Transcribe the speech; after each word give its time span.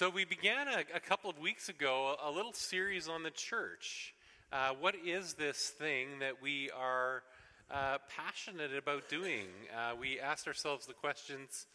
So, 0.00 0.08
we 0.08 0.24
began 0.24 0.66
a, 0.66 0.96
a, 0.96 0.98
couple 0.98 1.28
of 1.28 1.38
weeks 1.38 1.68
ago 1.68 2.16
a, 2.24 2.30
little 2.30 2.54
series 2.54 3.06
on 3.06 3.22
the 3.22 3.30
church. 3.30 4.14
Uh, 4.50 4.70
what 4.80 4.94
is 5.04 5.34
this 5.34 5.74
thing 5.78 6.20
that 6.20 6.40
we 6.40 6.70
are 6.70 7.22
uh, 7.70 7.98
passionate 8.16 8.74
about 8.74 9.10
doing? 9.10 9.48
Uh, 9.76 9.92
we 10.00 10.18
asked 10.18 10.48
ourselves 10.48 10.86
the 10.86 10.94
questions 10.94 11.66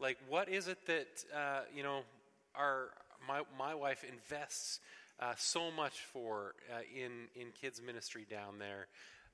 like, 0.00 0.16
what 0.30 0.48
is 0.48 0.66
it 0.66 0.78
that, 0.86 1.24
uh, 1.36 1.60
you 1.76 1.82
know, 1.82 2.00
our, 2.54 2.88
my, 3.28 3.42
my 3.58 3.74
wife 3.74 4.02
invests 4.10 4.80
uh, 5.20 5.34
so 5.36 5.70
much 5.70 6.00
for 6.10 6.54
uh, 6.72 6.78
in, 6.90 7.28
in 7.38 7.48
kids' 7.60 7.82
ministry 7.84 8.24
down 8.30 8.58
there? 8.58 8.86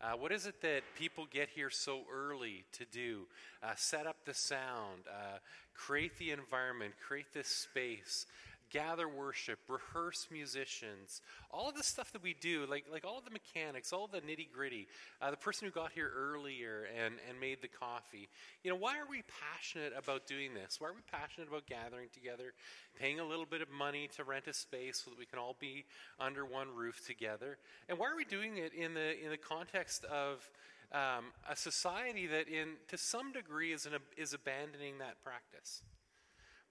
Uh, 0.02 0.12
what 0.12 0.32
is 0.32 0.46
it 0.46 0.62
that 0.62 0.82
people 0.98 1.26
get 1.30 1.50
here 1.50 1.68
so 1.68 2.00
early 2.10 2.64
to 2.72 2.86
do? 2.86 3.26
Uh, 3.62 3.72
set 3.76 4.06
up 4.06 4.16
the 4.24 4.32
sound, 4.32 5.02
uh, 5.06 5.36
create 5.74 6.16
the 6.18 6.30
environment, 6.30 6.94
create 7.06 7.30
this 7.34 7.48
space, 7.48 8.24
gather 8.70 9.08
worship, 9.08 9.58
rehearse 9.68 10.28
musicians, 10.30 11.22
all 11.50 11.68
of 11.68 11.74
the 11.74 11.82
stuff 11.82 12.12
that 12.12 12.22
we 12.22 12.34
do, 12.34 12.66
like, 12.68 12.84
like 12.90 13.04
all 13.04 13.18
of 13.18 13.24
the 13.24 13.30
mechanics, 13.30 13.92
all 13.92 14.06
the 14.06 14.20
nitty 14.20 14.50
gritty, 14.52 14.86
uh, 15.20 15.30
the 15.30 15.36
person 15.36 15.66
who 15.66 15.72
got 15.72 15.92
here 15.92 16.10
earlier 16.16 16.86
and, 17.04 17.16
and 17.28 17.38
made 17.40 17.60
the 17.60 17.68
coffee. 17.68 18.28
You 18.62 18.70
know, 18.70 18.76
why 18.76 18.98
are 18.98 19.08
we 19.08 19.22
passionate 19.52 19.92
about 19.96 20.26
doing 20.26 20.54
this? 20.54 20.80
Why 20.80 20.88
are 20.88 20.94
we 20.94 21.02
passionate 21.10 21.48
about 21.48 21.66
gathering 21.66 22.08
together, 22.12 22.54
paying 22.98 23.20
a 23.20 23.24
little 23.24 23.46
bit 23.46 23.62
of 23.62 23.70
money 23.70 24.08
to 24.16 24.24
rent 24.24 24.46
a 24.46 24.52
space 24.52 25.02
so 25.04 25.10
that 25.10 25.18
we 25.18 25.26
can 25.26 25.38
all 25.38 25.56
be 25.58 25.84
under 26.18 26.44
one 26.44 26.68
roof 26.74 27.04
together? 27.06 27.58
And 27.88 27.98
why 27.98 28.06
are 28.06 28.16
we 28.16 28.24
doing 28.24 28.58
it 28.58 28.72
in 28.72 28.94
the, 28.94 29.22
in 29.22 29.30
the 29.30 29.38
context 29.38 30.04
of 30.04 30.48
um, 30.92 31.26
a 31.48 31.56
society 31.56 32.26
that, 32.26 32.48
in, 32.48 32.74
to 32.88 32.96
some 32.96 33.32
degree, 33.32 33.72
is, 33.72 33.86
an, 33.86 33.92
is 34.16 34.32
abandoning 34.32 34.98
that 34.98 35.22
practice? 35.22 35.82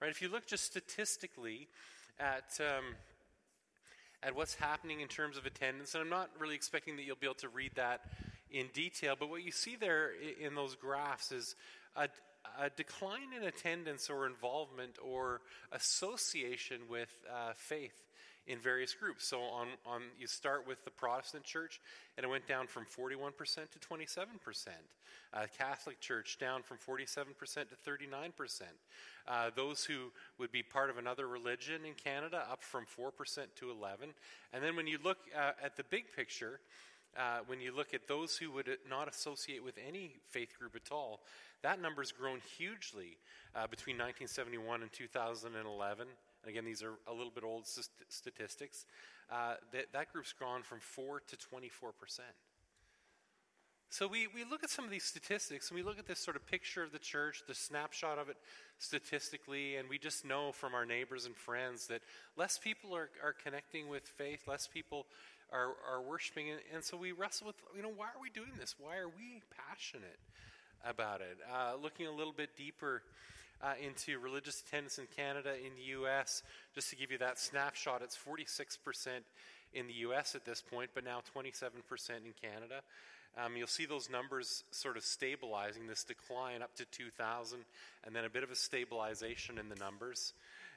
Right? 0.00 0.10
If 0.10 0.22
you 0.22 0.30
look 0.30 0.46
just 0.46 0.64
statistically 0.64 1.68
at 2.20 2.60
um, 2.60 2.94
at 4.22 4.36
what's 4.36 4.54
happening 4.54 5.00
in 5.00 5.08
terms 5.08 5.36
of 5.36 5.46
attendance, 5.46 5.94
and 5.94 6.02
I'm 6.02 6.10
not 6.10 6.30
really 6.38 6.54
expecting 6.54 6.96
that 6.96 7.04
you'll 7.04 7.16
be 7.16 7.26
able 7.26 7.34
to 7.36 7.48
read 7.48 7.72
that 7.76 8.02
in 8.50 8.66
detail, 8.74 9.14
but 9.18 9.30
what 9.30 9.42
you 9.42 9.52
see 9.52 9.76
there 9.76 10.10
in 10.40 10.54
those 10.54 10.74
graphs 10.74 11.32
is 11.32 11.56
a, 11.96 12.08
a 12.60 12.68
decline 12.70 13.32
in 13.36 13.44
attendance 13.44 14.10
or 14.10 14.26
involvement 14.26 14.98
or 15.02 15.40
association 15.72 16.80
with 16.90 17.08
uh, 17.32 17.52
faith 17.56 17.94
in 18.46 18.58
various 18.58 18.94
groups. 18.94 19.26
So 19.26 19.40
on, 19.40 19.68
on 19.86 20.02
you 20.18 20.26
start 20.26 20.66
with 20.66 20.84
the 20.84 20.90
Protestant 20.90 21.44
church, 21.44 21.80
and 22.16 22.24
it 22.24 22.28
went 22.28 22.46
down 22.46 22.66
from 22.66 22.84
41% 22.84 23.32
to 23.36 23.78
27%. 23.78 24.68
Uh, 25.32 25.46
Catholic 25.56 26.00
Church 26.00 26.38
down 26.40 26.62
from 26.62 26.76
47% 26.76 27.26
to 27.36 27.90
39%. 27.90 28.62
Uh, 29.28 29.50
those 29.54 29.84
who 29.84 30.10
would 30.38 30.50
be 30.50 30.62
part 30.62 30.90
of 30.90 30.98
another 30.98 31.28
religion 31.28 31.84
in 31.86 31.94
Canada 31.94 32.44
up 32.50 32.64
from 32.64 32.84
4% 32.84 33.12
to 33.56 33.70
11. 33.70 34.10
And 34.52 34.64
then 34.64 34.74
when 34.74 34.88
you 34.88 34.98
look 35.04 35.18
uh, 35.36 35.52
at 35.62 35.76
the 35.76 35.84
big 35.84 36.04
picture, 36.16 36.58
uh, 37.16 37.40
when 37.46 37.60
you 37.60 37.74
look 37.74 37.94
at 37.94 38.08
those 38.08 38.36
who 38.36 38.50
would 38.52 38.68
not 38.88 39.08
associate 39.08 39.62
with 39.62 39.74
any 39.86 40.14
faith 40.30 40.58
group 40.58 40.74
at 40.74 40.92
all, 40.92 41.20
that 41.62 41.80
number's 41.80 42.10
grown 42.10 42.40
hugely 42.58 43.18
uh, 43.54 43.66
between 43.66 43.96
1971 43.96 44.82
and 44.82 44.92
2011 44.92 46.06
and 46.42 46.50
again, 46.50 46.64
these 46.64 46.82
are 46.82 46.94
a 47.06 47.12
little 47.12 47.32
bit 47.32 47.44
old 47.44 47.66
st- 47.66 47.88
statistics, 48.08 48.86
uh, 49.30 49.54
that, 49.72 49.92
that 49.92 50.12
group's 50.12 50.32
gone 50.32 50.62
from 50.62 50.80
4 50.80 51.20
to 51.28 51.36
24%. 51.36 51.92
So 53.92 54.06
we, 54.06 54.28
we 54.32 54.44
look 54.48 54.62
at 54.62 54.70
some 54.70 54.84
of 54.84 54.90
these 54.92 55.02
statistics 55.02 55.68
and 55.68 55.76
we 55.76 55.82
look 55.82 55.98
at 55.98 56.06
this 56.06 56.20
sort 56.20 56.36
of 56.36 56.46
picture 56.46 56.84
of 56.84 56.92
the 56.92 56.98
church, 57.00 57.42
the 57.48 57.56
snapshot 57.56 58.18
of 58.18 58.28
it 58.28 58.36
statistically, 58.78 59.74
and 59.76 59.88
we 59.88 59.98
just 59.98 60.24
know 60.24 60.52
from 60.52 60.74
our 60.74 60.86
neighbors 60.86 61.26
and 61.26 61.34
friends 61.34 61.88
that 61.88 62.00
less 62.36 62.56
people 62.56 62.94
are, 62.94 63.10
are 63.22 63.32
connecting 63.32 63.88
with 63.88 64.04
faith, 64.06 64.46
less 64.46 64.68
people 64.72 65.06
are, 65.52 65.74
are 65.90 66.00
worshiping. 66.00 66.50
And, 66.50 66.60
and 66.72 66.84
so 66.84 66.96
we 66.96 67.10
wrestle 67.10 67.48
with, 67.48 67.56
you 67.74 67.82
know, 67.82 67.90
why 67.94 68.06
are 68.06 68.22
we 68.22 68.30
doing 68.30 68.52
this? 68.60 68.76
Why 68.78 68.96
are 68.96 69.08
we 69.08 69.42
passionate 69.68 70.20
about 70.84 71.20
it? 71.20 71.38
Uh, 71.52 71.72
looking 71.74 72.06
a 72.06 72.12
little 72.12 72.32
bit 72.32 72.56
deeper 72.56 73.02
uh, 73.62 73.72
into 73.84 74.18
religious 74.18 74.62
attendance 74.66 74.98
in 74.98 75.06
Canada, 75.16 75.54
in 75.54 75.74
the 75.76 75.90
U.S. 75.92 76.42
Just 76.74 76.90
to 76.90 76.96
give 76.96 77.10
you 77.10 77.18
that 77.18 77.38
snapshot, 77.38 78.02
it's 78.02 78.16
46% 78.16 79.08
in 79.72 79.86
the 79.86 79.94
U.S. 79.94 80.34
at 80.34 80.44
this 80.44 80.62
point, 80.62 80.90
but 80.94 81.04
now 81.04 81.20
27% 81.36 81.50
in 82.10 82.32
Canada. 82.40 82.82
Um, 83.38 83.56
you'll 83.56 83.68
see 83.68 83.86
those 83.86 84.10
numbers 84.10 84.64
sort 84.70 84.96
of 84.96 85.04
stabilizing, 85.04 85.86
this 85.86 86.02
decline 86.02 86.62
up 86.62 86.74
to 86.76 86.84
2,000, 86.86 87.60
and 88.04 88.14
then 88.14 88.24
a 88.24 88.30
bit 88.30 88.42
of 88.42 88.50
a 88.50 88.56
stabilization 88.56 89.58
in 89.58 89.68
the 89.68 89.76
numbers. 89.76 90.32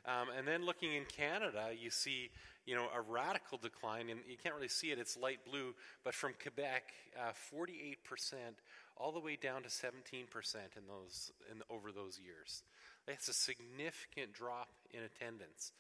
Um, 0.06 0.28
and 0.38 0.48
then 0.48 0.66
looking 0.66 0.94
in 0.94 1.06
Canada, 1.06 1.70
you 1.78 1.90
see, 1.90 2.30
you 2.66 2.76
know, 2.76 2.88
a 2.96 3.02
radical 3.02 3.58
decline, 3.58 4.10
and 4.10 4.20
you 4.30 4.38
can't 4.42 4.54
really 4.54 4.68
see 4.68 4.92
it, 4.92 5.00
it's 5.00 5.18
light 5.18 5.40
blue, 5.50 5.74
but 6.04 6.14
from 6.14 6.34
Quebec, 6.42 6.84
uh, 7.18 7.32
48% 7.54 7.96
all 8.98 9.12
the 9.12 9.20
way 9.20 9.38
down 9.42 9.64
to 9.64 9.70
17% 9.70 9.96
in 10.06 10.88
those, 10.88 11.32
in, 11.52 11.62
over 11.70 11.92
those 11.92 12.20
years. 12.24 12.64
That's 13.08 13.28
a 13.28 13.34
significant 13.34 14.34
drop 14.34 14.70
in 14.92 15.02
attendance. 15.04 15.72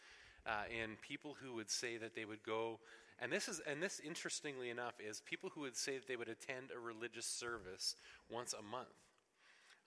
Uh, 0.45 0.63
and 0.81 0.99
people 1.01 1.35
who 1.41 1.53
would 1.53 1.69
say 1.69 1.97
that 1.97 2.15
they 2.15 2.25
would 2.25 2.43
go, 2.43 2.79
and 3.19 3.31
this 3.31 3.47
is, 3.47 3.61
and 3.65 3.81
this 3.81 4.01
interestingly 4.03 4.69
enough 4.69 4.95
is 4.99 5.21
people 5.21 5.49
who 5.53 5.61
would 5.61 5.77
say 5.77 5.97
that 5.97 6.07
they 6.07 6.15
would 6.15 6.27
attend 6.27 6.71
a 6.75 6.79
religious 6.79 7.25
service 7.25 7.95
once 8.29 8.53
a 8.53 8.61
month. 8.61 8.87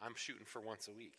I'm 0.00 0.14
shooting 0.14 0.46
for 0.46 0.60
once 0.60 0.88
a 0.88 0.92
week. 0.92 1.18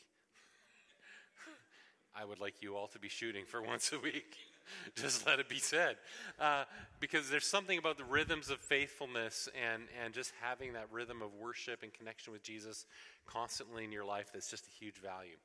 I 2.15 2.25
would 2.25 2.39
like 2.39 2.61
you 2.61 2.75
all 2.75 2.87
to 2.87 2.99
be 2.99 3.09
shooting 3.09 3.45
for 3.45 3.61
once 3.61 3.91
a 3.93 3.99
week. 3.99 4.37
Just 4.95 5.25
let 5.25 5.39
it 5.39 5.49
be 5.49 5.59
said. 5.59 5.97
Uh, 6.39 6.63
because 6.99 7.29
there's 7.29 7.45
something 7.45 7.77
about 7.77 7.97
the 7.97 8.03
rhythms 8.03 8.49
of 8.49 8.59
faithfulness 8.59 9.47
and, 9.55 9.83
and 10.03 10.13
just 10.13 10.33
having 10.41 10.73
that 10.73 10.87
rhythm 10.91 11.21
of 11.21 11.33
worship 11.35 11.83
and 11.83 11.93
connection 11.93 12.33
with 12.33 12.43
Jesus 12.43 12.85
constantly 13.27 13.83
in 13.83 13.91
your 13.91 14.05
life 14.05 14.31
that's 14.33 14.49
just 14.49 14.65
a 14.65 14.71
huge 14.83 14.97
value. 14.97 15.35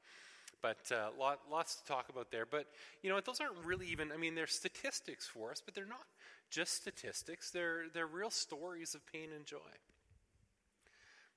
But 0.62 0.92
uh, 0.92 1.10
lot, 1.18 1.40
lots 1.50 1.76
to 1.76 1.84
talk 1.84 2.08
about 2.08 2.30
there. 2.30 2.46
But, 2.46 2.66
you 3.02 3.10
know, 3.10 3.20
those 3.20 3.40
aren't 3.40 3.64
really 3.64 3.88
even, 3.88 4.12
I 4.12 4.16
mean, 4.16 4.34
they're 4.34 4.46
statistics 4.46 5.26
for 5.26 5.50
us, 5.50 5.60
but 5.64 5.74
they're 5.74 5.84
not 5.84 6.06
just 6.50 6.74
statistics. 6.74 7.50
They're, 7.50 7.84
they're 7.92 8.06
real 8.06 8.30
stories 8.30 8.94
of 8.94 9.04
pain 9.12 9.30
and 9.34 9.44
joy. 9.44 9.58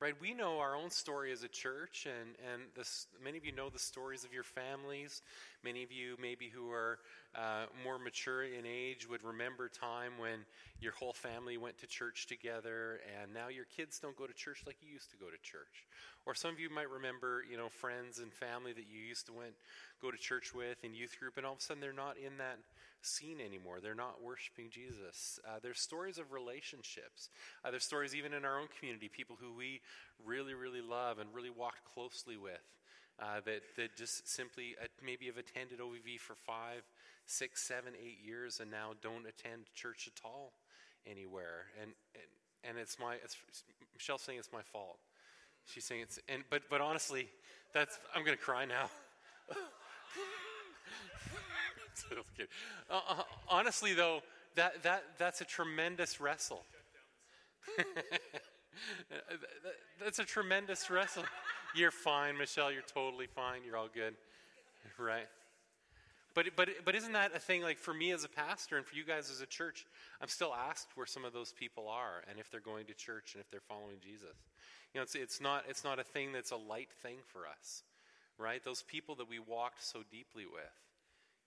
Right? 0.01 0.13
We 0.19 0.33
know 0.33 0.59
our 0.59 0.75
own 0.75 0.89
story 0.89 1.31
as 1.31 1.43
a 1.43 1.47
church, 1.47 2.05
and, 2.05 2.35
and 2.51 2.63
this, 2.75 3.07
many 3.23 3.37
of 3.37 3.45
you 3.45 3.53
know 3.53 3.69
the 3.69 3.79
stories 3.79 4.25
of 4.25 4.33
your 4.33 4.43
families. 4.43 5.21
Many 5.63 5.83
of 5.83 5.91
you, 5.91 6.17
maybe 6.21 6.49
who 6.49 6.69
are 6.69 6.99
uh, 7.33 7.67
more 7.81 7.97
mature 7.97 8.43
in 8.43 8.65
age, 8.65 9.07
would 9.09 9.23
remember 9.23 9.69
time 9.69 10.11
when 10.19 10.39
your 10.81 10.91
whole 10.91 11.13
family 11.13 11.57
went 11.57 11.77
to 11.77 11.87
church 11.87 12.27
together, 12.27 12.99
and 13.21 13.33
now 13.33 13.47
your 13.47 13.63
kids 13.77 13.97
don't 13.97 14.17
go 14.17 14.27
to 14.27 14.33
church 14.33 14.63
like 14.67 14.75
you 14.81 14.91
used 14.91 15.11
to 15.11 15.17
go 15.17 15.27
to 15.27 15.41
church. 15.41 15.87
Or 16.25 16.35
some 16.35 16.51
of 16.51 16.59
you 16.59 16.69
might 16.69 16.89
remember, 16.89 17.45
you 17.49 17.55
know, 17.55 17.69
friends 17.69 18.19
and 18.19 18.33
family 18.33 18.73
that 18.73 18.85
you 18.91 18.99
used 18.99 19.27
to 19.27 19.33
went, 19.33 19.53
go 20.01 20.11
to 20.11 20.17
church 20.17 20.53
with 20.53 20.83
in 20.83 20.93
youth 20.93 21.17
group, 21.21 21.37
and 21.37 21.45
all 21.45 21.53
of 21.53 21.59
a 21.59 21.61
sudden 21.61 21.79
they're 21.79 21.93
not 21.93 22.17
in 22.17 22.37
that 22.39 22.59
scene 23.05 23.39
anymore. 23.39 23.79
They're 23.81 23.95
not 23.95 24.23
worshiping 24.23 24.69
Jesus. 24.69 25.39
Uh, 25.47 25.59
there's 25.61 25.79
stories 25.79 26.17
of 26.17 26.31
relationships. 26.31 27.29
Uh, 27.63 27.71
there's 27.71 27.83
stories 27.83 28.15
even 28.15 28.33
in 28.33 28.45
our 28.45 28.59
own 28.59 28.67
community, 28.79 29.09
people 29.09 29.37
who 29.39 29.53
we 29.53 29.81
really, 30.25 30.53
really 30.53 30.81
love 30.81 31.19
and 31.19 31.29
really 31.33 31.49
walked 31.49 31.83
closely 31.93 32.37
with. 32.37 32.61
Uh, 33.17 33.39
that, 33.45 33.61
that 33.77 33.95
just 33.95 34.27
simply 34.27 34.75
uh, 34.83 34.87
maybe 35.01 35.27
have 35.27 35.37
attended 35.37 35.79
OVV 35.79 36.19
for 36.19 36.35
five, 36.35 36.81
six, 37.25 37.61
seven, 37.63 37.93
eight 37.95 38.17
years 38.21 38.59
and 38.59 38.69
now 38.69 38.91
don't 39.01 39.25
attend 39.25 39.63
church 39.73 40.09
at 40.13 40.19
all 40.25 40.51
anywhere. 41.09 41.67
And, 41.81 41.91
and, 42.13 42.71
and 42.71 42.77
it's 42.77 42.99
my, 42.99 43.15
it's, 43.23 43.37
Michelle's 43.93 44.21
saying 44.21 44.39
it's 44.39 44.51
my 44.51 44.63
fault. 44.63 44.97
She's 45.63 45.85
saying 45.85 46.01
it's, 46.01 46.19
and, 46.27 46.43
but, 46.49 46.63
but 46.69 46.81
honestly, 46.81 47.29
that's, 47.73 47.97
I'm 48.13 48.25
going 48.25 48.37
to 48.37 48.43
cry 48.43 48.65
now. 48.65 48.89
uh, 52.89 52.99
uh, 53.09 53.23
honestly, 53.49 53.93
though, 53.93 54.21
that, 54.55 54.83
that, 54.83 55.03
that's 55.17 55.41
a 55.41 55.45
tremendous 55.45 56.19
wrestle. 56.19 56.63
that's 60.03 60.19
a 60.19 60.25
tremendous 60.25 60.89
wrestle. 60.89 61.23
You're 61.75 61.91
fine, 61.91 62.37
Michelle. 62.37 62.71
You're 62.71 62.81
totally 62.81 63.27
fine. 63.27 63.61
You're 63.65 63.77
all 63.77 63.89
good. 63.93 64.15
Right? 64.97 65.27
But, 66.33 66.47
but, 66.55 66.69
but 66.83 66.95
isn't 66.95 67.13
that 67.13 67.33
a 67.33 67.39
thing 67.39 67.61
like 67.61 67.79
for 67.79 67.93
me 67.93 68.11
as 68.11 68.25
a 68.25 68.29
pastor 68.29 68.75
and 68.77 68.85
for 68.85 68.95
you 68.95 69.05
guys 69.05 69.31
as 69.31 69.41
a 69.41 69.45
church? 69.45 69.85
I'm 70.21 70.27
still 70.27 70.53
asked 70.53 70.87
where 70.95 71.05
some 71.05 71.23
of 71.23 71.31
those 71.31 71.53
people 71.53 71.87
are 71.87 72.23
and 72.29 72.39
if 72.39 72.51
they're 72.51 72.59
going 72.59 72.85
to 72.87 72.93
church 72.93 73.33
and 73.33 73.41
if 73.41 73.49
they're 73.49 73.61
following 73.61 73.97
Jesus. 74.01 74.35
You 74.93 74.99
know, 74.99 75.03
it's, 75.03 75.15
it's, 75.15 75.41
not, 75.41 75.63
it's 75.69 75.83
not 75.83 75.97
a 75.97 76.03
thing 76.03 76.33
that's 76.33 76.51
a 76.51 76.57
light 76.57 76.89
thing 77.01 77.17
for 77.25 77.41
us, 77.47 77.83
right? 78.37 78.63
Those 78.63 78.83
people 78.83 79.15
that 79.15 79.29
we 79.29 79.39
walked 79.39 79.83
so 79.83 80.03
deeply 80.11 80.45
with 80.45 80.84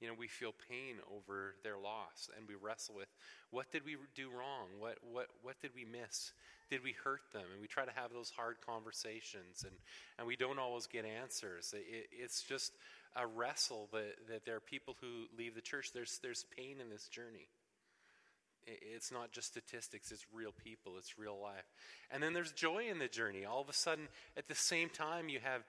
you 0.01 0.09
know, 0.09 0.15
we 0.19 0.29
feel 0.29 0.55
pain 0.69 0.97
over 1.15 1.55
their 1.65 1.77
loss 1.77 2.31
and 2.37 2.47
we 2.49 2.55
wrestle 2.55 2.95
with 2.95 3.09
what 3.51 3.71
did 3.73 3.85
we 3.85 3.97
do 4.15 4.29
wrong? 4.31 4.69
What, 4.79 4.99
what, 5.03 5.27
what 5.43 5.61
did 5.61 5.73
we 5.75 5.85
miss? 5.85 6.33
Did 6.71 6.85
we 6.85 6.93
hurt 6.93 7.23
them? 7.33 7.45
And 7.53 7.61
we 7.61 7.67
try 7.67 7.85
to 7.85 7.93
have 7.95 8.13
those 8.13 8.31
hard 8.31 8.57
conversations 8.65 9.65
and, 9.65 9.75
and 10.19 10.27
we 10.27 10.37
don't 10.37 10.59
always 10.59 10.87
get 10.87 11.05
answers. 11.05 11.75
It, 11.77 12.09
it's 12.13 12.43
just 12.43 12.73
a 13.17 13.27
wrestle 13.27 13.89
that, 13.93 14.15
that 14.29 14.45
there 14.45 14.57
are 14.57 14.61
people 14.61 14.97
who 15.01 15.27
leave 15.37 15.55
the 15.55 15.61
church. 15.61 15.93
There's, 15.93 16.21
there's 16.23 16.45
pain 16.57 16.77
in 16.81 16.91
this 16.91 17.09
journey. 17.09 17.49
It's 18.95 19.11
not 19.11 19.33
just 19.33 19.49
statistics, 19.49 20.13
it's 20.13 20.27
real 20.33 20.53
people, 20.65 20.95
it's 20.99 21.19
real 21.19 21.39
life. 21.41 21.65
And 22.11 22.23
then 22.23 22.33
there's 22.33 22.53
joy 22.53 22.85
in 22.91 22.99
the 22.99 23.09
journey. 23.09 23.45
All 23.45 23.61
of 23.61 23.69
a 23.69 23.73
sudden, 23.73 24.09
at 24.37 24.49
the 24.49 24.55
same 24.55 24.89
time, 24.89 25.29
you 25.29 25.41
have 25.43 25.63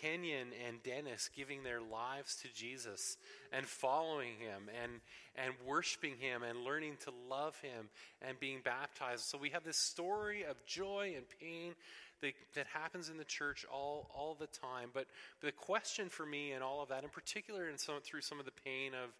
Kenyon 0.00 0.48
and 0.66 0.82
Dennis 0.82 1.30
giving 1.34 1.62
their 1.62 1.80
lives 1.80 2.36
to 2.42 2.48
Jesus 2.52 3.16
and 3.52 3.66
following 3.66 4.32
him 4.38 4.68
and, 4.82 5.00
and 5.36 5.54
worshiping 5.66 6.14
him 6.18 6.42
and 6.42 6.64
learning 6.64 6.96
to 7.04 7.12
love 7.30 7.58
him 7.60 7.88
and 8.20 8.38
being 8.40 8.60
baptized. 8.64 9.24
So 9.24 9.38
we 9.38 9.50
have 9.50 9.64
this 9.64 9.76
story 9.76 10.44
of 10.44 10.56
joy 10.66 11.14
and 11.16 11.24
pain 11.40 11.74
that, 12.22 12.32
that 12.54 12.66
happens 12.66 13.10
in 13.10 13.18
the 13.18 13.24
church 13.24 13.64
all, 13.72 14.10
all 14.14 14.36
the 14.38 14.46
time. 14.46 14.90
But, 14.92 15.06
the 15.42 15.52
question 15.52 16.08
for 16.08 16.24
me 16.24 16.52
and 16.52 16.62
all 16.62 16.82
of 16.82 16.88
that, 16.88 17.04
in 17.04 17.10
particular 17.10 17.68
and 17.68 17.78
some, 17.78 18.00
through 18.02 18.22
some 18.22 18.40
of 18.40 18.46
the 18.46 18.52
pain 18.64 18.92
of, 18.94 19.10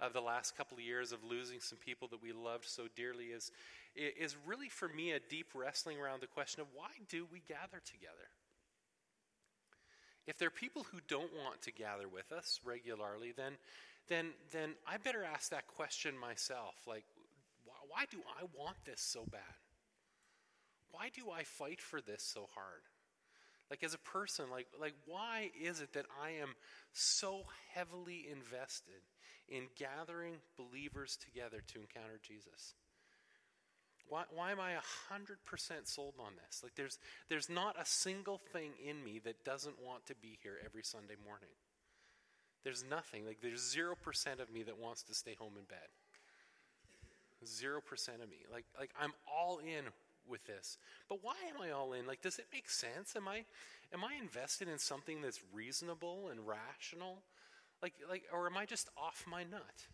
of 0.00 0.12
the 0.12 0.20
last 0.20 0.56
couple 0.56 0.76
of 0.76 0.82
years 0.82 1.12
of 1.12 1.24
losing 1.24 1.60
some 1.60 1.78
people 1.78 2.08
that 2.08 2.22
we 2.22 2.32
loved 2.32 2.66
so 2.66 2.84
dearly, 2.94 3.26
is, 3.26 3.50
is 3.94 4.36
really 4.46 4.68
for 4.68 4.88
me 4.88 5.12
a 5.12 5.20
deep 5.20 5.48
wrestling 5.54 5.98
around 5.98 6.20
the 6.20 6.26
question 6.26 6.60
of 6.60 6.66
why 6.74 6.90
do 7.08 7.26
we 7.32 7.40
gather 7.48 7.80
together? 7.84 8.28
If 10.26 10.38
there 10.38 10.48
are 10.48 10.50
people 10.50 10.86
who 10.90 10.98
don't 11.08 11.30
want 11.44 11.62
to 11.62 11.72
gather 11.72 12.08
with 12.08 12.32
us 12.32 12.60
regularly, 12.64 13.32
then, 13.36 13.52
then, 14.08 14.30
then 14.50 14.74
I 14.86 14.96
better 14.96 15.24
ask 15.24 15.50
that 15.50 15.66
question 15.68 16.18
myself. 16.18 16.74
Like, 16.86 17.04
why, 17.64 17.74
why 17.88 18.04
do 18.10 18.18
I 18.38 18.44
want 18.56 18.76
this 18.84 19.00
so 19.00 19.24
bad? 19.30 19.40
why 20.96 21.10
do 21.14 21.30
I 21.30 21.42
fight 21.42 21.80
for 21.80 22.00
this 22.00 22.22
so 22.22 22.48
hard? 22.54 22.82
Like 23.70 23.84
as 23.84 23.94
a 23.94 23.98
person, 23.98 24.46
like 24.50 24.68
like 24.80 24.94
why 25.06 25.50
is 25.60 25.80
it 25.80 25.92
that 25.92 26.06
I 26.22 26.30
am 26.30 26.54
so 26.92 27.42
heavily 27.74 28.28
invested 28.30 29.02
in 29.48 29.64
gathering 29.76 30.36
believers 30.56 31.16
together 31.16 31.62
to 31.68 31.80
encounter 31.80 32.18
Jesus? 32.22 32.74
Why, 34.08 34.22
why 34.32 34.52
am 34.52 34.60
I 34.60 34.72
100% 35.10 35.36
sold 35.84 36.14
on 36.18 36.32
this? 36.46 36.62
Like 36.62 36.76
there's 36.76 36.98
there's 37.28 37.50
not 37.50 37.76
a 37.80 37.84
single 37.84 38.40
thing 38.52 38.72
in 38.84 39.02
me 39.02 39.20
that 39.24 39.44
doesn't 39.44 39.82
want 39.84 40.06
to 40.06 40.14
be 40.14 40.38
here 40.42 40.58
every 40.64 40.84
Sunday 40.84 41.16
morning. 41.24 41.50
There's 42.62 42.84
nothing. 42.88 43.26
Like 43.26 43.40
there's 43.40 43.74
0% 43.76 44.40
of 44.40 44.52
me 44.52 44.62
that 44.62 44.78
wants 44.78 45.02
to 45.04 45.14
stay 45.14 45.34
home 45.34 45.54
in 45.58 45.64
bed. 45.64 45.88
0% 47.44 48.22
of 48.22 48.30
me. 48.30 48.46
Like 48.52 48.66
like 48.78 48.90
I'm 49.00 49.12
all 49.26 49.58
in 49.58 49.86
with 50.28 50.44
this. 50.46 50.78
But 51.08 51.18
why 51.22 51.34
am 51.48 51.60
I 51.60 51.70
all 51.70 51.92
in? 51.92 52.06
Like, 52.06 52.22
does 52.22 52.38
it 52.38 52.46
make 52.52 52.68
sense? 52.68 53.14
Am 53.16 53.28
I, 53.28 53.44
am 53.92 54.04
I 54.04 54.14
invested 54.20 54.68
in 54.68 54.78
something 54.78 55.22
that's 55.22 55.40
reasonable 55.52 56.28
and 56.30 56.40
rational? 56.46 57.22
Like, 57.82 57.94
like, 58.08 58.24
or 58.32 58.46
am 58.46 58.56
I 58.56 58.64
just 58.64 58.88
off 58.96 59.24
my 59.28 59.44
nut? 59.44 59.86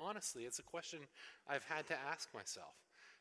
Honestly, 0.00 0.44
it's 0.44 0.58
a 0.58 0.62
question 0.62 1.00
I've 1.48 1.64
had 1.64 1.86
to 1.88 1.94
ask 2.12 2.32
myself 2.32 2.74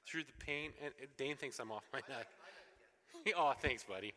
through 0.05 0.23
the 0.23 0.45
pain. 0.45 0.71
And 0.83 0.93
Dane 1.17 1.35
thinks 1.35 1.59
I'm 1.59 1.71
off 1.71 1.83
my 1.91 2.01
nut. 2.09 2.27
oh, 3.37 3.53
thanks, 3.61 3.83
buddy. 3.83 4.13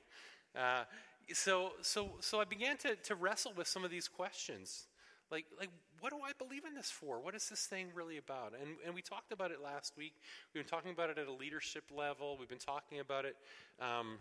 Uh, 0.54 0.84
so, 1.32 1.72
so, 1.82 2.12
so 2.20 2.40
I 2.40 2.44
began 2.44 2.76
to, 2.78 2.96
to 2.96 3.14
wrestle 3.14 3.52
with 3.56 3.68
some 3.68 3.84
of 3.84 3.90
these 3.90 4.08
questions. 4.08 4.86
Like, 5.30 5.46
like, 5.58 5.70
what 6.00 6.10
do 6.10 6.18
I 6.24 6.32
believe 6.38 6.64
in 6.64 6.74
this 6.74 6.90
for? 6.90 7.20
What 7.20 7.34
is 7.34 7.48
this 7.48 7.66
thing 7.66 7.88
really 7.94 8.18
about? 8.18 8.52
And, 8.60 8.76
and 8.84 8.94
we 8.94 9.02
talked 9.02 9.32
about 9.32 9.52
it 9.52 9.62
last 9.62 9.96
week. 9.96 10.14
We've 10.52 10.64
been 10.64 10.70
talking 10.70 10.90
about 10.90 11.10
it 11.10 11.18
at 11.18 11.28
a 11.28 11.32
leadership 11.32 11.84
level. 11.96 12.36
We've 12.38 12.48
been 12.48 12.58
talking 12.58 12.98
about 12.98 13.24
it, 13.24 13.36
um, 13.80 14.18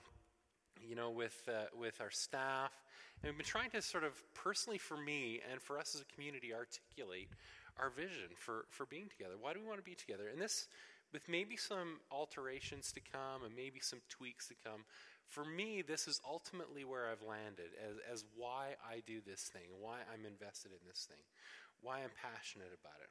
you 0.87 0.95
know, 0.95 1.09
with, 1.09 1.47
uh, 1.47 1.65
with 1.77 2.01
our 2.01 2.11
staff. 2.11 2.71
And 3.21 3.31
we've 3.31 3.37
been 3.37 3.45
trying 3.45 3.69
to 3.71 3.81
sort 3.81 4.03
of 4.03 4.13
personally 4.33 4.77
for 4.77 4.97
me 4.97 5.41
and 5.51 5.61
for 5.61 5.77
us 5.77 5.95
as 5.95 6.01
a 6.01 6.13
community 6.15 6.53
articulate 6.53 7.29
our 7.79 7.89
vision 7.89 8.29
for, 8.35 8.65
for 8.69 8.85
being 8.85 9.07
together. 9.09 9.35
Why 9.39 9.53
do 9.53 9.59
we 9.59 9.67
want 9.67 9.79
to 9.79 9.83
be 9.83 9.95
together? 9.95 10.27
And 10.31 10.41
this, 10.41 10.67
with 11.13 11.27
maybe 11.29 11.55
some 11.55 11.99
alterations 12.11 12.91
to 12.93 12.99
come 12.99 13.43
and 13.45 13.55
maybe 13.55 13.79
some 13.79 13.99
tweaks 14.09 14.47
to 14.49 14.55
come, 14.63 14.83
for 15.27 15.45
me, 15.45 15.81
this 15.81 16.07
is 16.07 16.19
ultimately 16.27 16.83
where 16.83 17.07
I've 17.09 17.21
landed 17.21 17.71
as, 17.79 17.97
as 18.11 18.25
why 18.35 18.75
I 18.83 19.01
do 19.05 19.19
this 19.25 19.41
thing, 19.41 19.69
why 19.79 19.99
I'm 20.11 20.25
invested 20.25 20.71
in 20.71 20.87
this 20.87 21.07
thing, 21.09 21.21
why 21.81 21.99
I'm 21.99 22.11
passionate 22.21 22.73
about 22.73 22.99
it. 23.01 23.09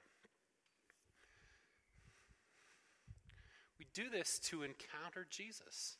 We 3.78 3.86
do 3.94 4.10
this 4.10 4.40
to 4.50 4.64
encounter 4.64 5.26
Jesus 5.30 5.96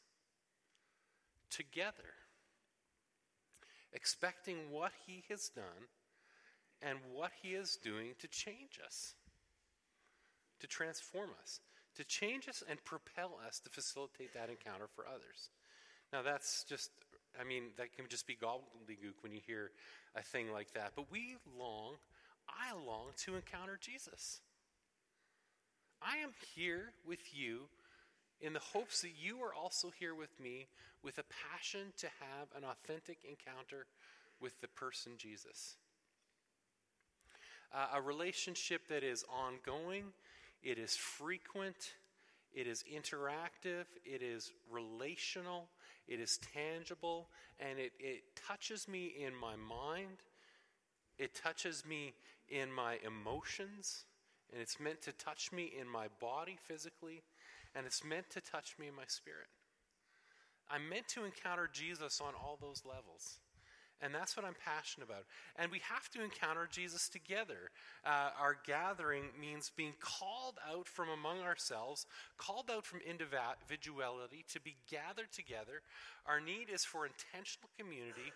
together, 1.50 2.15
expecting 3.93 4.71
what 4.71 4.93
he 5.06 5.25
has 5.29 5.49
done 5.49 5.89
and 6.83 6.99
what 7.12 7.33
he 7.43 7.50
is 7.50 7.79
doing 7.83 8.15
to 8.21 8.29
change 8.29 8.79
us, 8.85 9.15
to 10.61 10.67
transform 10.67 11.31
us, 11.43 11.61
to 11.97 12.05
change 12.05 12.49
us 12.49 12.62
and 12.69 12.85
propel 12.85 13.33
us 13.47 13.59
to 13.61 13.71
facilitate 13.71 14.35
that 14.35 14.50
encounter 14.50 14.87
for 14.95 15.06
others. 15.06 15.50
Now, 16.12 16.23
that's 16.23 16.65
just, 16.69 16.91
I 17.39 17.45
mean, 17.45 17.65
that 17.77 17.94
can 17.94 18.06
just 18.09 18.27
be 18.27 18.35
gobbledygook 18.35 19.23
when 19.23 19.33
you 19.33 19.41
hear 19.47 19.71
a 20.15 20.23
thing 20.23 20.53
like 20.53 20.73
that. 20.75 20.93
But 20.94 21.11
we 21.11 21.37
long, 21.59 21.94
I 22.49 22.73
long 22.75 23.09
to 23.25 23.37
encounter 23.37 23.79
Jesus. 23.81 24.41
I 26.01 26.19
am 26.19 26.31
here 26.55 26.93
with 27.06 27.35
you 27.35 27.69
in 28.40 28.52
the 28.52 28.61
hopes 28.61 29.02
that 29.02 29.12
you 29.20 29.38
are 29.43 29.55
also 29.55 29.90
here 29.99 30.14
with 30.14 30.38
me 30.40 30.69
with 31.02 31.19
a 31.19 31.25
passion 31.52 31.93
to 31.99 32.06
have 32.06 32.49
an 32.56 32.64
authentic 32.64 33.19
encounter 33.29 33.87
with 34.40 34.61
the 34.61 34.69
person 34.69 35.12
Jesus. 35.17 35.76
Uh, 37.73 37.87
a 37.94 38.00
relationship 38.00 38.88
that 38.88 39.02
is 39.02 39.25
ongoing, 39.29 40.05
it 40.62 40.79
is 40.79 40.96
frequent, 40.96 41.94
it 42.55 42.67
is 42.67 42.82
interactive, 42.93 43.85
it 44.05 44.23
is 44.23 44.52
relational, 44.70 45.69
it 46.06 46.19
is 46.19 46.38
tangible, 46.55 47.29
and 47.61 47.79
it, 47.79 47.93
it 47.99 48.23
touches 48.34 48.88
me 48.88 49.12
in 49.25 49.34
my 49.34 49.55
mind, 49.56 50.23
it 51.19 51.34
touches 51.34 51.84
me 51.84 52.14
in 52.49 52.73
my 52.73 52.99
emotions, 53.05 54.06
and 54.52 54.62
it's 54.62 54.81
meant 54.81 55.02
to 55.02 55.12
touch 55.12 55.52
me 55.52 55.70
in 55.79 55.87
my 55.87 56.06
body 56.20 56.56
physically, 56.67 57.23
and 57.79 57.87
it's 57.87 58.05
meant 58.05 58.29
to 58.31 58.41
touch 58.41 58.75
me 58.77 58.89
in 58.89 58.97
my 58.97 59.07
spirit. 59.07 59.47
I'm 60.69 60.89
meant 60.89 61.07
to 61.15 61.25
encounter 61.25 61.71
Jesus 61.73 62.21
on 62.21 62.35
all 62.35 62.59
those 62.61 62.83
levels. 62.85 63.39
And 64.01 64.15
that's 64.15 64.37
what 64.37 64.47
I'm 64.47 64.55
passionate 64.65 65.07
about. 65.07 65.27
And 65.57 65.73
we 65.73 65.81
have 65.91 66.09
to 66.11 66.23
encounter 66.23 66.69
Jesus 66.71 67.09
together. 67.09 67.71
Uh, 68.05 68.31
our 68.39 68.57
gathering 68.67 69.25
means 69.41 69.71
being 69.77 69.95
called 70.01 70.58
out 70.69 70.87
from 70.87 71.08
among 71.08 71.41
ourselves, 71.41 72.06
called 72.37 72.70
out 72.70 72.85
from 72.85 73.01
individuality 73.01 74.44
to 74.53 74.61
be 74.61 74.77
gathered 74.91 75.32
together. 75.32 75.82
Our 76.27 76.41
need 76.41 76.70
is 76.73 76.85
for 76.85 77.06
intentional 77.06 77.70
community 77.79 78.35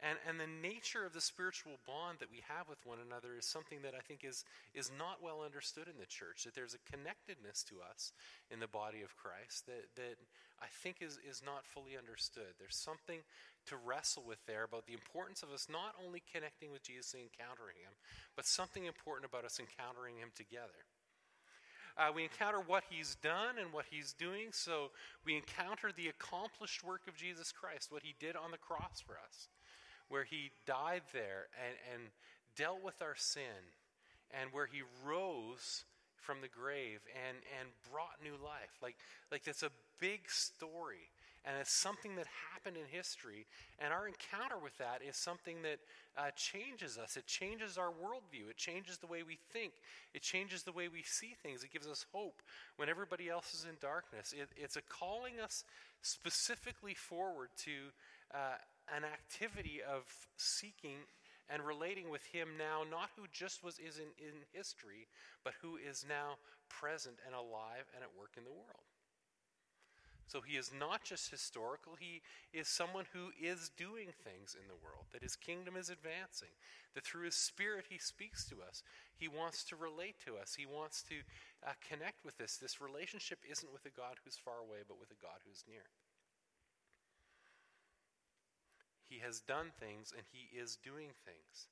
and, 0.00 0.16
and 0.24 0.40
the 0.40 0.48
nature 0.48 1.04
of 1.04 1.12
the 1.12 1.20
spiritual 1.20 1.76
bond 1.86 2.18
that 2.20 2.32
we 2.32 2.40
have 2.48 2.68
with 2.68 2.80
one 2.84 2.98
another 3.04 3.36
is 3.36 3.44
something 3.44 3.84
that 3.84 3.92
I 3.92 4.00
think 4.00 4.24
is, 4.24 4.44
is 4.74 4.90
not 4.96 5.20
well 5.22 5.44
understood 5.44 5.88
in 5.88 6.00
the 6.00 6.08
church, 6.08 6.44
that 6.44 6.54
there's 6.54 6.74
a 6.74 6.90
connectedness 6.90 7.62
to 7.68 7.84
us 7.84 8.12
in 8.50 8.60
the 8.60 8.68
body 8.68 9.02
of 9.04 9.16
Christ 9.16 9.66
that, 9.66 9.92
that 9.96 10.16
I 10.56 10.72
think 10.82 11.04
is, 11.04 11.20
is 11.20 11.42
not 11.44 11.68
fully 11.68 12.00
understood. 12.00 12.56
There's 12.58 12.76
something 12.76 13.20
to 13.68 13.76
wrestle 13.76 14.24
with 14.26 14.40
there 14.46 14.64
about 14.64 14.86
the 14.86 14.96
importance 14.96 15.42
of 15.42 15.52
us 15.52 15.68
not 15.70 15.92
only 16.00 16.22
connecting 16.32 16.72
with 16.72 16.82
Jesus 16.82 17.12
and 17.12 17.28
encountering 17.28 17.76
him, 17.84 17.92
but 18.36 18.48
something 18.48 18.88
important 18.88 19.28
about 19.28 19.44
us 19.44 19.60
encountering 19.60 20.16
him 20.16 20.32
together. 20.32 20.88
Uh, 21.98 22.08
we 22.14 22.22
encounter 22.22 22.60
what 22.64 22.84
he's 22.88 23.16
done 23.20 23.60
and 23.60 23.72
what 23.72 23.84
he's 23.90 24.14
doing, 24.14 24.48
so 24.52 24.90
we 25.26 25.36
encounter 25.36 25.92
the 25.92 26.08
accomplished 26.08 26.82
work 26.82 27.04
of 27.06 27.16
Jesus 27.16 27.52
Christ, 27.52 27.92
what 27.92 28.02
he 28.02 28.14
did 28.18 28.36
on 28.36 28.50
the 28.50 28.56
cross 28.56 29.02
for 29.04 29.18
us 29.20 29.48
where 30.10 30.24
he 30.24 30.50
died 30.66 31.02
there 31.14 31.48
and, 31.64 31.74
and 31.94 32.10
dealt 32.56 32.84
with 32.84 33.00
our 33.00 33.16
sin, 33.16 33.72
and 34.30 34.52
where 34.52 34.66
he 34.66 34.82
rose 35.06 35.84
from 36.16 36.40
the 36.42 36.48
grave 36.48 37.00
and, 37.26 37.38
and 37.58 37.68
brought 37.90 38.22
new 38.22 38.36
life. 38.44 38.76
Like, 38.82 38.96
like 39.32 39.44
that's 39.44 39.62
a 39.62 39.70
big 39.98 40.28
story. 40.28 41.08
And 41.46 41.56
it's 41.58 41.72
something 41.72 42.16
that 42.16 42.26
happened 42.52 42.76
in 42.76 42.84
history. 42.86 43.46
And 43.78 43.94
our 43.94 44.06
encounter 44.06 44.58
with 44.62 44.76
that 44.76 45.00
is 45.08 45.16
something 45.16 45.62
that 45.62 45.78
uh, 46.18 46.30
changes 46.36 46.98
us. 46.98 47.16
It 47.16 47.26
changes 47.26 47.78
our 47.78 47.88
worldview. 47.88 48.50
It 48.50 48.58
changes 48.58 48.98
the 48.98 49.06
way 49.06 49.22
we 49.22 49.38
think. 49.50 49.72
It 50.12 50.20
changes 50.20 50.64
the 50.64 50.72
way 50.72 50.88
we 50.88 51.02
see 51.02 51.34
things. 51.42 51.64
It 51.64 51.72
gives 51.72 51.88
us 51.88 52.04
hope 52.12 52.42
when 52.76 52.90
everybody 52.90 53.30
else 53.30 53.54
is 53.54 53.64
in 53.64 53.76
darkness. 53.80 54.34
It, 54.38 54.48
it's 54.54 54.76
a 54.76 54.82
calling 54.82 55.40
us 55.42 55.64
specifically 56.02 56.94
forward 56.94 57.48
to 57.64 57.72
uh, 58.34 58.58
an 58.94 59.04
activity 59.04 59.80
of 59.82 60.04
seeking 60.36 61.06
and 61.48 61.66
relating 61.66 62.10
with 62.10 62.24
him 62.26 62.50
now, 62.56 62.82
not 62.88 63.10
who 63.16 63.26
just 63.32 63.64
was 63.64 63.78
is 63.78 63.98
in, 63.98 64.14
in 64.18 64.46
history, 64.52 65.08
but 65.42 65.54
who 65.62 65.76
is 65.76 66.06
now 66.08 66.38
present 66.68 67.16
and 67.26 67.34
alive 67.34 67.90
and 67.94 68.04
at 68.04 68.16
work 68.16 68.38
in 68.38 68.44
the 68.44 68.50
world. 68.50 68.86
So 70.30 70.40
he 70.40 70.54
is 70.54 70.70
not 70.70 71.02
just 71.02 71.28
historical, 71.28 71.98
he 71.98 72.22
is 72.54 72.68
someone 72.68 73.06
who 73.12 73.34
is 73.34 73.72
doing 73.76 74.14
things 74.22 74.54
in 74.54 74.68
the 74.70 74.78
world, 74.78 75.10
that 75.10 75.26
his 75.26 75.34
kingdom 75.34 75.74
is 75.74 75.90
advancing, 75.90 76.54
that 76.94 77.02
through 77.02 77.24
his 77.24 77.34
spirit 77.34 77.86
he 77.90 77.98
speaks 77.98 78.44
to 78.46 78.62
us. 78.62 78.84
He 79.18 79.26
wants 79.26 79.64
to 79.64 79.74
relate 79.74 80.22
to 80.24 80.38
us, 80.38 80.54
he 80.54 80.66
wants 80.66 81.02
to 81.10 81.26
uh, 81.66 81.74
connect 81.82 82.24
with 82.24 82.40
us. 82.40 82.56
This 82.62 82.80
relationship 82.80 83.40
isn't 83.42 83.72
with 83.72 83.84
a 83.86 83.90
God 83.90 84.22
who's 84.22 84.38
far 84.38 84.62
away, 84.62 84.86
but 84.86 85.00
with 85.00 85.10
a 85.10 85.18
God 85.20 85.42
who's 85.44 85.64
near. 85.66 85.90
He 89.10 89.18
has 89.26 89.42
done 89.42 89.74
things 89.82 90.14
and 90.14 90.22
he 90.30 90.46
is 90.56 90.78
doing 90.78 91.10
things. 91.26 91.66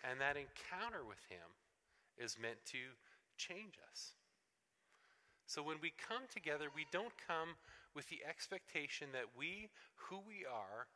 And 0.00 0.18
that 0.20 0.40
encounter 0.40 1.04
with 1.04 1.20
him 1.28 1.44
is 2.16 2.40
meant 2.40 2.64
to 2.72 2.96
change 3.36 3.76
us. 3.92 4.16
So 5.44 5.62
when 5.62 5.76
we 5.84 5.92
come 5.92 6.24
together, 6.32 6.72
we 6.74 6.88
don't 6.90 7.12
come 7.28 7.60
with 7.94 8.08
the 8.08 8.24
expectation 8.24 9.12
that 9.12 9.36
we, 9.36 9.68
who 10.08 10.24
we 10.24 10.48
are, 10.48 10.88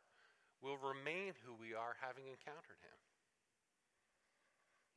will 0.61 0.81
remain 0.81 1.37
who 1.45 1.53
we 1.53 1.77
are 1.77 1.95
having 2.01 2.25
encountered 2.25 2.81
him. 2.81 2.97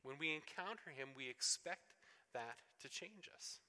When 0.01 0.17
we 0.17 0.33
encounter 0.33 0.89
him, 0.89 1.13
we 1.15 1.29
expect 1.29 1.93
that 2.33 2.57
to 2.81 2.89
change 2.89 3.29
us. 3.29 3.61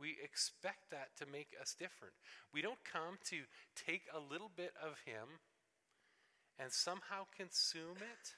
We 0.00 0.16
expect 0.22 0.90
that 0.90 1.16
to 1.18 1.26
make 1.30 1.54
us 1.60 1.74
different. 1.78 2.14
We 2.52 2.62
don't 2.62 2.82
come 2.84 3.18
to 3.30 3.42
take 3.74 4.02
a 4.12 4.18
little 4.18 4.50
bit 4.54 4.72
of 4.82 4.98
him 5.04 5.40
and 6.58 6.72
somehow 6.72 7.26
consume 7.36 7.98
it 7.98 8.34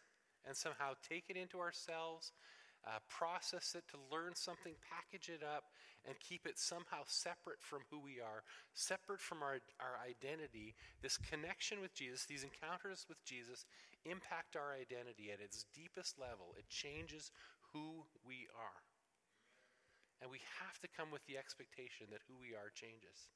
and 0.46 0.56
somehow 0.56 0.92
take 1.08 1.24
it 1.28 1.36
into 1.36 1.58
ourselves 1.58 2.32
uh, 2.86 3.02
process 3.08 3.74
it, 3.74 3.84
to 3.90 3.98
learn 4.14 4.34
something, 4.34 4.74
package 4.78 5.28
it 5.28 5.42
up, 5.42 5.64
and 6.06 6.14
keep 6.20 6.46
it 6.46 6.58
somehow 6.58 7.02
separate 7.06 7.58
from 7.60 7.82
who 7.90 7.98
we 7.98 8.20
are, 8.20 8.46
separate 8.74 9.20
from 9.20 9.42
our, 9.42 9.58
our 9.80 9.98
identity. 9.98 10.74
This 11.02 11.18
connection 11.18 11.80
with 11.80 11.94
Jesus, 11.94 12.26
these 12.26 12.46
encounters 12.46 13.06
with 13.08 13.22
Jesus, 13.24 13.66
impact 14.04 14.54
our 14.54 14.72
identity 14.72 15.34
at 15.34 15.42
its 15.42 15.66
deepest 15.74 16.18
level. 16.18 16.54
It 16.56 16.68
changes 16.68 17.32
who 17.72 18.06
we 18.24 18.46
are. 18.54 18.78
And 20.20 20.30
we 20.30 20.40
have 20.64 20.80
to 20.80 20.88
come 20.88 21.12
with 21.12 21.24
the 21.26 21.36
expectation 21.36 22.08
that 22.10 22.24
who 22.24 22.36
we 22.40 22.56
are 22.56 22.72
changes. 22.72 23.28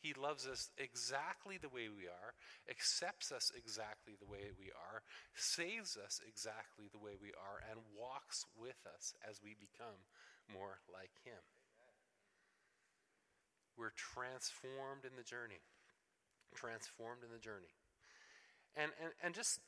He 0.00 0.16
loves 0.16 0.48
us 0.48 0.72
exactly 0.80 1.60
the 1.60 1.68
way 1.68 1.92
we 1.92 2.08
are, 2.08 2.32
accepts 2.68 3.32
us 3.32 3.52
exactly 3.52 4.16
the 4.16 4.28
way 4.28 4.48
we 4.56 4.72
are, 4.72 5.04
saves 5.36 5.96
us 6.00 6.20
exactly 6.24 6.88
the 6.88 6.98
way 6.98 7.20
we 7.20 7.36
are, 7.36 7.60
and 7.68 7.80
walks 7.92 8.48
with 8.56 8.80
us 8.88 9.12
as 9.28 9.44
we 9.44 9.52
become 9.60 10.00
more 10.48 10.80
like 10.88 11.12
Him. 11.24 11.40
We're 13.76 13.92
transformed 13.92 15.04
in 15.04 15.16
the 15.16 15.22
journey. 15.22 15.60
Transformed 16.56 17.20
in 17.24 17.32
the 17.32 17.38
journey. 17.38 17.76
And, 18.76 18.92
and, 19.02 19.12
and 19.22 19.34
just, 19.34 19.60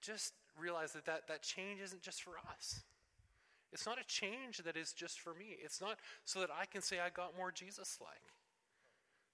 just 0.00 0.32
realize 0.56 0.92
that, 0.92 1.04
that 1.06 1.28
that 1.28 1.42
change 1.42 1.80
isn't 1.80 2.02
just 2.02 2.22
for 2.22 2.34
us. 2.56 2.80
It's 3.74 3.86
not 3.86 4.00
a 4.00 4.06
change 4.06 4.58
that 4.58 4.76
is 4.76 4.92
just 4.92 5.18
for 5.18 5.34
me. 5.34 5.56
It's 5.60 5.80
not 5.80 5.98
so 6.24 6.38
that 6.38 6.50
I 6.50 6.64
can 6.64 6.80
say 6.80 7.00
I 7.00 7.10
got 7.10 7.36
more 7.36 7.50
Jesus 7.50 7.98
like. 8.00 8.32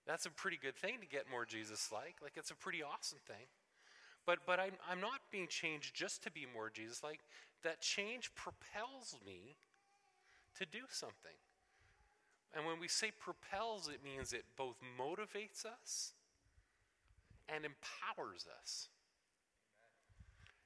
That's 0.06 0.24
a 0.24 0.30
pretty 0.30 0.58
good 0.60 0.74
thing 0.74 0.94
to 1.00 1.06
get 1.06 1.30
more 1.30 1.44
Jesus 1.44 1.90
like. 1.92 2.16
Like, 2.22 2.32
it's 2.36 2.50
a 2.50 2.54
pretty 2.54 2.82
awesome 2.82 3.18
thing. 3.26 3.46
But, 4.24 4.38
but 4.46 4.58
I'm, 4.58 4.72
I'm 4.90 5.00
not 5.00 5.20
being 5.30 5.46
changed 5.46 5.94
just 5.94 6.22
to 6.24 6.30
be 6.30 6.46
more 6.52 6.70
Jesus 6.70 7.04
like. 7.04 7.20
That 7.62 7.82
change 7.82 8.34
propels 8.34 9.14
me 9.26 9.56
to 10.58 10.64
do 10.64 10.80
something. 10.88 11.36
And 12.56 12.64
when 12.64 12.80
we 12.80 12.88
say 12.88 13.10
propels, 13.10 13.88
it 13.88 14.02
means 14.02 14.32
it 14.32 14.44
both 14.56 14.76
motivates 14.98 15.66
us 15.66 16.12
and 17.46 17.66
empowers 17.66 18.46
us. 18.62 18.88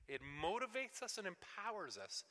It 0.07 0.21
motivates 0.23 1.03
us 1.03 1.19
and 1.19 1.27
empowers 1.27 1.99
us 1.99 2.25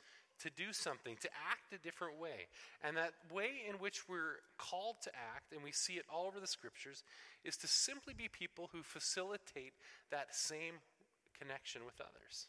to 0.43 0.49
do 0.49 0.71
something, 0.71 1.15
to 1.21 1.29
act 1.51 1.73
a 1.73 1.83
different 1.83 2.19
way. 2.19 2.47
And 2.83 2.95
that 2.97 3.13
way 3.33 3.63
in 3.67 3.75
which 3.75 4.07
we're 4.07 4.43
called 4.57 4.97
to 5.03 5.11
act, 5.15 5.53
and 5.53 5.63
we 5.63 5.71
see 5.71 5.93
it 5.93 6.05
all 6.13 6.27
over 6.27 6.39
the 6.39 6.47
scriptures, 6.47 7.03
is 7.43 7.57
to 7.57 7.67
simply 7.67 8.13
be 8.13 8.27
people 8.27 8.69
who 8.71 8.83
facilitate 8.83 9.73
that 10.11 10.35
same 10.35 10.75
connection 11.39 11.85
with 11.85 11.99
others 11.99 12.47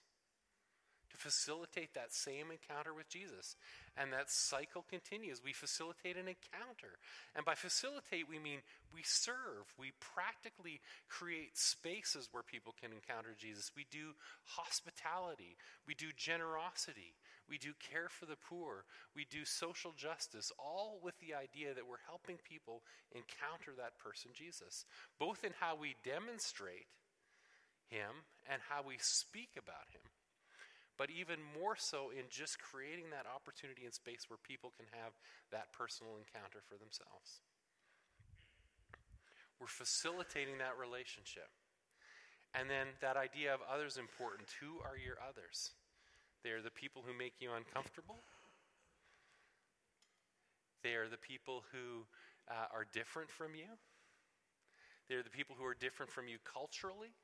to 1.15 1.23
facilitate 1.23 1.95
that 1.95 2.13
same 2.13 2.51
encounter 2.51 2.93
with 2.93 3.09
Jesus. 3.09 3.57
And 3.97 4.13
that 4.13 4.31
cycle 4.31 4.85
continues. 4.91 5.43
We 5.45 5.53
facilitate 5.53 6.17
an 6.17 6.27
encounter. 6.27 6.99
And 7.37 7.45
by 7.45 7.55
facilitate, 7.55 8.29
we 8.29 8.39
mean 8.39 8.59
we 8.93 9.03
serve. 9.05 9.71
We 9.79 9.93
practically 10.01 10.81
create 11.09 11.57
spaces 11.57 12.29
where 12.33 12.43
people 12.43 12.75
can 12.81 12.91
encounter 12.93 13.37
Jesus. 13.39 13.71
We 13.77 13.87
do 13.91 14.19
hospitality. 14.45 15.57
We 15.87 15.95
do 15.95 16.07
generosity. 16.17 17.15
We 17.49 17.59
do 17.59 17.73
care 17.79 18.09
for 18.09 18.27
the 18.27 18.37
poor. 18.37 18.85
We 19.15 19.27
do 19.29 19.45
social 19.45 19.93
justice, 19.93 20.51
all 20.59 20.99
with 21.03 21.19
the 21.21 21.35
idea 21.35 21.75
that 21.75 21.87
we're 21.87 22.05
helping 22.09 22.39
people 22.39 22.83
encounter 23.13 23.73
that 23.77 23.99
person, 23.99 24.31
Jesus, 24.33 24.85
both 25.19 25.45
in 25.45 25.53
how 25.61 25.77
we 25.77 25.97
demonstrate 26.05 26.89
him 27.89 28.25
and 28.49 28.63
how 28.69 28.83
we 28.87 28.97
speak 28.99 29.51
about 29.57 29.93
him 29.93 30.03
but 30.97 31.11
even 31.11 31.39
more 31.59 31.75
so 31.75 32.11
in 32.15 32.31
just 32.31 32.63
creating 32.63 33.11
that 33.11 33.27
opportunity 33.27 33.85
and 33.85 33.93
space 33.93 34.31
where 34.31 34.39
people 34.39 34.71
can 34.77 34.87
have 34.95 35.11
that 35.51 35.73
personal 35.73 36.15
encounter 36.15 36.63
for 36.63 36.79
themselves. 36.79 37.43
We're 39.61 39.67
facilitating 39.67 40.59
that 40.59 40.79
relationship. 40.79 41.51
And 42.55 42.71
then 42.71 42.95
that 43.01 43.17
idea 43.17 43.53
of 43.55 43.61
others 43.67 43.99
important. 43.99 44.47
Who 44.63 44.79
are 44.87 44.95
your 44.95 45.19
others? 45.19 45.75
They 46.45 46.51
are 46.51 46.61
the 46.63 46.71
people 46.71 47.03
who 47.05 47.17
make 47.17 47.41
you 47.41 47.51
uncomfortable. 47.57 48.21
They 50.83 50.95
are 50.95 51.09
the 51.09 51.17
people 51.17 51.65
who 51.73 52.05
uh, 52.49 52.69
are 52.71 52.87
different 52.93 53.31
from 53.31 53.55
you. 53.55 53.81
They're 55.09 55.23
the 55.23 55.31
people 55.31 55.57
who 55.59 55.65
are 55.65 55.75
different 55.75 56.13
from 56.13 56.29
you 56.29 56.37
culturally. 56.45 57.17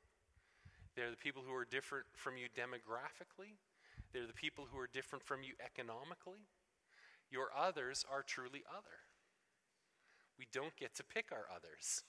They're 0.96 1.10
the 1.10 1.16
people 1.16 1.42
who 1.46 1.54
are 1.54 1.66
different 1.66 2.06
from 2.16 2.36
you 2.36 2.46
demographically. 2.56 3.60
They're 4.12 4.26
the 4.26 4.32
people 4.32 4.66
who 4.72 4.78
are 4.78 4.88
different 4.90 5.22
from 5.22 5.42
you 5.42 5.52
economically. 5.64 6.48
Your 7.30 7.48
others 7.56 8.04
are 8.10 8.22
truly 8.22 8.64
other. 8.68 9.04
We 10.38 10.46
don't 10.52 10.76
get 10.76 10.94
to 10.96 11.04
pick 11.04 11.26
our 11.30 11.44
others. 11.54 12.02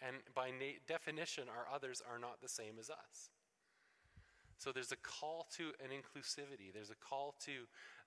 And 0.00 0.16
by 0.34 0.50
na- 0.50 0.78
definition, 0.86 1.44
our 1.48 1.66
others 1.74 2.00
are 2.08 2.18
not 2.18 2.40
the 2.40 2.48
same 2.48 2.78
as 2.78 2.88
us. 2.88 3.30
So 4.58 4.72
there's 4.72 4.90
a 4.90 4.96
call 4.96 5.46
to 5.56 5.70
an 5.78 5.90
inclusivity. 5.94 6.74
There's 6.74 6.90
a 6.90 6.98
call 6.98 7.36
to 7.46 7.52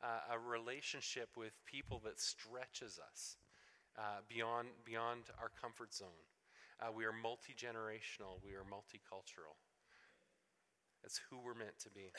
uh, 0.04 0.36
a 0.36 0.40
relationship 0.40 1.30
with 1.38 1.54
people 1.66 2.02
that 2.04 2.20
stretches 2.20 3.00
us 3.00 3.38
uh, 3.98 4.20
beyond, 4.28 4.68
beyond 4.86 5.32
our 5.40 5.50
comfort 5.62 5.94
zone. 5.94 6.28
Uh, 6.82 6.92
we 6.92 7.06
are 7.06 7.14
multi 7.14 7.54
generational, 7.54 8.44
we 8.44 8.52
are 8.54 8.66
multicultural. 8.68 9.56
That's 11.02 11.22
who 11.30 11.38
we're 11.40 11.56
meant 11.56 11.80
to 11.84 11.90
be. 11.90 12.12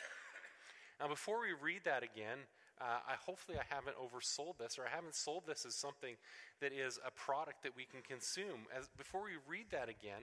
Now, 1.00 1.08
before 1.08 1.40
we 1.40 1.48
read 1.60 1.82
that 1.84 2.02
again, 2.02 2.46
uh, 2.80 3.02
I 3.08 3.14
hopefully 3.14 3.58
I 3.58 3.66
haven't 3.74 3.96
oversold 3.96 4.58
this, 4.58 4.78
or 4.78 4.86
I 4.86 4.90
haven't 4.94 5.14
sold 5.14 5.44
this 5.46 5.66
as 5.66 5.74
something 5.74 6.14
that 6.60 6.72
is 6.72 6.98
a 7.04 7.10
product 7.10 7.62
that 7.64 7.74
we 7.76 7.84
can 7.84 8.02
consume. 8.02 8.70
As 8.76 8.88
before 8.96 9.24
we 9.24 9.32
read 9.48 9.66
that 9.72 9.88
again, 9.88 10.22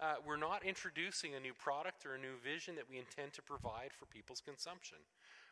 uh, 0.00 0.14
we're 0.24 0.36
not 0.36 0.64
introducing 0.64 1.34
a 1.34 1.40
new 1.40 1.54
product 1.54 2.06
or 2.06 2.14
a 2.14 2.18
new 2.18 2.36
vision 2.42 2.76
that 2.76 2.88
we 2.88 2.98
intend 2.98 3.32
to 3.34 3.42
provide 3.42 3.90
for 3.92 4.06
people's 4.06 4.40
consumption. 4.40 4.98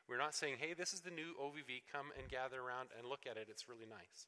We're 0.09 0.19
not 0.19 0.35
saying, 0.35 0.59
"Hey, 0.59 0.73
this 0.73 0.95
is 0.95 1.01
the 1.01 1.11
new 1.11 1.35
OVV. 1.35 1.83
Come 1.91 2.13
and 2.17 2.29
gather 2.29 2.61
around 2.61 2.91
and 2.97 3.09
look 3.09 3.27
at 3.27 3.37
it. 3.37 3.49
It's 3.51 3.69
really 3.69 3.87
nice." 3.87 4.27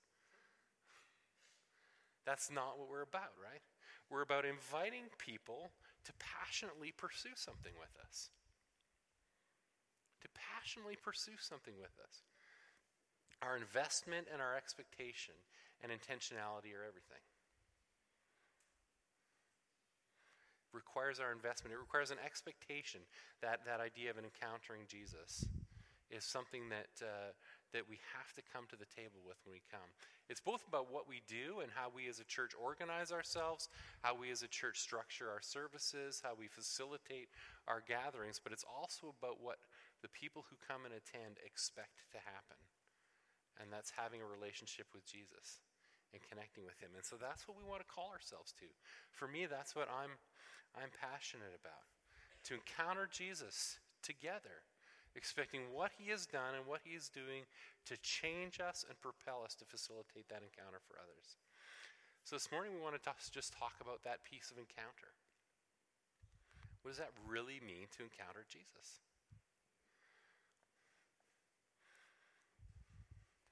That's 2.27 2.51
not 2.51 2.79
what 2.79 2.91
we're 2.91 3.07
about, 3.07 3.33
right? 3.43 3.63
We're 4.11 4.23
about 4.23 4.45
inviting 4.45 5.09
people 5.19 5.71
to 6.05 6.13
passionately 6.19 6.93
pursue 6.93 7.37
something 7.37 7.73
with 7.79 7.95
us. 8.05 8.31
To 10.23 10.29
passionately 10.35 10.97
pursue 10.97 11.39
something 11.39 11.75
with 11.81 11.97
us. 12.03 12.25
Our 13.41 13.57
investment 13.57 14.27
and 14.33 14.43
our 14.43 14.57
expectation 14.57 15.35
and 15.83 15.93
intentionality 15.93 16.75
are 16.75 16.85
everything. 16.85 17.23
Requires 20.73 21.21
our 21.21 21.33
investment. 21.33 21.75
It 21.75 21.79
requires 21.79 22.11
an 22.11 22.19
expectation 22.25 23.01
that 23.43 23.65
that 23.67 23.81
idea 23.81 24.11
of 24.11 24.19
encountering 24.19 24.83
Jesus 24.89 25.45
is 26.11 26.25
something 26.25 26.69
that 26.69 26.93
uh, 27.05 27.33
that 27.73 27.85
we 27.85 28.01
have 28.17 28.33
to 28.33 28.41
come 28.49 28.65
to 28.73 28.81
the 28.81 28.89
table 28.89 29.21
with 29.27 29.37
when 29.45 29.53
we 29.53 29.61
come. 29.69 29.93
It's 30.33 30.41
both 30.41 30.65
about 30.67 30.89
what 30.89 31.05
we 31.05 31.21
do 31.29 31.61
and 31.61 31.69
how 31.69 31.93
we 31.93 32.09
as 32.09 32.19
a 32.19 32.25
church 32.25 32.53
organize 32.57 33.13
ourselves, 33.13 33.69
how 34.01 34.17
we 34.17 34.31
as 34.31 34.41
a 34.41 34.49
church 34.49 34.81
structure 34.81 35.29
our 35.29 35.45
services, 35.45 36.23
how 36.25 36.33
we 36.33 36.49
facilitate 36.49 37.29
our 37.69 37.85
gatherings, 37.85 38.41
but 38.41 38.53
it's 38.53 38.65
also 38.65 39.13
about 39.21 39.45
what 39.45 39.61
the 40.01 40.09
people 40.09 40.49
who 40.49 40.57
come 40.65 40.89
and 40.89 40.97
attend 40.97 41.37
expect 41.45 42.09
to 42.13 42.19
happen. 42.25 42.57
And 43.61 43.69
that's 43.69 43.93
having 43.93 44.23
a 44.23 44.29
relationship 44.29 44.87
with 44.95 45.05
Jesus 45.05 45.61
and 46.13 46.23
connecting 46.25 46.65
with 46.65 46.79
Him. 46.81 46.97
And 46.97 47.05
so 47.05 47.17
that's 47.17 47.47
what 47.47 47.57
we 47.57 47.67
want 47.67 47.85
to 47.85 47.89
call 47.89 48.11
ourselves 48.13 48.53
to. 48.61 48.69
For 49.13 49.29
me, 49.29 49.47
that's 49.47 49.77
what 49.77 49.89
I'm, 49.93 50.17
I'm 50.77 50.93
passionate 50.95 51.53
about 51.57 51.89
to 52.49 52.55
encounter 52.57 53.09
Jesus 53.11 53.83
together, 54.01 54.65
expecting 55.15 55.75
what 55.75 55.93
He 55.99 56.09
has 56.11 56.25
done 56.25 56.57
and 56.57 56.65
what 56.65 56.81
He 56.85 56.97
is 56.97 57.11
doing 57.11 57.45
to 57.85 57.97
change 58.01 58.61
us 58.61 58.87
and 58.89 58.97
propel 59.01 59.45
us 59.45 59.55
to 59.61 59.69
facilitate 59.69 60.29
that 60.29 60.45
encounter 60.45 60.81
for 60.87 60.97
others. 60.97 61.37
So 62.25 62.37
this 62.37 62.53
morning, 62.53 62.77
we 62.77 62.85
want 62.85 62.97
to 62.97 63.05
just 63.33 63.57
talk 63.57 63.81
about 63.81 64.05
that 64.05 64.25
piece 64.25 64.53
of 64.53 64.61
encounter. 64.61 65.17
What 66.83 66.93
does 66.93 67.01
that 67.01 67.17
really 67.27 67.61
mean 67.65 67.89
to 67.97 68.05
encounter 68.05 68.45
Jesus? 68.49 69.01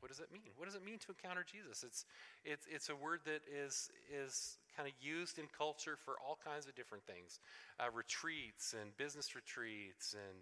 What 0.06 0.14
does 0.14 0.22
it 0.22 0.30
mean? 0.30 0.54
What 0.54 0.70
does 0.70 0.78
it 0.78 0.86
mean 0.86 1.02
to 1.02 1.10
encounter 1.10 1.42
Jesus? 1.42 1.82
It's, 1.82 2.06
it's, 2.44 2.62
it's 2.70 2.90
a 2.90 2.94
word 2.94 3.26
that 3.26 3.42
is, 3.50 3.90
is 4.06 4.54
kind 4.78 4.86
of 4.86 4.94
used 5.02 5.42
in 5.42 5.50
culture 5.50 5.98
for 5.98 6.14
all 6.22 6.38
kinds 6.46 6.70
of 6.70 6.78
different 6.78 7.02
things 7.10 7.42
uh, 7.82 7.90
retreats 7.90 8.70
and 8.70 8.96
business 9.02 9.34
retreats 9.34 10.14
and 10.14 10.38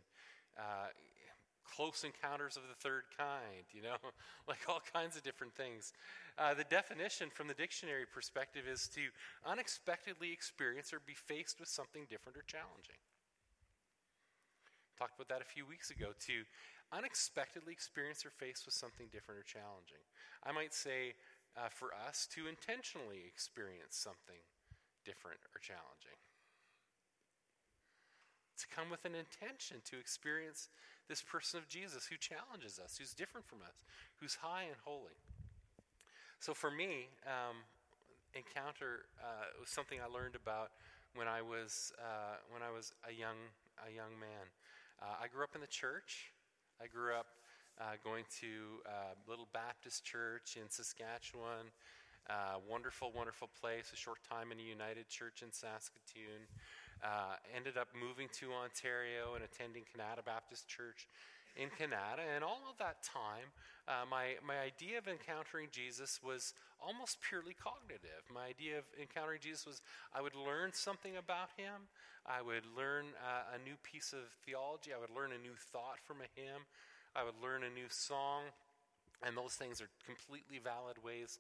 uh, 0.60 0.92
close 1.64 2.04
encounters 2.04 2.60
of 2.60 2.68
the 2.68 2.76
third 2.76 3.08
kind, 3.16 3.64
you 3.72 3.80
know, 3.80 3.96
like 4.46 4.60
all 4.68 4.84
kinds 4.92 5.16
of 5.16 5.24
different 5.24 5.56
things. 5.56 5.94
Uh, 6.36 6.52
the 6.52 6.68
definition 6.68 7.32
from 7.32 7.48
the 7.48 7.56
dictionary 7.56 8.04
perspective 8.04 8.68
is 8.68 8.86
to 8.92 9.00
unexpectedly 9.48 10.28
experience 10.30 10.92
or 10.92 11.00
be 11.00 11.16
faced 11.16 11.58
with 11.58 11.70
something 11.70 12.04
different 12.10 12.36
or 12.36 12.44
challenging. 12.44 13.00
Talked 15.00 15.16
about 15.16 15.32
that 15.32 15.40
a 15.40 15.48
few 15.48 15.64
weeks 15.64 15.88
ago, 15.88 16.12
to 16.28 16.44
unexpectedly 16.96 17.72
experience 17.72 18.24
or 18.24 18.30
face 18.30 18.62
with 18.64 18.74
something 18.74 19.06
different 19.10 19.40
or 19.40 19.44
challenging. 19.44 20.02
I 20.46 20.52
might 20.52 20.72
say 20.72 21.18
uh, 21.58 21.68
for 21.68 21.90
us 22.06 22.28
to 22.34 22.46
intentionally 22.46 23.26
experience 23.26 23.98
something 23.98 24.40
different 25.04 25.42
or 25.50 25.58
challenging. 25.58 26.18
To 28.58 28.66
come 28.70 28.88
with 28.88 29.04
an 29.04 29.18
intention 29.18 29.82
to 29.90 29.98
experience 29.98 30.70
this 31.08 31.20
person 31.20 31.58
of 31.58 31.68
Jesus 31.68 32.06
who 32.06 32.16
challenges 32.16 32.78
us, 32.78 32.96
who's 32.96 33.12
different 33.12 33.46
from 33.46 33.58
us, 33.60 33.82
who's 34.20 34.36
high 34.36 34.64
and 34.64 34.78
holy. 34.84 35.18
So 36.38 36.54
for 36.54 36.70
me, 36.70 37.10
um, 37.26 37.66
encounter 38.34 39.06
uh, 39.20 39.50
was 39.58 39.68
something 39.68 39.98
I 39.98 40.06
learned 40.06 40.34
about 40.36 40.70
when 41.14 41.28
I 41.28 41.42
was 41.42 41.92
uh, 41.98 42.38
when 42.50 42.62
I 42.62 42.70
was 42.70 42.92
a 43.08 43.12
young 43.12 43.50
a 43.86 43.90
young 43.90 44.18
man. 44.18 44.46
Uh, 45.02 45.22
I 45.22 45.28
grew 45.28 45.42
up 45.42 45.54
in 45.54 45.60
the 45.60 45.70
church. 45.70 46.33
I 46.82 46.86
grew 46.86 47.14
up 47.14 47.26
uh, 47.78 47.94
going 48.02 48.24
to 48.40 48.82
a 48.86 49.14
little 49.30 49.46
Baptist 49.52 50.04
church 50.04 50.56
in 50.56 50.68
Saskatchewan. 50.68 51.70
Uh, 52.28 52.58
wonderful, 52.68 53.12
wonderful 53.14 53.48
place. 53.60 53.90
A 53.92 53.96
short 53.96 54.18
time 54.28 54.50
in 54.50 54.58
a 54.58 54.62
United 54.62 55.08
Church 55.08 55.42
in 55.42 55.52
Saskatoon. 55.52 56.48
Uh, 57.02 57.36
ended 57.54 57.76
up 57.76 57.88
moving 57.94 58.28
to 58.40 58.50
Ontario 58.50 59.34
and 59.34 59.44
attending 59.44 59.82
Kanata 59.84 60.24
Baptist 60.24 60.66
Church 60.66 61.06
in 61.56 61.68
Kanata. 61.68 62.24
And 62.34 62.42
all 62.42 62.62
of 62.70 62.78
that 62.78 63.02
time, 63.02 63.52
uh, 63.86 64.04
my, 64.08 64.36
my 64.46 64.58
idea 64.58 64.98
of 64.98 65.08
encountering 65.08 65.68
Jesus 65.70 66.20
was 66.22 66.54
almost 66.80 67.18
purely 67.20 67.54
cognitive. 67.54 68.24
My 68.32 68.46
idea 68.46 68.78
of 68.78 68.84
encountering 69.00 69.40
Jesus 69.40 69.66
was 69.66 69.82
I 70.14 70.20
would 70.20 70.34
learn 70.34 70.72
something 70.72 71.16
about 71.16 71.50
him, 71.56 71.88
I 72.26 72.40
would 72.40 72.64
learn 72.76 73.06
uh, 73.20 73.56
a 73.56 73.58
new 73.62 73.76
piece 73.82 74.12
of 74.12 74.24
theology, 74.44 74.92
I 74.96 75.00
would 75.00 75.14
learn 75.14 75.32
a 75.32 75.40
new 75.40 75.56
thought 75.72 76.00
from 76.02 76.18
a 76.20 76.28
hymn, 76.34 76.64
I 77.14 77.24
would 77.24 77.36
learn 77.42 77.62
a 77.62 77.70
new 77.70 77.88
song. 77.88 78.44
And 79.22 79.36
those 79.36 79.54
things 79.54 79.80
are 79.80 79.88
completely 80.04 80.58
valid 80.58 81.00
ways 81.02 81.38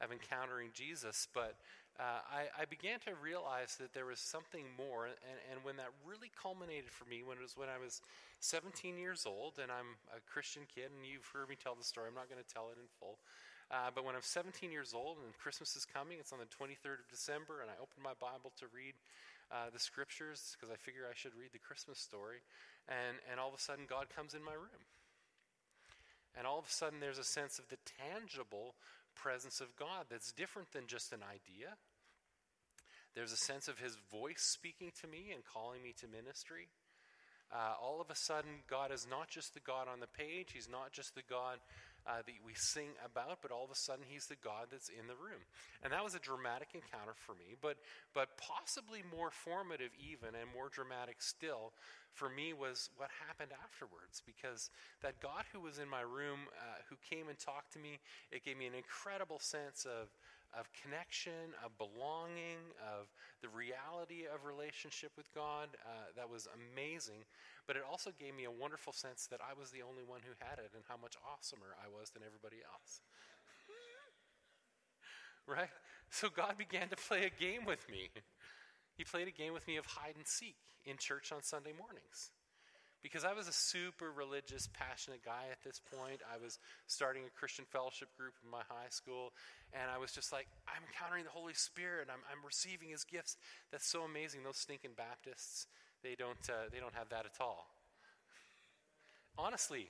of 0.00 0.12
encountering 0.12 0.70
Jesus. 0.72 1.28
But 1.34 1.56
uh, 1.96 2.20
I, 2.28 2.52
I, 2.52 2.64
began 2.68 3.00
to 3.08 3.16
realize 3.16 3.80
that 3.80 3.96
there 3.96 4.04
was 4.04 4.20
something 4.20 4.68
more. 4.76 5.08
And, 5.08 5.16
and, 5.48 5.64
when 5.64 5.80
that 5.80 5.88
really 6.04 6.28
culminated 6.36 6.92
for 6.92 7.08
me, 7.08 7.24
when 7.24 7.40
it 7.40 7.44
was 7.44 7.56
when 7.56 7.72
I 7.72 7.80
was 7.80 8.04
17 8.44 9.00
years 9.00 9.24
old, 9.24 9.56
and 9.56 9.72
I'm 9.72 9.96
a 10.12 10.20
Christian 10.28 10.68
kid, 10.68 10.92
and 10.92 11.08
you've 11.08 11.24
heard 11.32 11.48
me 11.48 11.56
tell 11.56 11.72
the 11.72 11.88
story, 11.88 12.12
I'm 12.12 12.18
not 12.18 12.28
going 12.28 12.42
to 12.42 12.52
tell 12.52 12.68
it 12.68 12.76
in 12.76 12.84
full. 13.00 13.16
Uh, 13.72 13.88
but 13.90 14.04
when 14.04 14.12
I'm 14.12 14.22
17 14.22 14.68
years 14.68 14.92
old 14.92 15.18
and 15.24 15.32
Christmas 15.40 15.74
is 15.74 15.88
coming, 15.88 16.20
it's 16.20 16.36
on 16.36 16.38
the 16.38 16.52
23rd 16.52 17.00
of 17.02 17.08
December, 17.08 17.64
and 17.64 17.72
I 17.72 17.80
open 17.80 17.98
my 18.04 18.14
Bible 18.20 18.52
to 18.60 18.68
read 18.70 18.94
uh, 19.50 19.72
the 19.72 19.80
scriptures 19.80 20.54
because 20.54 20.68
I 20.68 20.76
figure 20.76 21.08
I 21.08 21.16
should 21.16 21.34
read 21.34 21.50
the 21.56 21.64
Christmas 21.64 21.98
story. 21.98 22.44
And, 22.92 23.18
and 23.30 23.40
all 23.40 23.48
of 23.48 23.56
a 23.56 23.62
sudden, 23.62 23.88
God 23.88 24.12
comes 24.12 24.34
in 24.34 24.44
my 24.44 24.54
room. 24.54 24.84
And 26.36 26.46
all 26.46 26.58
of 26.58 26.68
a 26.68 26.72
sudden, 26.72 27.00
there's 27.00 27.18
a 27.18 27.24
sense 27.24 27.58
of 27.58 27.66
the 27.72 27.80
tangible 27.98 28.76
presence 29.16 29.60
of 29.60 29.74
God 29.76 30.06
that's 30.10 30.32
different 30.32 30.72
than 30.72 30.86
just 30.86 31.12
an 31.12 31.20
idea. 31.22 31.74
There's 33.14 33.32
a 33.32 33.36
sense 33.36 33.66
of 33.66 33.78
his 33.78 33.96
voice 34.12 34.42
speaking 34.42 34.92
to 35.00 35.08
me 35.08 35.32
and 35.34 35.42
calling 35.42 35.82
me 35.82 35.94
to 36.00 36.06
ministry. 36.06 36.68
Uh, 37.50 37.74
all 37.80 38.00
of 38.00 38.10
a 38.10 38.14
sudden, 38.14 38.62
God 38.68 38.92
is 38.92 39.06
not 39.08 39.28
just 39.28 39.54
the 39.54 39.60
God 39.60 39.88
on 39.88 40.00
the 40.00 40.06
page, 40.06 40.52
he's 40.52 40.68
not 40.68 40.92
just 40.92 41.14
the 41.14 41.22
God 41.28 41.58
uh, 42.08 42.22
that 42.24 42.34
we 42.44 42.54
sing 42.54 42.90
about, 43.04 43.42
but 43.42 43.50
all 43.50 43.64
of 43.64 43.70
a 43.70 43.76
sudden 43.76 44.04
he's 44.06 44.26
the 44.26 44.36
God 44.42 44.68
that's 44.70 44.88
in 44.88 45.06
the 45.06 45.18
room. 45.18 45.42
And 45.82 45.92
that 45.92 46.04
was 46.04 46.14
a 46.14 46.18
dramatic 46.18 46.68
encounter 46.74 47.14
for 47.26 47.34
me, 47.34 47.56
but, 47.60 47.76
but 48.14 48.38
possibly 48.38 49.02
more 49.10 49.30
formative, 49.30 49.90
even, 49.98 50.34
and 50.34 50.48
more 50.54 50.68
dramatic 50.70 51.20
still, 51.20 51.72
for 52.12 52.28
me 52.30 52.52
was 52.52 52.90
what 52.96 53.10
happened 53.26 53.52
afterwards. 53.62 54.22
Because 54.24 54.70
that 55.02 55.20
God 55.20 55.44
who 55.52 55.60
was 55.60 55.78
in 55.78 55.88
my 55.88 56.02
room, 56.02 56.48
uh, 56.56 56.80
who 56.88 56.96
came 57.02 57.28
and 57.28 57.38
talked 57.38 57.72
to 57.74 57.78
me, 57.78 57.98
it 58.30 58.44
gave 58.44 58.56
me 58.56 58.66
an 58.66 58.74
incredible 58.74 59.38
sense 59.38 59.84
of, 59.84 60.08
of 60.54 60.68
connection, 60.72 61.54
of 61.64 61.72
belonging, 61.78 62.60
of 62.78 63.08
the 63.42 63.48
reality 63.48 64.28
of 64.28 64.44
relationship 64.44 65.12
with 65.16 65.26
God. 65.34 65.74
Uh, 65.82 66.12
that 66.14 66.28
was 66.28 66.46
amazing. 66.54 67.24
But 67.66 67.76
it 67.76 67.82
also 67.82 68.10
gave 68.14 68.34
me 68.34 68.44
a 68.44 68.52
wonderful 68.52 68.92
sense 68.92 69.26
that 69.30 69.40
I 69.42 69.58
was 69.58 69.70
the 69.70 69.82
only 69.82 70.04
one 70.04 70.20
who 70.22 70.34
had 70.38 70.58
it 70.58 70.70
and 70.74 70.84
how 70.86 70.96
much 70.96 71.18
awesomer 71.18 71.74
I 71.78 71.90
was 71.90 72.10
than 72.10 72.22
everybody 72.22 72.62
else. 72.62 73.02
right? 75.46 75.72
So 76.10 76.28
God 76.28 76.54
began 76.58 76.88
to 76.88 76.96
play 76.96 77.26
a 77.26 77.32
game 77.32 77.64
with 77.64 77.88
me. 77.90 78.10
He 78.96 79.04
played 79.04 79.28
a 79.28 79.34
game 79.34 79.52
with 79.52 79.66
me 79.66 79.76
of 79.76 79.86
hide 79.86 80.16
and 80.16 80.26
seek 80.26 80.56
in 80.84 80.96
church 80.96 81.32
on 81.32 81.42
Sunday 81.42 81.72
mornings. 81.76 82.30
Because 83.06 83.22
I 83.22 83.34
was 83.34 83.46
a 83.46 83.54
super 83.54 84.10
religious, 84.10 84.68
passionate 84.74 85.22
guy 85.24 85.46
at 85.52 85.62
this 85.62 85.80
point. 85.94 86.26
I 86.26 86.42
was 86.42 86.58
starting 86.88 87.22
a 87.22 87.30
Christian 87.38 87.64
fellowship 87.70 88.08
group 88.18 88.34
in 88.42 88.50
my 88.50 88.66
high 88.66 88.90
school, 88.90 89.30
and 89.70 89.86
I 89.86 89.98
was 90.02 90.10
just 90.10 90.32
like, 90.32 90.48
I'm 90.66 90.82
encountering 90.90 91.22
the 91.22 91.30
Holy 91.30 91.54
Spirit. 91.54 92.08
I'm, 92.10 92.18
I'm 92.26 92.42
receiving 92.44 92.90
His 92.90 93.04
gifts. 93.04 93.36
That's 93.70 93.86
so 93.86 94.02
amazing. 94.02 94.42
Those 94.42 94.58
stinking 94.58 94.98
Baptists, 94.98 95.68
they 96.02 96.16
don't, 96.18 96.42
uh, 96.50 96.66
they 96.72 96.80
don't 96.82 96.98
have 96.98 97.08
that 97.10 97.30
at 97.30 97.38
all. 97.38 97.70
Honestly, 99.38 99.86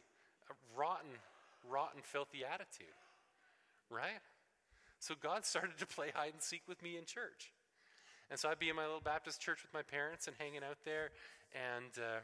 a 0.52 0.54
rotten, 0.78 1.16
rotten, 1.64 2.04
filthy 2.04 2.44
attitude, 2.44 3.00
right? 3.88 4.20
So 5.00 5.14
God 5.16 5.46
started 5.46 5.78
to 5.78 5.86
play 5.86 6.12
hide 6.12 6.36
and 6.36 6.42
seek 6.42 6.68
with 6.68 6.82
me 6.82 6.98
in 6.98 7.06
church. 7.06 7.48
And 8.28 8.38
so 8.38 8.50
I'd 8.50 8.58
be 8.58 8.68
in 8.68 8.76
my 8.76 8.84
little 8.84 9.00
Baptist 9.00 9.40
church 9.40 9.62
with 9.62 9.72
my 9.72 9.80
parents 9.80 10.28
and 10.28 10.36
hanging 10.36 10.60
out 10.68 10.84
there, 10.84 11.16
and 11.56 11.96
uh, 11.96 12.20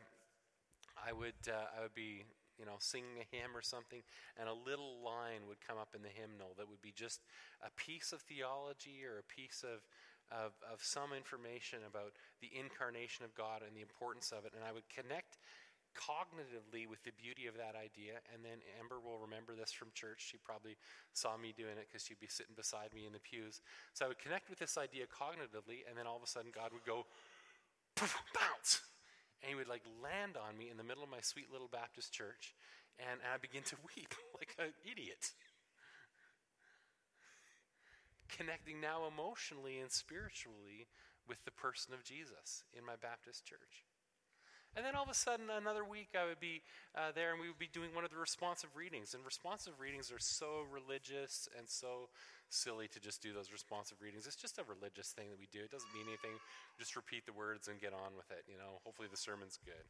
I 1.04 1.12
would 1.12 1.38
uh, 1.48 1.68
I 1.76 1.82
would 1.82 1.94
be 1.94 2.24
you 2.58 2.64
know 2.64 2.78
singing 2.78 3.18
a 3.20 3.26
hymn 3.34 3.56
or 3.56 3.62
something, 3.62 4.02
and 4.38 4.48
a 4.48 4.54
little 4.54 5.02
line 5.02 5.48
would 5.48 5.60
come 5.60 5.78
up 5.78 5.94
in 5.94 6.02
the 6.02 6.12
hymnal 6.12 6.54
that 6.58 6.68
would 6.68 6.82
be 6.82 6.92
just 6.94 7.20
a 7.60 7.70
piece 7.74 8.12
of 8.12 8.22
theology 8.22 9.02
or 9.04 9.18
a 9.18 9.26
piece 9.26 9.64
of 9.64 9.82
of, 10.32 10.56
of 10.64 10.80
some 10.80 11.12
information 11.12 11.84
about 11.84 12.16
the 12.40 12.48
incarnation 12.56 13.24
of 13.24 13.36
God 13.36 13.60
and 13.60 13.76
the 13.76 13.84
importance 13.84 14.32
of 14.32 14.48
it. 14.48 14.56
And 14.56 14.64
I 14.64 14.72
would 14.72 14.88
connect 14.88 15.36
cognitively 15.92 16.88
with 16.88 17.04
the 17.04 17.12
beauty 17.12 17.44
of 17.44 17.56
that 17.60 17.76
idea. 17.76 18.24
And 18.32 18.40
then 18.40 18.64
Amber 18.80 18.96
will 18.96 19.20
remember 19.20 19.52
this 19.52 19.72
from 19.72 19.92
church. 19.92 20.24
She 20.24 20.40
probably 20.40 20.80
saw 21.12 21.36
me 21.36 21.52
doing 21.52 21.76
it 21.76 21.84
because 21.88 22.08
she'd 22.08 22.20
be 22.20 22.32
sitting 22.32 22.56
beside 22.56 22.96
me 22.96 23.04
in 23.04 23.12
the 23.12 23.20
pews. 23.20 23.60
So 23.92 24.04
I 24.04 24.08
would 24.08 24.18
connect 24.18 24.48
with 24.48 24.58
this 24.58 24.80
idea 24.80 25.04
cognitively, 25.04 25.84
and 25.84 25.96
then 25.96 26.08
all 26.08 26.16
of 26.16 26.24
a 26.24 26.30
sudden 26.30 26.48
God 26.48 26.72
would 26.72 26.88
go, 26.88 27.04
bounce! 28.32 28.80
And 29.42 29.50
he 29.50 29.54
would 29.54 29.68
like 29.68 29.82
land 30.02 30.38
on 30.38 30.56
me 30.56 30.70
in 30.70 30.76
the 30.76 30.86
middle 30.86 31.02
of 31.02 31.10
my 31.10 31.20
sweet 31.20 31.50
little 31.50 31.68
Baptist 31.68 32.12
church, 32.12 32.54
and, 32.98 33.18
and 33.20 33.30
I 33.34 33.38
begin 33.38 33.62
to 33.74 33.76
weep 33.96 34.14
like 34.38 34.54
an 34.58 34.72
idiot 34.86 35.32
connecting 38.32 38.80
now 38.80 39.04
emotionally 39.06 39.78
and 39.78 39.92
spiritually 39.92 40.88
with 41.28 41.44
the 41.44 41.52
person 41.52 41.94
of 41.94 42.02
Jesus 42.02 42.64
in 42.72 42.84
my 42.84 42.96
Baptist 42.96 43.44
church. 43.44 43.84
And 44.74 44.86
then 44.86 44.96
all 44.96 45.04
of 45.04 45.10
a 45.10 45.14
sudden, 45.14 45.52
another 45.52 45.84
week, 45.84 46.16
I 46.16 46.24
would 46.24 46.40
be 46.40 46.62
uh, 46.96 47.12
there 47.14 47.32
and 47.32 47.40
we 47.40 47.48
would 47.48 47.60
be 47.60 47.68
doing 47.68 47.94
one 47.94 48.04
of 48.04 48.10
the 48.10 48.16
responsive 48.16 48.70
readings. 48.74 49.12
And 49.12 49.22
responsive 49.24 49.74
readings 49.78 50.10
are 50.10 50.18
so 50.18 50.64
religious 50.72 51.46
and 51.58 51.68
so 51.68 52.08
silly 52.52 52.86
to 52.92 53.00
just 53.00 53.24
do 53.24 53.32
those 53.32 53.50
responsive 53.50 53.98
readings. 54.00 54.26
It's 54.26 54.36
just 54.36 54.60
a 54.60 54.66
religious 54.68 55.10
thing 55.10 55.32
that 55.32 55.40
we 55.40 55.48
do. 55.48 55.64
It 55.64 55.72
doesn't 55.72 55.92
mean 55.96 56.06
anything. 56.06 56.36
Just 56.78 56.96
repeat 56.96 57.24
the 57.24 57.32
words 57.32 57.68
and 57.68 57.80
get 57.80 57.96
on 57.96 58.12
with 58.16 58.28
it. 58.30 58.44
You 58.46 58.60
know, 58.60 58.84
hopefully 58.84 59.08
the 59.10 59.20
sermon's 59.20 59.58
good. 59.64 59.88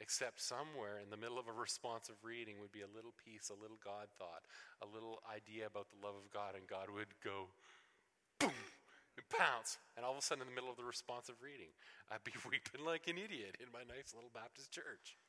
Except 0.00 0.40
somewhere 0.40 0.98
in 0.98 1.12
the 1.12 1.20
middle 1.20 1.38
of 1.38 1.46
a 1.46 1.54
responsive 1.54 2.16
reading 2.24 2.58
would 2.58 2.72
be 2.72 2.82
a 2.82 2.90
little 2.90 3.14
piece, 3.20 3.52
a 3.52 3.60
little 3.60 3.78
God 3.84 4.08
thought, 4.18 4.42
a 4.80 4.88
little 4.88 5.20
idea 5.28 5.68
about 5.68 5.92
the 5.92 6.00
love 6.00 6.16
of 6.16 6.26
God, 6.32 6.56
and 6.56 6.66
God 6.66 6.88
would 6.90 7.12
go, 7.22 7.52
boom, 8.40 8.56
and 9.14 9.28
pounce. 9.28 9.78
And 9.94 10.02
all 10.02 10.16
of 10.16 10.18
a 10.18 10.24
sudden, 10.24 10.42
in 10.42 10.50
the 10.50 10.56
middle 10.56 10.72
of 10.72 10.80
the 10.80 10.88
responsive 10.88 11.38
reading, 11.44 11.70
I'd 12.10 12.24
be 12.24 12.34
weeping 12.48 12.82
like 12.82 13.06
an 13.06 13.20
idiot 13.20 13.60
in 13.60 13.70
my 13.70 13.84
nice 13.86 14.16
little 14.16 14.32
Baptist 14.32 14.72
church. 14.72 15.20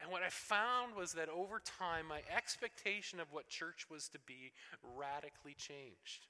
And 0.00 0.10
what 0.10 0.22
I 0.22 0.28
found 0.28 0.94
was 0.94 1.12
that 1.14 1.28
over 1.28 1.60
time, 1.60 2.06
my 2.08 2.20
expectation 2.34 3.18
of 3.20 3.32
what 3.32 3.48
church 3.48 3.86
was 3.90 4.08
to 4.08 4.18
be 4.18 4.52
radically 4.96 5.54
changed. 5.54 6.26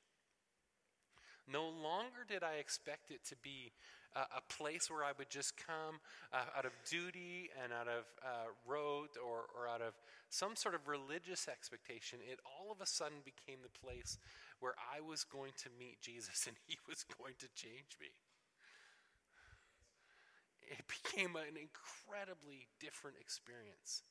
No 1.49 1.65
longer 1.65 2.27
did 2.29 2.43
I 2.43 2.55
expect 2.55 3.11
it 3.11 3.25
to 3.29 3.37
be 3.37 3.73
a, 4.15 4.21
a 4.39 4.43
place 4.49 4.91
where 4.91 5.05
I 5.05 5.13
would 5.19 5.31
just 5.31 5.55
come 5.57 6.01
uh, 6.33 6.59
out 6.59 6.65
of 6.65 6.73
duty 6.91 7.51
and 7.63 7.73
out 7.73 7.87
of 7.87 8.05
uh, 8.23 8.51
rote 8.67 9.17
or, 9.23 9.47
or 9.55 9.69
out 9.69 9.83
of 9.83 9.95
some 10.29 10.57
sort 10.57 10.75
of 10.75 10.89
religious 10.89 11.47
expectation. 11.47 12.19
It 12.27 12.41
all 12.45 12.73
of 12.73 12.81
a 12.81 12.87
sudden 12.87 13.19
became 13.25 13.59
the 13.63 13.79
place 13.79 14.19
where 14.59 14.75
I 14.79 15.01
was 15.01 15.23
going 15.23 15.53
to 15.59 15.69
meet 15.79 16.01
Jesus 16.01 16.47
and 16.47 16.57
he 16.67 16.79
was 16.89 17.05
going 17.19 17.35
to 17.39 17.47
change 17.55 17.97
me 18.01 18.09
it 20.67 20.85
became 21.03 21.37
an 21.37 21.57
incredibly 21.57 22.69
different 22.81 23.17
experience. 23.21 24.03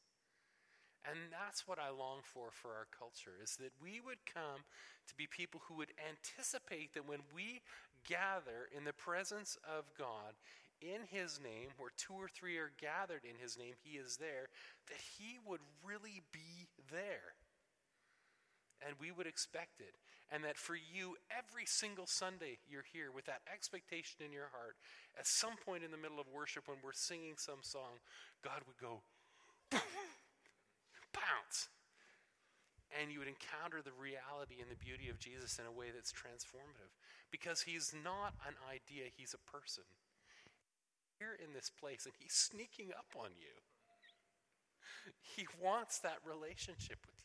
And 1.05 1.29
that's 1.29 1.67
what 1.67 1.77
I 1.77 1.89
long 1.89 2.21
for 2.23 2.49
for 2.49 2.69
our 2.73 2.87
culture 2.89 3.37
is 3.41 3.57
that 3.57 3.77
we 3.81 4.01
would 4.01 4.25
come 4.25 4.65
to 5.07 5.15
be 5.15 5.27
people 5.27 5.61
who 5.67 5.75
would 5.75 5.93
anticipate 6.01 6.93
that 6.93 7.07
when 7.07 7.21
we 7.33 7.61
gather 8.09 8.69
in 8.75 8.85
the 8.85 8.93
presence 8.93 9.57
of 9.61 9.85
God 9.97 10.33
in 10.81 11.05
his 11.09 11.39
name 11.39 11.69
where 11.77 11.91
two 11.95 12.13
or 12.13 12.27
three 12.27 12.57
are 12.57 12.71
gathered 12.81 13.21
in 13.23 13.37
his 13.37 13.57
name 13.57 13.73
he 13.83 13.97
is 13.97 14.17
there 14.17 14.49
that 14.87 14.99
he 15.17 15.37
would 15.45 15.61
really 15.85 16.21
be 16.33 16.67
there. 16.91 17.34
And 18.85 18.95
we 18.99 19.11
would 19.11 19.25
expect 19.25 19.81
it. 19.81 19.95
And 20.31 20.43
that 20.43 20.57
for 20.57 20.75
you, 20.75 21.17
every 21.29 21.65
single 21.65 22.05
Sunday 22.05 22.57
you're 22.69 22.85
here 22.93 23.09
with 23.13 23.25
that 23.25 23.41
expectation 23.51 24.21
in 24.25 24.33
your 24.33 24.49
heart, 24.53 24.77
at 25.17 25.25
some 25.25 25.57
point 25.57 25.83
in 25.83 25.91
the 25.91 26.01
middle 26.01 26.19
of 26.19 26.25
worship 26.29 26.67
when 26.67 26.77
we're 26.83 26.93
singing 26.93 27.35
some 27.37 27.61
song, 27.61 28.01
God 28.43 28.61
would 28.65 28.77
go, 28.77 29.01
pounce. 31.13 31.69
And 32.93 33.11
you 33.11 33.19
would 33.19 33.27
encounter 33.27 33.81
the 33.81 33.95
reality 33.97 34.61
and 34.61 34.69
the 34.69 34.77
beauty 34.77 35.09
of 35.09 35.19
Jesus 35.19 35.57
in 35.57 35.65
a 35.65 35.73
way 35.73 35.89
that's 35.89 36.13
transformative. 36.13 36.93
Because 37.33 37.65
he's 37.65 37.91
not 37.91 38.37
an 38.45 38.55
idea, 38.69 39.09
he's 39.09 39.33
a 39.33 39.41
person. 39.49 39.83
Here 41.17 41.35
in 41.41 41.53
this 41.53 41.71
place, 41.73 42.05
and 42.05 42.13
he's 42.19 42.33
sneaking 42.33 42.93
up 42.93 43.09
on 43.17 43.33
you. 43.39 43.55
He 45.21 45.47
wants 45.61 45.99
that 45.99 46.17
relationship 46.25 46.99
with 47.05 47.21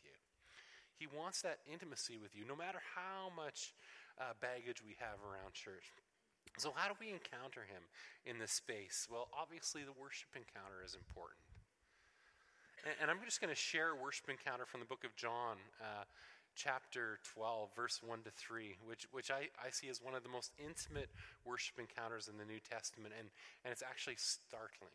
He 1.01 1.09
wants 1.09 1.41
that 1.41 1.65
intimacy 1.65 2.21
with 2.21 2.37
you, 2.37 2.45
no 2.45 2.53
matter 2.53 2.77
how 2.93 3.33
much 3.33 3.73
uh, 4.21 4.37
baggage 4.37 4.85
we 4.85 4.93
have 5.01 5.17
around 5.25 5.57
church. 5.57 5.89
So, 6.61 6.77
how 6.77 6.85
do 6.85 6.93
we 7.01 7.09
encounter 7.09 7.65
him 7.65 7.81
in 8.21 8.37
this 8.37 8.53
space? 8.53 9.09
Well, 9.09 9.25
obviously, 9.33 9.81
the 9.81 9.97
worship 9.97 10.29
encounter 10.37 10.85
is 10.85 10.93
important. 10.93 11.41
And, 12.85 12.93
and 13.01 13.07
I'm 13.09 13.17
just 13.25 13.41
going 13.41 13.49
to 13.49 13.57
share 13.57 13.97
a 13.97 13.97
worship 13.97 14.29
encounter 14.29 14.69
from 14.69 14.77
the 14.77 14.85
book 14.85 15.01
of 15.01 15.17
John, 15.17 15.57
uh, 15.81 16.05
chapter 16.53 17.17
12, 17.33 17.73
verse 17.73 17.97
1 18.05 18.21
to 18.21 18.31
3, 18.37 18.77
which, 18.85 19.09
which 19.09 19.33
I, 19.33 19.49
I 19.57 19.73
see 19.73 19.89
as 19.89 20.05
one 20.05 20.13
of 20.13 20.21
the 20.21 20.29
most 20.29 20.53
intimate 20.61 21.09
worship 21.49 21.81
encounters 21.81 22.29
in 22.29 22.37
the 22.37 22.45
New 22.45 22.61
Testament. 22.61 23.17
And, 23.17 23.33
and 23.65 23.73
it's 23.73 23.81
actually 23.81 24.21
startling 24.21 24.93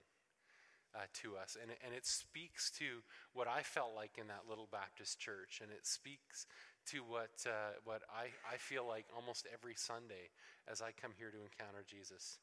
uh, 0.97 1.05
to 1.23 1.37
us. 1.37 1.57
And, 1.61 1.71
and 1.85 1.95
it 1.95 2.07
speaks 2.07 2.71
to 2.79 3.05
what 3.35 3.47
I 3.47 3.63
felt 3.63 3.93
like 3.95 4.19
in 4.19 4.29
that 4.29 4.49
little 4.49 4.69
Baptist 4.73 5.21
church. 5.21 5.61
And 5.63 5.71
it 5.71 5.87
speaks 5.87 6.47
to 6.87 6.99
what, 6.99 7.45
uh, 7.45 7.77
what 7.85 8.03
I, 8.09 8.33
I 8.49 8.57
feel 8.57 8.87
like 8.89 9.05
almost 9.15 9.47
every 9.53 9.75
Sunday 9.77 10.33
as 10.71 10.81
I 10.81 10.91
come 11.01 11.13
here 11.19 11.31
to 11.31 11.37
encounter 11.37 11.85
Jesus. 11.87 12.39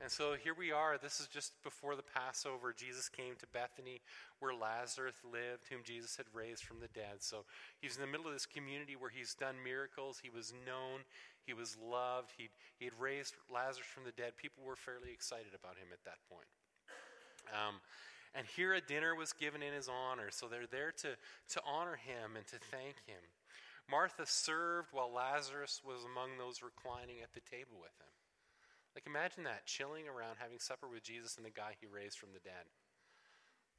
And 0.00 0.10
so 0.10 0.36
here 0.36 0.52
we 0.52 0.72
are. 0.72 0.98
This 1.00 1.20
is 1.20 1.26
just 1.26 1.56
before 1.62 1.96
the 1.96 2.04
Passover. 2.04 2.74
Jesus 2.76 3.08
came 3.08 3.32
to 3.40 3.46
Bethany 3.46 4.02
where 4.40 4.52
Lazarus 4.52 5.16
lived, 5.24 5.64
whom 5.70 5.80
Jesus 5.84 6.16
had 6.16 6.26
raised 6.34 6.64
from 6.64 6.80
the 6.80 6.92
dead. 6.92 7.24
So 7.24 7.48
he's 7.80 7.96
in 7.96 8.02
the 8.02 8.10
middle 8.10 8.26
of 8.26 8.34
this 8.34 8.44
community 8.44 8.94
where 8.94 9.08
he's 9.08 9.32
done 9.32 9.56
miracles. 9.64 10.20
He 10.20 10.28
was 10.28 10.52
known. 10.66 11.00
He 11.46 11.54
was 11.54 11.78
loved. 11.80 12.32
He'd, 12.36 12.52
he 12.76 12.84
had 12.84 12.98
raised 13.00 13.36
Lazarus 13.48 13.88
from 13.88 14.04
the 14.04 14.12
dead. 14.12 14.36
People 14.36 14.64
were 14.64 14.76
fairly 14.76 15.12
excited 15.12 15.56
about 15.56 15.80
him 15.80 15.88
at 15.92 16.04
that 16.04 16.20
point. 16.28 16.48
Um, 17.52 17.80
and 18.34 18.46
here 18.46 18.74
a 18.74 18.80
dinner 18.80 19.14
was 19.14 19.32
given 19.32 19.62
in 19.62 19.72
his 19.72 19.88
honor. 19.88 20.28
So 20.30 20.46
they're 20.46 20.68
there 20.70 20.92
to, 21.02 21.16
to 21.56 21.60
honor 21.64 21.96
him 21.96 22.36
and 22.36 22.46
to 22.48 22.58
thank 22.70 23.00
him. 23.06 23.22
Martha 23.90 24.26
served 24.26 24.88
while 24.92 25.12
Lazarus 25.12 25.80
was 25.86 26.04
among 26.04 26.36
those 26.36 26.60
reclining 26.62 27.22
at 27.22 27.32
the 27.32 27.40
table 27.40 27.78
with 27.80 27.94
him. 27.96 28.12
Like, 28.94 29.06
imagine 29.06 29.44
that, 29.44 29.66
chilling 29.66 30.08
around 30.08 30.36
having 30.38 30.58
supper 30.58 30.88
with 30.88 31.02
Jesus 31.02 31.36
and 31.36 31.44
the 31.44 31.50
guy 31.50 31.76
he 31.80 31.86
raised 31.86 32.18
from 32.18 32.30
the 32.32 32.40
dead. 32.40 32.66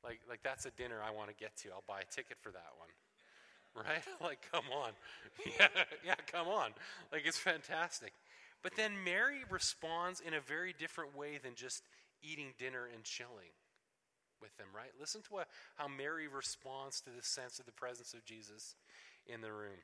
Like, 0.03 0.21
like 0.29 0.41
that's 0.43 0.65
a 0.65 0.71
dinner 0.71 1.01
I 1.03 1.11
want 1.11 1.29
to 1.29 1.35
get 1.35 1.55
to. 1.57 1.69
I'll 1.69 1.83
buy 1.87 2.01
a 2.01 2.13
ticket 2.13 2.37
for 2.41 2.51
that 2.51 2.73
one. 2.77 2.89
Right? 3.75 4.01
like, 4.23 4.39
come 4.51 4.63
on. 4.73 4.89
yeah, 5.59 5.67
yeah, 6.03 6.15
come 6.31 6.47
on. 6.47 6.71
Like, 7.11 7.27
it's 7.27 7.37
fantastic. 7.37 8.11
But 8.63 8.75
then 8.75 8.93
Mary 9.05 9.43
responds 9.51 10.19
in 10.19 10.33
a 10.33 10.39
very 10.39 10.73
different 10.73 11.15
way 11.15 11.37
than 11.37 11.53
just 11.53 11.83
eating 12.21 12.53
dinner 12.57 12.87
and 12.93 13.03
chilling 13.03 13.53
with 14.41 14.55
them, 14.57 14.67
right? 14.75 14.91
Listen 14.99 15.21
to 15.21 15.33
what, 15.33 15.47
how 15.75 15.87
Mary 15.87 16.27
responds 16.27 17.01
to 17.01 17.09
the 17.09 17.23
sense 17.23 17.59
of 17.59 17.65
the 17.65 17.71
presence 17.71 18.13
of 18.13 18.23
Jesus 18.25 18.75
in 19.25 19.41
the 19.41 19.51
room. 19.51 19.81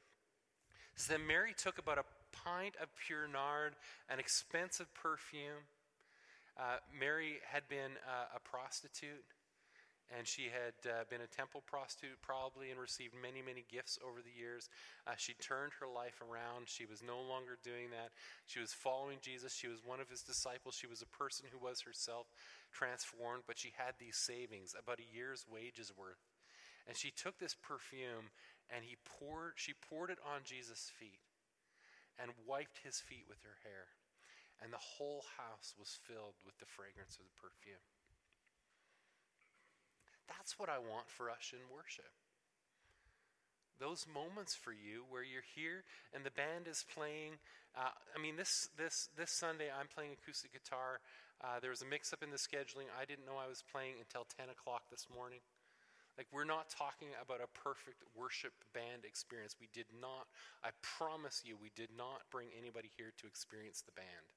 So 0.96 1.14
then 1.14 1.26
Mary 1.26 1.54
took 1.58 1.80
about 1.80 1.98
a 1.98 2.06
pint 2.32 2.76
of 2.82 2.90
pure 3.08 3.28
nard, 3.28 3.74
an 4.10 4.20
expensive 4.20 4.94
perfume. 4.94 5.66
Uh, 6.58 6.78
Mary 6.98 7.40
had 7.52 7.68
been 7.68 7.98
uh, 8.06 8.36
a 8.36 8.40
prostitute 8.40 9.26
and 10.12 10.28
she 10.28 10.52
had 10.52 10.76
uh, 10.84 11.08
been 11.10 11.24
a 11.24 11.32
temple 11.32 11.64
prostitute 11.66 12.20
probably 12.22 12.70
and 12.70 12.80
received 12.80 13.16
many, 13.16 13.42
many 13.42 13.64
gifts 13.72 13.98
over 14.04 14.20
the 14.20 14.34
years. 14.36 14.70
Uh, 15.08 15.16
she 15.16 15.34
turned 15.40 15.72
her 15.80 15.88
life 15.88 16.20
around. 16.20 16.68
She 16.68 16.86
was 16.86 17.02
no 17.02 17.24
longer 17.24 17.56
doing 17.64 17.90
that. 17.96 18.12
She 18.46 18.60
was 18.60 18.76
following 18.76 19.24
Jesus. 19.24 19.56
She 19.56 19.72
was 19.72 19.80
one 19.80 20.04
of 20.04 20.10
his 20.12 20.22
disciples. 20.22 20.76
She 20.76 20.92
was 20.92 21.02
a 21.02 21.18
person 21.18 21.48
who 21.50 21.58
was 21.58 21.82
herself 21.82 22.28
transformed, 22.72 23.48
but 23.48 23.58
she 23.58 23.72
had 23.74 23.96
these 23.98 24.18
savings, 24.18 24.76
about 24.78 25.00
a 25.00 25.16
year's 25.16 25.46
wages 25.48 25.94
worth. 25.96 26.22
And 26.88 26.98
she 26.98 27.12
took 27.12 27.40
this 27.40 27.56
perfume 27.56 28.36
and 28.68 28.84
he 28.84 29.00
poured, 29.08 29.56
she 29.56 29.74
poured 29.74 30.12
it 30.12 30.20
on 30.20 30.44
Jesus' 30.44 30.92
feet 30.92 31.24
and 32.20 32.32
wiped 32.46 32.84
his 32.84 33.00
feet 33.00 33.26
with 33.28 33.42
her 33.44 33.64
hair. 33.64 33.96
And 34.62 34.72
the 34.72 34.82
whole 35.00 35.24
house 35.38 35.74
was 35.80 36.00
filled 36.08 36.38
with 36.46 36.60
the 36.60 36.70
fragrance 36.70 37.18
of 37.18 37.26
the 37.26 37.40
perfume. 37.40 37.84
That's 40.28 40.58
what 40.58 40.70
I 40.70 40.78
want 40.78 41.10
for 41.10 41.30
us 41.30 41.52
in 41.52 41.60
worship. 41.74 42.12
Those 43.80 44.06
moments 44.08 44.56
for 44.56 44.72
you 44.72 45.04
where 45.10 45.24
you're 45.24 45.46
here 45.56 45.84
and 46.14 46.24
the 46.24 46.32
band 46.32 46.70
is 46.70 46.86
playing. 46.88 47.42
Uh, 47.76 47.92
I 48.16 48.22
mean, 48.22 48.38
this, 48.38 48.70
this, 48.78 49.10
this 49.18 49.32
Sunday 49.32 49.68
I'm 49.68 49.90
playing 49.90 50.14
acoustic 50.14 50.54
guitar. 50.54 51.02
Uh, 51.42 51.60
there 51.60 51.74
was 51.74 51.82
a 51.82 51.90
mix 51.90 52.14
up 52.14 52.24
in 52.24 52.32
the 52.32 52.40
scheduling. 52.40 52.88
I 52.96 53.04
didn't 53.04 53.26
know 53.26 53.36
I 53.36 53.50
was 53.50 53.64
playing 53.66 54.00
until 54.00 54.24
10 54.38 54.48
o'clock 54.48 54.88
this 54.88 55.08
morning. 55.12 55.44
Like, 56.16 56.30
we're 56.30 56.46
not 56.46 56.70
talking 56.70 57.10
about 57.18 57.42
a 57.42 57.50
perfect 57.58 58.06
worship 58.14 58.54
band 58.72 59.02
experience. 59.02 59.58
We 59.60 59.68
did 59.74 59.90
not, 59.98 60.30
I 60.64 60.70
promise 60.86 61.42
you, 61.42 61.58
we 61.58 61.74
did 61.76 61.90
not 61.98 62.30
bring 62.30 62.54
anybody 62.54 62.94
here 62.96 63.12
to 63.18 63.26
experience 63.26 63.82
the 63.82 63.98
band. 63.98 64.30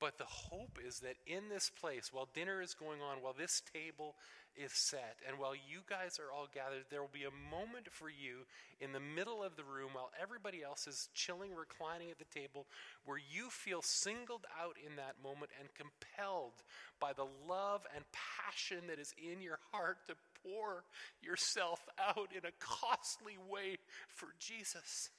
But 0.00 0.16
the 0.16 0.24
hope 0.24 0.78
is 0.84 1.00
that 1.00 1.16
in 1.26 1.50
this 1.50 1.68
place, 1.68 2.08
while 2.10 2.28
dinner 2.32 2.62
is 2.62 2.72
going 2.72 3.02
on, 3.02 3.20
while 3.20 3.34
this 3.36 3.60
table 3.74 4.14
is 4.56 4.72
set, 4.72 5.16
and 5.28 5.38
while 5.38 5.54
you 5.54 5.80
guys 5.88 6.18
are 6.18 6.32
all 6.32 6.48
gathered, 6.52 6.84
there 6.88 7.02
will 7.02 7.12
be 7.12 7.24
a 7.24 7.50
moment 7.54 7.86
for 7.92 8.08
you 8.08 8.46
in 8.80 8.92
the 8.92 9.00
middle 9.00 9.44
of 9.44 9.56
the 9.56 9.62
room 9.62 9.90
while 9.92 10.10
everybody 10.20 10.62
else 10.64 10.86
is 10.86 11.10
chilling, 11.12 11.54
reclining 11.54 12.10
at 12.10 12.18
the 12.18 12.40
table, 12.40 12.66
where 13.04 13.18
you 13.18 13.50
feel 13.50 13.82
singled 13.82 14.46
out 14.58 14.76
in 14.84 14.96
that 14.96 15.16
moment 15.22 15.50
and 15.60 15.68
compelled 15.74 16.64
by 16.98 17.12
the 17.12 17.28
love 17.46 17.86
and 17.94 18.04
passion 18.10 18.86
that 18.88 18.98
is 18.98 19.14
in 19.20 19.42
your 19.42 19.58
heart 19.70 19.98
to 20.06 20.14
pour 20.42 20.84
yourself 21.20 21.86
out 21.98 22.30
in 22.34 22.46
a 22.46 22.56
costly 22.58 23.36
way 23.50 23.76
for 24.08 24.28
Jesus. 24.38 25.10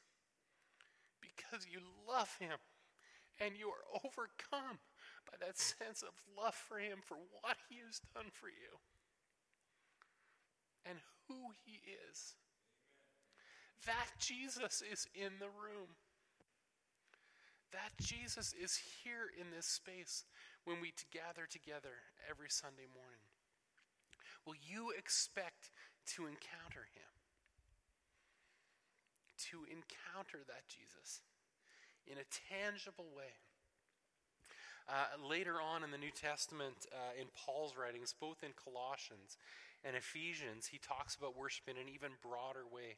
Because 1.21 1.67
you 1.71 1.81
love 2.09 2.35
him 2.39 2.57
and 3.41 3.58
you 3.58 3.67
are 3.69 3.86
overcome 4.06 4.77
by 5.25 5.36
that 5.41 5.58
sense 5.82 6.04
of 6.04 6.13
love 6.38 6.56
for 6.56 6.77
Him, 6.77 6.99
for 7.04 7.17
what 7.41 7.58
He 7.67 7.77
has 7.86 7.99
done 8.13 8.30
for 8.32 8.47
you, 8.47 8.77
and 10.86 10.99
who 11.27 11.51
He 11.65 11.82
is. 12.10 12.36
That 13.88 14.13
Jesus 14.19 14.84
is 14.86 15.08
in 15.15 15.34
the 15.39 15.49
room. 15.49 15.97
that 17.71 17.95
Jesus 18.01 18.54
is 18.54 18.77
here 19.01 19.32
in 19.39 19.47
this 19.56 19.65
space 19.65 20.25
when 20.65 20.82
we 20.82 20.91
gather 21.10 21.47
together 21.49 22.04
every 22.30 22.49
Sunday 22.49 22.86
morning? 22.93 23.23
Will 24.45 24.60
you 24.60 24.91
expect 24.91 25.71
to 26.17 26.27
encounter 26.27 26.84
him? 26.93 27.12
To 29.51 29.63
encounter 29.71 30.43
that 30.47 30.67
Jesus 30.67 31.21
in 32.07 32.17
a 32.17 32.27
tangible 32.49 33.07
way. 33.15 33.33
Uh, 34.89 35.07
later 35.23 35.61
on 35.61 35.83
in 35.83 35.91
the 35.91 35.97
New 35.97 36.11
Testament, 36.11 36.85
uh, 36.91 37.13
in 37.19 37.27
Paul's 37.35 37.77
writings, 37.77 38.13
both 38.19 38.43
in 38.43 38.49
Colossians 38.57 39.37
and 39.83 39.95
Ephesians, 39.95 40.67
he 40.67 40.77
talks 40.77 41.15
about 41.15 41.37
worship 41.37 41.69
in 41.69 41.77
an 41.77 41.87
even 41.87 42.11
broader 42.21 42.65
way 42.69 42.97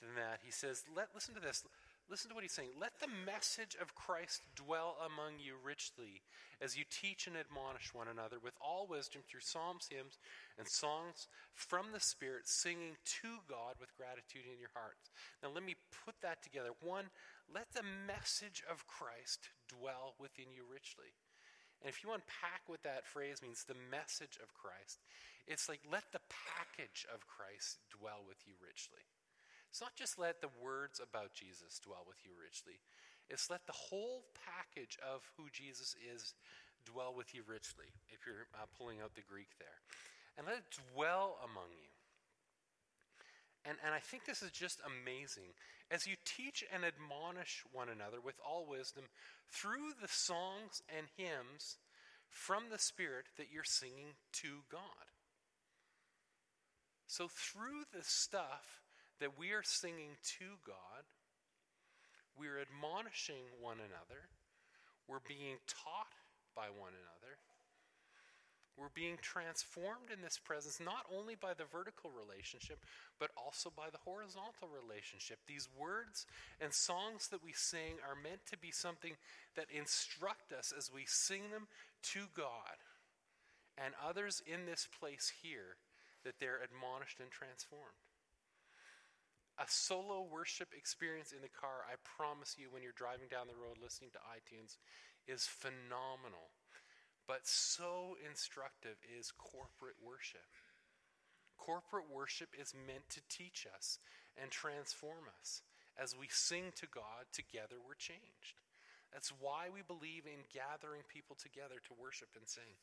than 0.00 0.14
that. 0.16 0.40
He 0.42 0.50
says, 0.50 0.82
Let, 0.94 1.08
listen 1.14 1.34
to 1.34 1.40
this. 1.40 1.64
Listen 2.10 2.28
to 2.28 2.34
what 2.34 2.44
he's 2.44 2.52
saying. 2.52 2.76
Let 2.78 3.00
the 3.00 3.08
message 3.24 3.76
of 3.80 3.94
Christ 3.94 4.42
dwell 4.54 4.98
among 5.00 5.40
you 5.40 5.54
richly 5.56 6.20
as 6.60 6.76
you 6.76 6.84
teach 6.84 7.26
and 7.26 7.36
admonish 7.36 7.94
one 7.94 8.06
another 8.06 8.36
with 8.42 8.54
all 8.60 8.86
wisdom 8.86 9.22
through 9.24 9.40
psalms, 9.40 9.88
hymns, 9.88 10.18
and 10.58 10.68
songs 10.68 11.26
from 11.54 11.92
the 11.92 12.00
Spirit, 12.00 12.44
singing 12.46 13.00
to 13.22 13.40
God 13.48 13.80
with 13.80 13.96
gratitude 13.96 14.44
in 14.44 14.60
your 14.60 14.74
hearts. 14.74 15.10
Now, 15.42 15.50
let 15.54 15.64
me 15.64 15.74
put 16.04 16.14
that 16.20 16.42
together. 16.42 16.76
One, 16.84 17.08
let 17.48 17.72
the 17.72 17.86
message 17.86 18.62
of 18.68 18.86
Christ 18.86 19.48
dwell 19.68 20.14
within 20.20 20.52
you 20.52 20.68
richly. 20.68 21.16
And 21.80 21.88
if 21.88 22.04
you 22.04 22.12
unpack 22.12 22.62
what 22.66 22.82
that 22.84 23.06
phrase 23.06 23.42
means, 23.42 23.64
the 23.64 23.78
message 23.90 24.38
of 24.38 24.54
Christ, 24.54 25.02
it's 25.48 25.68
like 25.68 25.80
let 25.90 26.04
the 26.12 26.22
package 26.30 27.06
of 27.08 27.26
Christ 27.26 27.82
dwell 27.90 28.22
with 28.26 28.38
you 28.46 28.54
richly. 28.62 29.02
It's 29.72 29.80
not 29.80 29.96
just 29.96 30.20
let 30.20 30.44
the 30.44 30.52
words 30.60 31.00
about 31.00 31.32
Jesus 31.32 31.80
dwell 31.80 32.04
with 32.04 32.20
you 32.28 32.36
richly, 32.36 32.76
it's 33.32 33.48
let 33.48 33.64
the 33.64 33.72
whole 33.72 34.28
package 34.44 34.98
of 35.00 35.24
who 35.38 35.48
Jesus 35.50 35.96
is 35.96 36.34
dwell 36.84 37.14
with 37.16 37.32
you 37.32 37.40
richly, 37.48 37.88
if 38.12 38.26
you're 38.26 38.44
uh, 38.52 38.68
pulling 38.76 39.00
out 39.00 39.14
the 39.14 39.24
Greek 39.24 39.48
there. 39.58 39.80
And 40.36 40.46
let 40.46 40.60
it 40.60 40.76
dwell 40.92 41.40
among 41.40 41.72
you. 41.72 41.88
And, 43.64 43.78
and 43.82 43.94
I 43.94 44.00
think 44.00 44.26
this 44.26 44.42
is 44.42 44.50
just 44.50 44.78
amazing. 44.84 45.56
As 45.90 46.06
you 46.06 46.16
teach 46.26 46.62
and 46.68 46.84
admonish 46.84 47.64
one 47.72 47.88
another 47.88 48.20
with 48.20 48.36
all 48.44 48.66
wisdom 48.68 49.04
through 49.48 49.96
the 50.02 50.08
songs 50.08 50.82
and 50.94 51.06
hymns 51.16 51.78
from 52.28 52.64
the 52.70 52.78
Spirit 52.78 53.24
that 53.38 53.48
you're 53.50 53.64
singing 53.64 54.20
to 54.44 54.68
God. 54.70 55.08
So, 57.06 57.28
through 57.28 57.88
the 57.96 58.04
stuff 58.04 58.81
that 59.22 59.38
we 59.38 59.52
are 59.52 59.62
singing 59.62 60.18
to 60.38 60.58
God, 60.66 61.06
we're 62.36 62.60
admonishing 62.60 63.46
one 63.60 63.78
another, 63.78 64.28
we're 65.06 65.24
being 65.26 65.62
taught 65.68 66.12
by 66.54 66.66
one 66.66 66.92
another, 66.92 67.38
we're 68.76 68.92
being 68.94 69.18
transformed 69.20 70.08
in 70.12 70.22
this 70.22 70.40
presence 70.42 70.80
not 70.80 71.04
only 71.12 71.36
by 71.36 71.52
the 71.52 71.68
vertical 71.70 72.10
relationship, 72.10 72.80
but 73.20 73.30
also 73.36 73.70
by 73.70 73.90
the 73.92 74.00
horizontal 74.02 74.68
relationship. 74.72 75.38
These 75.46 75.68
words 75.78 76.26
and 76.60 76.72
songs 76.72 77.28
that 77.28 77.44
we 77.44 77.52
sing 77.52 78.00
are 78.00 78.16
meant 78.16 78.40
to 78.50 78.58
be 78.58 78.72
something 78.72 79.12
that 79.56 79.66
instruct 79.70 80.52
us 80.52 80.72
as 80.76 80.90
we 80.92 81.04
sing 81.06 81.52
them 81.52 81.68
to 82.16 82.26
God 82.34 82.80
and 83.76 83.94
others 84.02 84.42
in 84.46 84.64
this 84.64 84.88
place 84.98 85.30
here 85.42 85.76
that 86.24 86.40
they're 86.40 86.60
admonished 86.64 87.20
and 87.20 87.30
transformed. 87.30 88.00
A 89.58 89.68
solo 89.68 90.24
worship 90.24 90.72
experience 90.76 91.32
in 91.32 91.42
the 91.42 91.52
car, 91.52 91.84
I 91.84 92.00
promise 92.02 92.56
you, 92.58 92.68
when 92.70 92.82
you're 92.82 92.96
driving 92.96 93.28
down 93.28 93.46
the 93.46 93.58
road 93.58 93.76
listening 93.76 94.10
to 94.16 94.28
iTunes, 94.32 94.80
is 95.28 95.46
phenomenal 95.46 96.50
but 97.26 97.46
so 97.46 98.16
instructive 98.28 98.96
is 99.06 99.32
corporate 99.38 99.98
worship. 100.02 100.50
Corporate 101.56 102.10
worship 102.10 102.50
is 102.58 102.74
meant 102.74 103.08
to 103.10 103.22
teach 103.28 103.66
us 103.76 103.98
and 104.40 104.50
transform 104.50 105.30
us. 105.40 105.62
As 105.96 106.16
we 106.18 106.26
sing 106.28 106.72
to 106.76 106.86
God, 106.86 107.30
together 107.32 107.76
we're 107.78 107.94
changed. 107.94 108.58
That's 109.12 109.30
why 109.40 109.68
we 109.72 109.80
believe 109.86 110.24
in 110.26 110.48
gathering 110.50 111.02
people 111.06 111.36
together 111.36 111.78
to 111.86 112.00
worship 112.00 112.28
and 112.34 112.48
sing. 112.48 112.80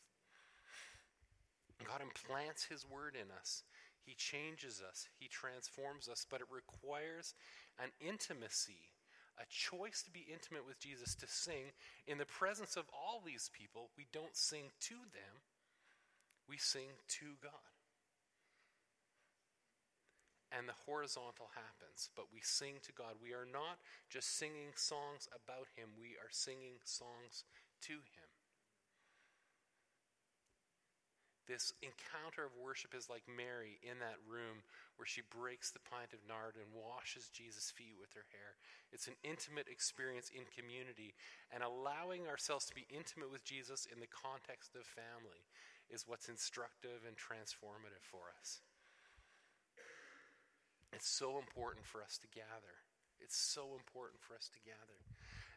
God 1.83 2.01
implants 2.01 2.65
His 2.65 2.85
word 2.87 3.17
in 3.19 3.29
us. 3.33 3.63
He 4.09 4.15
changes 4.15 4.81
us. 4.81 5.07
He 5.19 5.27
transforms 5.27 6.09
us, 6.09 6.25
but 6.25 6.41
it 6.41 6.47
requires 6.49 7.35
an 7.77 7.91
intimacy 8.01 8.89
a 9.39 9.47
choice 9.47 10.03
to 10.03 10.11
be 10.11 10.27
intimate 10.27 10.67
with 10.67 10.79
Jesus, 10.79 11.15
to 11.15 11.27
sing 11.27 11.71
in 12.07 12.17
the 12.17 12.25
presence 12.25 12.75
of 12.75 12.83
all 12.91 13.23
these 13.23 13.49
people. 13.55 13.89
We 13.97 14.05
don't 14.11 14.35
sing 14.35 14.75
to 14.91 14.95
them, 15.15 15.35
we 16.47 16.57
sing 16.57 16.91
to 17.19 17.39
God. 17.41 17.71
And 20.51 20.67
the 20.67 20.73
horizontal 20.85 21.53
happens, 21.53 22.09
but 22.15 22.33
we 22.33 22.41
sing 22.41 22.81
to 22.83 22.91
God. 22.91 23.21
We 23.21 23.33
are 23.33 23.45
not 23.45 23.77
just 24.09 24.35
singing 24.35 24.73
songs 24.75 25.29
about 25.31 25.67
Him, 25.77 25.89
we 25.97 26.17
are 26.19 26.31
singing 26.31 26.81
songs 26.83 27.45
to 27.87 27.93
Him. 27.93 28.28
This 31.49 31.73
encounter 31.81 32.45
of 32.45 32.53
worship 32.61 32.93
is 32.93 33.09
like 33.09 33.25
Mary 33.25 33.81
in 33.81 33.97
that 34.05 34.21
room 34.29 34.61
where 35.01 35.09
she 35.09 35.25
breaks 35.33 35.73
the 35.73 35.81
pint 35.81 36.13
of 36.13 36.21
nard 36.29 36.53
and 36.53 36.69
washes 36.77 37.33
Jesus' 37.33 37.73
feet 37.73 37.97
with 37.97 38.13
her 38.13 38.29
hair. 38.29 38.53
It's 38.93 39.09
an 39.09 39.17
intimate 39.25 39.65
experience 39.65 40.29
in 40.29 40.45
community, 40.53 41.17
and 41.49 41.65
allowing 41.65 42.29
ourselves 42.29 42.69
to 42.69 42.77
be 42.77 42.85
intimate 42.93 43.33
with 43.33 43.41
Jesus 43.41 43.89
in 43.89 43.97
the 43.97 44.13
context 44.13 44.77
of 44.77 44.85
family 44.85 45.49
is 45.89 46.05
what's 46.05 46.29
instructive 46.29 47.01
and 47.01 47.17
transformative 47.17 48.05
for 48.05 48.29
us. 48.37 48.61
It's 50.93 51.09
so 51.09 51.41
important 51.41 51.89
for 51.89 52.05
us 52.05 52.21
to 52.21 52.29
gather. 52.29 52.77
It's 53.17 53.37
so 53.37 53.73
important 53.73 54.21
for 54.21 54.37
us 54.37 54.53
to 54.53 54.61
gather. 54.61 55.01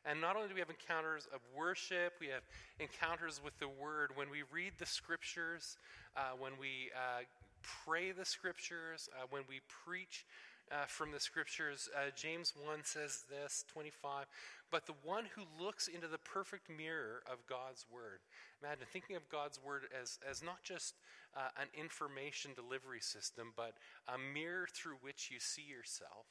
And 0.04 0.20
not 0.20 0.34
only 0.34 0.48
do 0.48 0.54
we 0.54 0.60
have 0.60 0.70
encounters 0.70 1.28
of 1.32 1.40
worship, 1.56 2.14
we 2.20 2.26
have 2.26 2.42
encounters 2.80 3.40
with 3.42 3.56
the 3.60 3.68
Word. 3.68 4.10
When 4.14 4.30
we 4.30 4.42
read 4.52 4.72
the 4.78 4.86
Scriptures, 4.86 5.76
uh, 6.16 6.34
when 6.38 6.52
we 6.58 6.90
uh, 6.94 7.22
pray 7.62 8.10
the 8.10 8.24
Scriptures, 8.24 9.08
uh, 9.16 9.26
when 9.30 9.42
we 9.48 9.60
preach 9.84 10.26
uh, 10.72 10.86
from 10.86 11.12
the 11.12 11.20
Scriptures, 11.20 11.88
uh, 11.96 12.10
James 12.16 12.52
1 12.66 12.80
says 12.82 13.24
this 13.30 13.64
25, 13.72 14.26
but 14.72 14.86
the 14.86 14.94
one 15.04 15.24
who 15.36 15.42
looks 15.62 15.86
into 15.86 16.08
the 16.08 16.18
perfect 16.18 16.68
mirror 16.68 17.22
of 17.30 17.46
God's 17.46 17.86
Word. 17.92 18.18
Imagine 18.60 18.86
thinking 18.92 19.14
of 19.14 19.28
God's 19.28 19.60
Word 19.64 19.82
as, 20.00 20.18
as 20.28 20.42
not 20.42 20.64
just 20.64 20.94
uh, 21.36 21.48
an 21.60 21.68
information 21.78 22.52
delivery 22.56 23.00
system, 23.00 23.52
but 23.56 23.74
a 24.08 24.18
mirror 24.18 24.66
through 24.72 24.96
which 25.00 25.30
you 25.30 25.38
see 25.38 25.62
yourself 25.62 26.26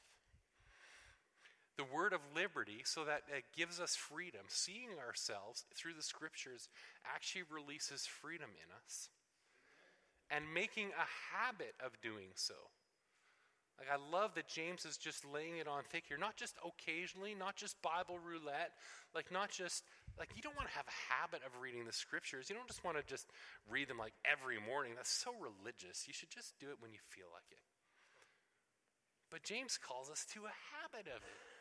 the 1.76 1.84
word 1.84 2.12
of 2.12 2.20
liberty 2.34 2.82
so 2.84 3.04
that 3.04 3.22
it 3.34 3.44
gives 3.56 3.80
us 3.80 3.96
freedom. 3.96 4.42
Seeing 4.48 4.98
ourselves 5.00 5.64
through 5.74 5.94
the 5.94 6.02
scriptures 6.02 6.68
actually 7.14 7.44
releases 7.50 8.06
freedom 8.06 8.50
in 8.54 8.68
us. 8.84 9.08
And 10.30 10.52
making 10.52 10.88
a 10.96 11.08
habit 11.32 11.74
of 11.84 12.00
doing 12.00 12.32
so. 12.34 12.54
Like, 13.78 13.88
I 13.88 13.96
love 13.96 14.34
that 14.36 14.48
James 14.48 14.84
is 14.84 14.96
just 14.96 15.24
laying 15.24 15.56
it 15.56 15.66
on 15.66 15.82
thick 15.88 16.04
here. 16.08 16.18
Not 16.18 16.36
just 16.36 16.56
occasionally, 16.64 17.34
not 17.34 17.56
just 17.56 17.80
Bible 17.82 18.18
roulette, 18.20 18.72
like, 19.14 19.32
not 19.32 19.50
just, 19.50 19.84
like, 20.18 20.28
you 20.36 20.42
don't 20.42 20.56
want 20.56 20.68
to 20.68 20.76
have 20.76 20.86
a 20.86 21.12
habit 21.12 21.40
of 21.44 21.60
reading 21.60 21.84
the 21.84 21.92
scriptures. 21.92 22.48
You 22.48 22.56
don't 22.56 22.68
just 22.68 22.84
want 22.84 22.96
to 22.96 23.04
just 23.04 23.26
read 23.68 23.88
them 23.88 23.98
like 23.98 24.12
every 24.24 24.60
morning. 24.60 24.92
That's 24.96 25.10
so 25.10 25.32
religious. 25.40 26.06
You 26.06 26.12
should 26.12 26.30
just 26.30 26.56
do 26.60 26.68
it 26.68 26.80
when 26.80 26.92
you 26.92 27.00
feel 27.08 27.28
like 27.32 27.48
it. 27.50 27.64
But 29.30 29.42
James 29.42 29.80
calls 29.80 30.10
us 30.10 30.24
to 30.32 30.44
a 30.44 30.54
habit 30.76 31.08
of 31.08 31.20
it 31.24 31.51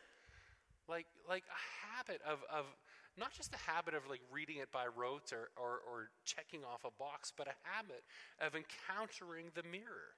like 0.91 1.07
like 1.23 1.47
a 1.47 1.61
habit 1.87 2.19
of 2.27 2.43
of 2.51 2.67
not 3.15 3.31
just 3.31 3.55
a 3.55 3.63
habit 3.71 3.95
of 3.95 4.03
like 4.11 4.21
reading 4.31 4.59
it 4.59 4.71
by 4.71 4.87
rote 4.87 5.31
or, 5.31 5.51
or, 5.59 5.79
or 5.87 6.11
checking 6.23 6.63
off 6.63 6.83
a 6.83 6.95
box, 6.95 7.31
but 7.35 7.47
a 7.47 7.59
habit 7.63 8.03
of 8.39 8.55
encountering 8.55 9.51
the 9.55 9.63
mirror. 9.63 10.15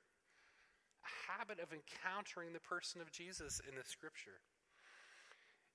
A 1.01 1.13
habit 1.33 1.57
of 1.57 1.73
encountering 1.73 2.53
the 2.53 2.61
person 2.61 3.01
of 3.01 3.11
Jesus 3.11 3.61
in 3.65 3.73
the 3.75 3.83
scripture. 3.83 4.45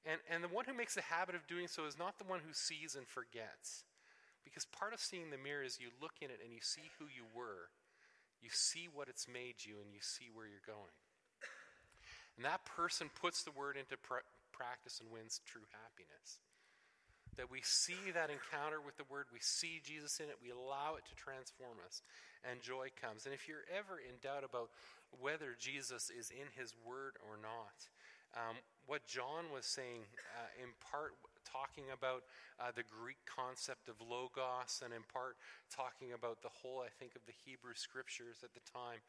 And, 0.07 0.23
and 0.31 0.47
the 0.47 0.49
one 0.49 0.65
who 0.65 0.79
makes 0.79 0.97
a 0.97 1.03
habit 1.03 1.35
of 1.35 1.47
doing 1.51 1.67
so 1.67 1.87
is 1.87 1.99
not 1.99 2.19
the 2.19 2.31
one 2.31 2.41
who 2.47 2.55
sees 2.55 2.95
and 2.95 3.07
forgets. 3.07 3.83
Because 4.47 4.65
part 4.65 4.95
of 4.95 5.01
seeing 5.03 5.31
the 5.31 5.43
mirror 5.43 5.67
is 5.67 5.83
you 5.83 5.91
look 6.01 6.23
in 6.23 6.31
it 6.31 6.39
and 6.39 6.55
you 6.55 6.63
see 6.63 6.89
who 6.99 7.11
you 7.11 7.27
were, 7.35 7.69
you 8.41 8.49
see 8.49 8.87
what 8.87 9.11
it's 9.11 9.27
made 9.27 9.67
you, 9.67 9.83
and 9.83 9.93
you 9.93 10.01
see 10.01 10.31
where 10.33 10.47
you're 10.47 10.65
going. 10.65 10.95
And 12.39 12.47
that 12.47 12.65
person 12.65 13.11
puts 13.21 13.43
the 13.43 13.51
word 13.51 13.77
into 13.77 13.99
pr- 13.99 14.23
practice 14.53 15.01
and 15.01 15.11
wins 15.11 15.41
true 15.47 15.67
happiness. 15.71 16.41
That 17.37 17.51
we 17.51 17.63
see 17.63 18.11
that 18.15 18.31
encounter 18.31 18.83
with 18.83 18.97
the 18.97 19.07
Word, 19.07 19.27
we 19.33 19.39
see 19.39 19.81
Jesus 19.85 20.19
in 20.19 20.27
it, 20.27 20.43
we 20.43 20.51
allow 20.51 20.99
it 20.99 21.07
to 21.07 21.15
transform 21.15 21.79
us, 21.87 22.03
and 22.43 22.61
joy 22.61 22.91
comes. 22.99 23.27
And 23.27 23.35
if 23.35 23.47
you're 23.47 23.69
ever 23.71 24.03
in 24.03 24.19
doubt 24.19 24.43
about 24.43 24.71
whether 25.15 25.55
Jesus 25.55 26.11
is 26.11 26.31
in 26.31 26.51
His 26.59 26.75
Word 26.83 27.15
or 27.23 27.39
not, 27.39 27.87
um, 28.35 28.57
what 28.87 29.07
John 29.07 29.49
was 29.55 29.65
saying 29.65 30.05
uh, 30.37 30.51
in 30.63 30.75
part 30.91 31.15
talking 31.49 31.89
about 31.93 32.25
uh, 32.61 32.73
the 32.75 32.85
Greek 32.85 33.19
concept 33.25 33.89
of 33.89 33.97
logos, 34.05 34.83
and 34.85 34.93
in 34.93 35.03
part 35.13 35.37
talking 35.73 36.13
about 36.13 36.43
the 36.43 36.53
whole, 36.53 36.85
I 36.85 36.93
think, 37.01 37.17
of 37.17 37.25
the 37.25 37.37
Hebrew 37.45 37.75
scriptures 37.75 38.45
at 38.45 38.53
the 38.53 38.65
time. 38.69 39.01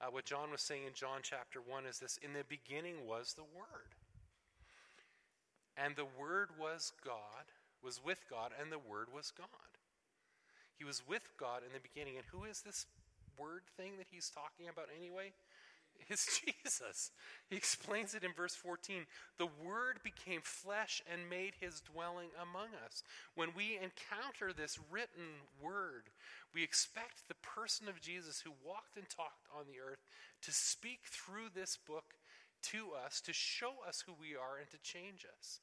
Uh, 0.00 0.10
what 0.10 0.24
John 0.24 0.50
was 0.50 0.62
saying 0.62 0.86
in 0.86 0.94
John 0.94 1.20
chapter 1.22 1.60
1 1.60 1.86
is 1.86 1.98
this 1.98 2.18
In 2.22 2.32
the 2.32 2.46
beginning 2.48 3.06
was 3.06 3.34
the 3.34 3.48
Word. 3.54 3.90
And 5.84 5.96
the 5.96 6.08
Word 6.18 6.50
was 6.58 6.92
God, 7.04 7.46
was 7.82 8.00
with 8.04 8.24
God, 8.28 8.50
and 8.60 8.72
the 8.72 8.78
Word 8.78 9.08
was 9.14 9.30
God. 9.30 9.48
He 10.76 10.84
was 10.84 11.02
with 11.08 11.30
God 11.38 11.62
in 11.66 11.72
the 11.72 11.80
beginning. 11.80 12.16
And 12.16 12.26
who 12.32 12.44
is 12.44 12.62
this 12.62 12.86
Word 13.38 13.62
thing 13.76 13.92
that 13.98 14.08
he's 14.10 14.30
talking 14.30 14.68
about 14.68 14.88
anyway? 14.96 15.32
is 16.10 16.40
Jesus. 16.44 17.10
He 17.50 17.56
explains 17.56 18.14
it 18.14 18.24
in 18.24 18.32
verse 18.32 18.54
14. 18.54 19.06
The 19.38 19.48
Word 19.64 20.00
became 20.02 20.40
flesh 20.42 21.02
and 21.10 21.28
made 21.28 21.54
his 21.60 21.80
dwelling 21.80 22.28
among 22.40 22.68
us. 22.84 23.02
When 23.34 23.50
we 23.56 23.76
encounter 23.76 24.52
this 24.52 24.78
written 24.90 25.46
Word, 25.60 26.10
we 26.54 26.62
expect 26.62 27.28
the 27.28 27.34
person 27.42 27.88
of 27.88 28.00
Jesus 28.00 28.40
who 28.40 28.52
walked 28.64 28.96
and 28.96 29.08
talked 29.08 29.46
on 29.54 29.64
the 29.66 29.80
earth 29.80 30.04
to 30.42 30.52
speak 30.52 31.00
through 31.04 31.48
this 31.54 31.76
book 31.76 32.14
to 32.62 32.88
us, 33.04 33.20
to 33.22 33.32
show 33.32 33.74
us 33.86 34.02
who 34.06 34.12
we 34.18 34.34
are, 34.34 34.58
and 34.58 34.70
to 34.70 34.78
change 34.82 35.26
us. 35.38 35.60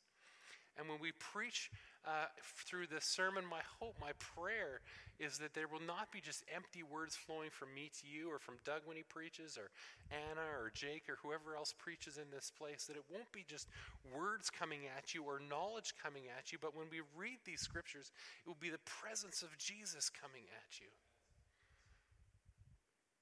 And 0.78 0.90
when 0.90 1.00
we 1.00 1.12
preach 1.14 1.72
uh, 2.06 2.28
through 2.68 2.88
this 2.88 3.06
sermon, 3.06 3.44
my 3.50 3.62
hope, 3.80 3.96
my 4.00 4.12
prayer 4.20 4.82
is 5.20 5.38
that 5.40 5.54
there 5.54 5.68
will 5.68 5.82
not 5.88 6.12
be 6.12 6.20
just 6.20 6.44
empty 6.54 6.84
words 6.84 7.16
flowing 7.16 7.50
from 7.50 7.74
me 7.74 7.90
to 8.02 8.08
you 8.08 8.30
or 8.30 8.38
from 8.38 8.56
Doug 8.66 8.82
when 8.86 8.98
he 8.98 9.04
preaches 9.04 9.58
or 9.58 9.72
Anna 10.12 10.44
or 10.60 10.72
Jake 10.74 11.08
or 11.08 11.18
whoever 11.24 11.56
else 11.56 11.74
preaches 11.78 12.18
in 12.18 12.30
this 12.32 12.52
place, 12.52 12.86
that 12.86 12.98
it 12.98 13.08
won't 13.10 13.32
be 13.32 13.46
just 13.48 13.70
words 14.14 14.50
coming 14.50 14.82
at 14.98 15.16
you 15.16 15.24
or 15.24 15.40
knowledge 15.50 15.96
coming 16.02 16.24
at 16.38 16.52
you, 16.52 16.58
but 16.62 16.76
when 16.76 16.88
we 16.92 17.00
read 17.16 17.40
these 17.46 17.62
scriptures, 17.62 18.12
it 18.46 18.48
will 18.48 18.60
be 18.60 18.70
the 18.70 18.84
presence 18.86 19.42
of 19.42 19.58
Jesus 19.58 20.10
coming 20.10 20.44
at 20.52 20.80
you. 20.80 20.92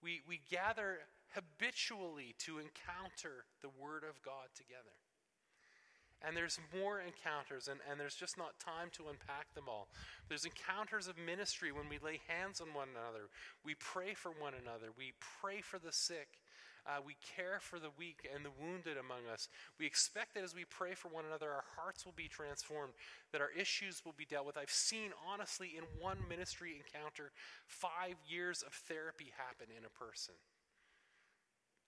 We, 0.01 0.21
we 0.27 0.41
gather 0.49 0.99
habitually 1.29 2.35
to 2.39 2.57
encounter 2.57 3.45
the 3.61 3.69
Word 3.79 4.03
of 4.03 4.21
God 4.21 4.49
together. 4.55 4.97
And 6.25 6.37
there's 6.37 6.59
more 6.79 7.01
encounters, 7.01 7.67
and, 7.67 7.79
and 7.89 7.99
there's 7.99 8.15
just 8.15 8.37
not 8.37 8.57
time 8.59 8.87
to 8.93 9.09
unpack 9.09 9.53
them 9.55 9.65
all. 9.67 9.89
There's 10.29 10.45
encounters 10.45 11.07
of 11.07 11.17
ministry 11.17 11.71
when 11.71 11.89
we 11.89 11.99
lay 11.99 12.21
hands 12.27 12.61
on 12.61 12.73
one 12.73 12.87
another. 12.95 13.27
We 13.65 13.75
pray 13.75 14.13
for 14.13 14.31
one 14.31 14.53
another. 14.53 14.87
We 14.97 15.13
pray 15.41 15.59
for 15.59 15.79
the 15.79 15.91
sick. 15.91 16.39
Uh, 16.85 16.99
we 17.05 17.15
care 17.35 17.59
for 17.61 17.79
the 17.79 17.91
weak 17.97 18.27
and 18.33 18.43
the 18.43 18.51
wounded 18.59 18.97
among 18.97 19.31
us. 19.31 19.47
We 19.79 19.85
expect 19.85 20.35
that 20.35 20.43
as 20.43 20.53
we 20.53 20.65
pray 20.65 20.95
for 20.95 21.07
one 21.07 21.23
another, 21.25 21.49
our 21.49 21.63
hearts 21.77 22.05
will 22.05 22.15
be 22.15 22.27
transformed, 22.27 22.93
that 23.31 23.39
our 23.39 23.51
issues 23.51 24.03
will 24.03 24.15
be 24.17 24.25
dealt 24.25 24.45
with. 24.45 24.57
I've 24.57 24.69
seen, 24.69 25.11
honestly, 25.31 25.75
in 25.77 25.83
one 25.99 26.17
ministry 26.27 26.75
encounter, 26.75 27.31
five 27.67 28.15
years 28.27 28.63
of 28.63 28.73
therapy 28.73 29.31
happen 29.37 29.67
in 29.71 29.85
a 29.85 29.89
person. 29.89 30.35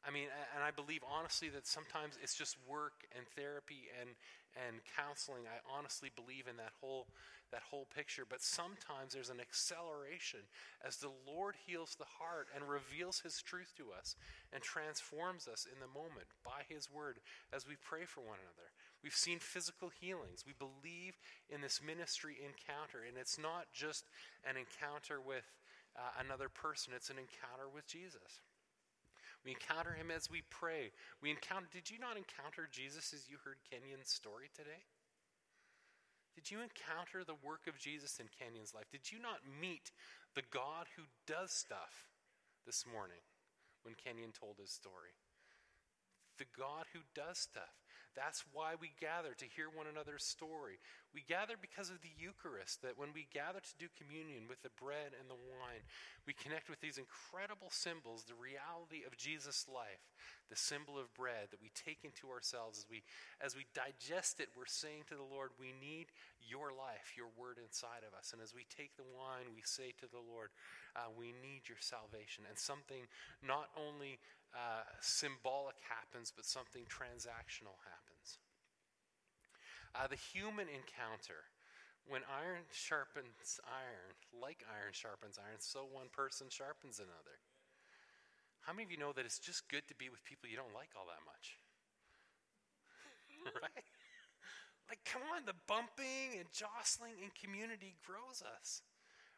I 0.06 0.12
mean, 0.12 0.30
and 0.54 0.64
I 0.64 0.70
believe 0.70 1.02
honestly 1.02 1.50
that 1.50 1.66
sometimes 1.66 2.18
it's 2.22 2.38
just 2.38 2.58
work 2.70 3.10
and 3.18 3.26
therapy 3.36 3.90
and, 4.00 4.14
and 4.54 4.78
counseling. 4.96 5.50
I 5.50 5.58
honestly 5.66 6.14
believe 6.14 6.46
in 6.46 6.58
that 6.58 6.78
whole, 6.80 7.08
that 7.52 7.66
whole 7.66 7.88
picture. 7.90 8.22
But 8.30 8.46
sometimes 8.46 9.14
there's 9.14 9.34
an 9.34 9.42
acceleration 9.42 10.46
as 10.86 10.98
the 10.98 11.10
Lord 11.26 11.56
heals 11.66 11.98
the 11.98 12.06
heart 12.22 12.54
and 12.54 12.70
reveals 12.70 13.26
His 13.26 13.42
truth 13.42 13.74
to 13.82 13.90
us 13.98 14.16
and 14.54 14.62
transforms 14.62 15.50
us 15.50 15.66
in 15.66 15.82
the 15.82 15.90
moment 15.90 16.30
by 16.46 16.62
His 16.70 16.86
word 16.86 17.18
as 17.50 17.66
we 17.66 17.74
pray 17.82 18.06
for 18.06 18.22
one 18.22 18.38
another. 18.38 18.70
We've 19.02 19.14
seen 19.18 19.40
physical 19.42 19.90
healings. 19.90 20.46
We 20.46 20.54
believe 20.54 21.18
in 21.50 21.62
this 21.62 21.82
ministry 21.82 22.38
encounter, 22.38 23.02
and 23.02 23.18
it's 23.18 23.42
not 23.42 23.74
just 23.74 24.06
an 24.46 24.54
encounter 24.54 25.18
with 25.18 25.46
uh, 25.98 26.14
another 26.22 26.50
person, 26.50 26.94
it's 26.96 27.10
an 27.10 27.18
encounter 27.18 27.70
with 27.74 27.88
Jesus. 27.88 28.42
We 29.46 29.54
encounter 29.54 29.94
him 29.94 30.10
as 30.10 30.26
we 30.26 30.42
pray. 30.50 30.90
We 31.22 31.30
encounter, 31.30 31.70
did 31.72 31.94
you 31.94 32.02
not 32.02 32.18
encounter 32.18 32.68
Jesus 32.74 33.14
as 33.14 33.30
you 33.30 33.38
heard 33.46 33.62
Kenyon's 33.70 34.10
story 34.10 34.50
today? 34.58 34.82
Did 36.34 36.50
you 36.50 36.66
encounter 36.66 37.24
the 37.24 37.38
work 37.46 37.70
of 37.70 37.78
Jesus 37.78 38.20
in 38.20 38.26
Kenyon's 38.34 38.74
life? 38.74 38.90
Did 38.92 39.14
you 39.14 39.22
not 39.22 39.46
meet 39.46 39.94
the 40.34 40.44
God 40.50 40.90
who 40.98 41.06
does 41.30 41.54
stuff 41.54 42.10
this 42.66 42.84
morning 42.90 43.22
when 43.86 43.94
Kenyon 43.94 44.34
told 44.34 44.58
his 44.58 44.74
story? 44.74 45.14
The 46.42 46.50
God 46.58 46.90
who 46.92 47.06
does 47.14 47.38
stuff. 47.38 47.85
That's 48.16 48.48
why 48.56 48.80
we 48.80 48.96
gather 49.00 49.36
to 49.36 49.46
hear 49.46 49.68
one 49.68 49.92
another's 49.92 50.24
story. 50.24 50.80
We 51.12 51.28
gather 51.28 51.60
because 51.60 51.92
of 51.92 52.00
the 52.00 52.12
Eucharist, 52.16 52.82
that 52.82 52.96
when 52.96 53.12
we 53.12 53.28
gather 53.32 53.60
to 53.60 53.76
do 53.80 53.92
communion 54.00 54.48
with 54.48 54.64
the 54.64 54.72
bread 54.80 55.12
and 55.20 55.28
the 55.28 55.40
wine, 55.52 55.84
we 56.24 56.32
connect 56.32 56.72
with 56.72 56.80
these 56.80 56.96
incredible 57.00 57.68
symbols 57.72 58.24
the 58.24 58.40
reality 58.40 59.04
of 59.04 59.20
Jesus' 59.20 59.68
life, 59.68 60.04
the 60.48 60.56
symbol 60.56 60.96
of 60.96 61.12
bread 61.14 61.52
that 61.52 61.64
we 61.64 61.76
take 61.76 62.08
into 62.08 62.32
ourselves 62.32 62.80
as 62.80 62.88
we, 62.88 63.04
as 63.44 63.56
we 63.56 63.68
digest 63.76 64.40
it. 64.40 64.56
We're 64.56 64.68
saying 64.68 65.12
to 65.12 65.20
the 65.20 65.28
Lord, 65.28 65.52
We 65.60 65.76
need 65.76 66.16
your 66.40 66.72
life, 66.72 67.16
your 67.20 67.32
word 67.36 67.60
inside 67.60 68.08
of 68.08 68.16
us. 68.16 68.32
And 68.32 68.40
as 68.40 68.56
we 68.56 68.64
take 68.72 68.96
the 68.96 69.08
wine, 69.08 69.52
we 69.52 69.64
say 69.68 69.92
to 70.00 70.08
the 70.08 70.24
Lord, 70.24 70.56
uh, 70.96 71.12
We 71.12 71.36
need 71.36 71.68
your 71.68 71.84
salvation. 71.84 72.48
And 72.48 72.56
something 72.56 73.12
not 73.44 73.72
only 73.76 74.20
uh, 74.56 74.88
symbolic 75.02 75.76
happens, 75.84 76.32
but 76.32 76.46
something 76.46 76.84
transactional 76.88 77.76
happens. 77.84 78.05
Uh, 79.96 80.08
the 80.08 80.16
human 80.20 80.68
encounter, 80.68 81.48
when 82.06 82.22
iron 82.28 82.68
sharpens 82.72 83.60
iron, 83.66 84.14
like 84.36 84.66
iron 84.68 84.92
sharpens 84.92 85.40
iron, 85.40 85.58
so 85.60 85.88
one 85.90 86.10
person 86.12 86.48
sharpens 86.50 87.00
another. 87.00 87.40
How 88.62 88.74
many 88.74 88.84
of 88.84 88.92
you 88.92 88.98
know 88.98 89.14
that 89.14 89.26
it's 89.26 89.40
just 89.40 89.70
good 89.70 89.88
to 89.88 89.96
be 89.96 90.10
with 90.10 90.24
people 90.26 90.50
you 90.50 90.58
don't 90.58 90.74
like 90.74 90.90
all 90.98 91.06
that 91.08 91.24
much? 91.26 91.58
right? 93.62 93.86
Like, 94.90 95.02
come 95.06 95.22
on, 95.34 95.46
the 95.46 95.58
bumping 95.68 96.38
and 96.38 96.46
jostling 96.54 97.18
in 97.22 97.30
community 97.34 97.96
grows 98.06 98.44
us. 98.46 98.82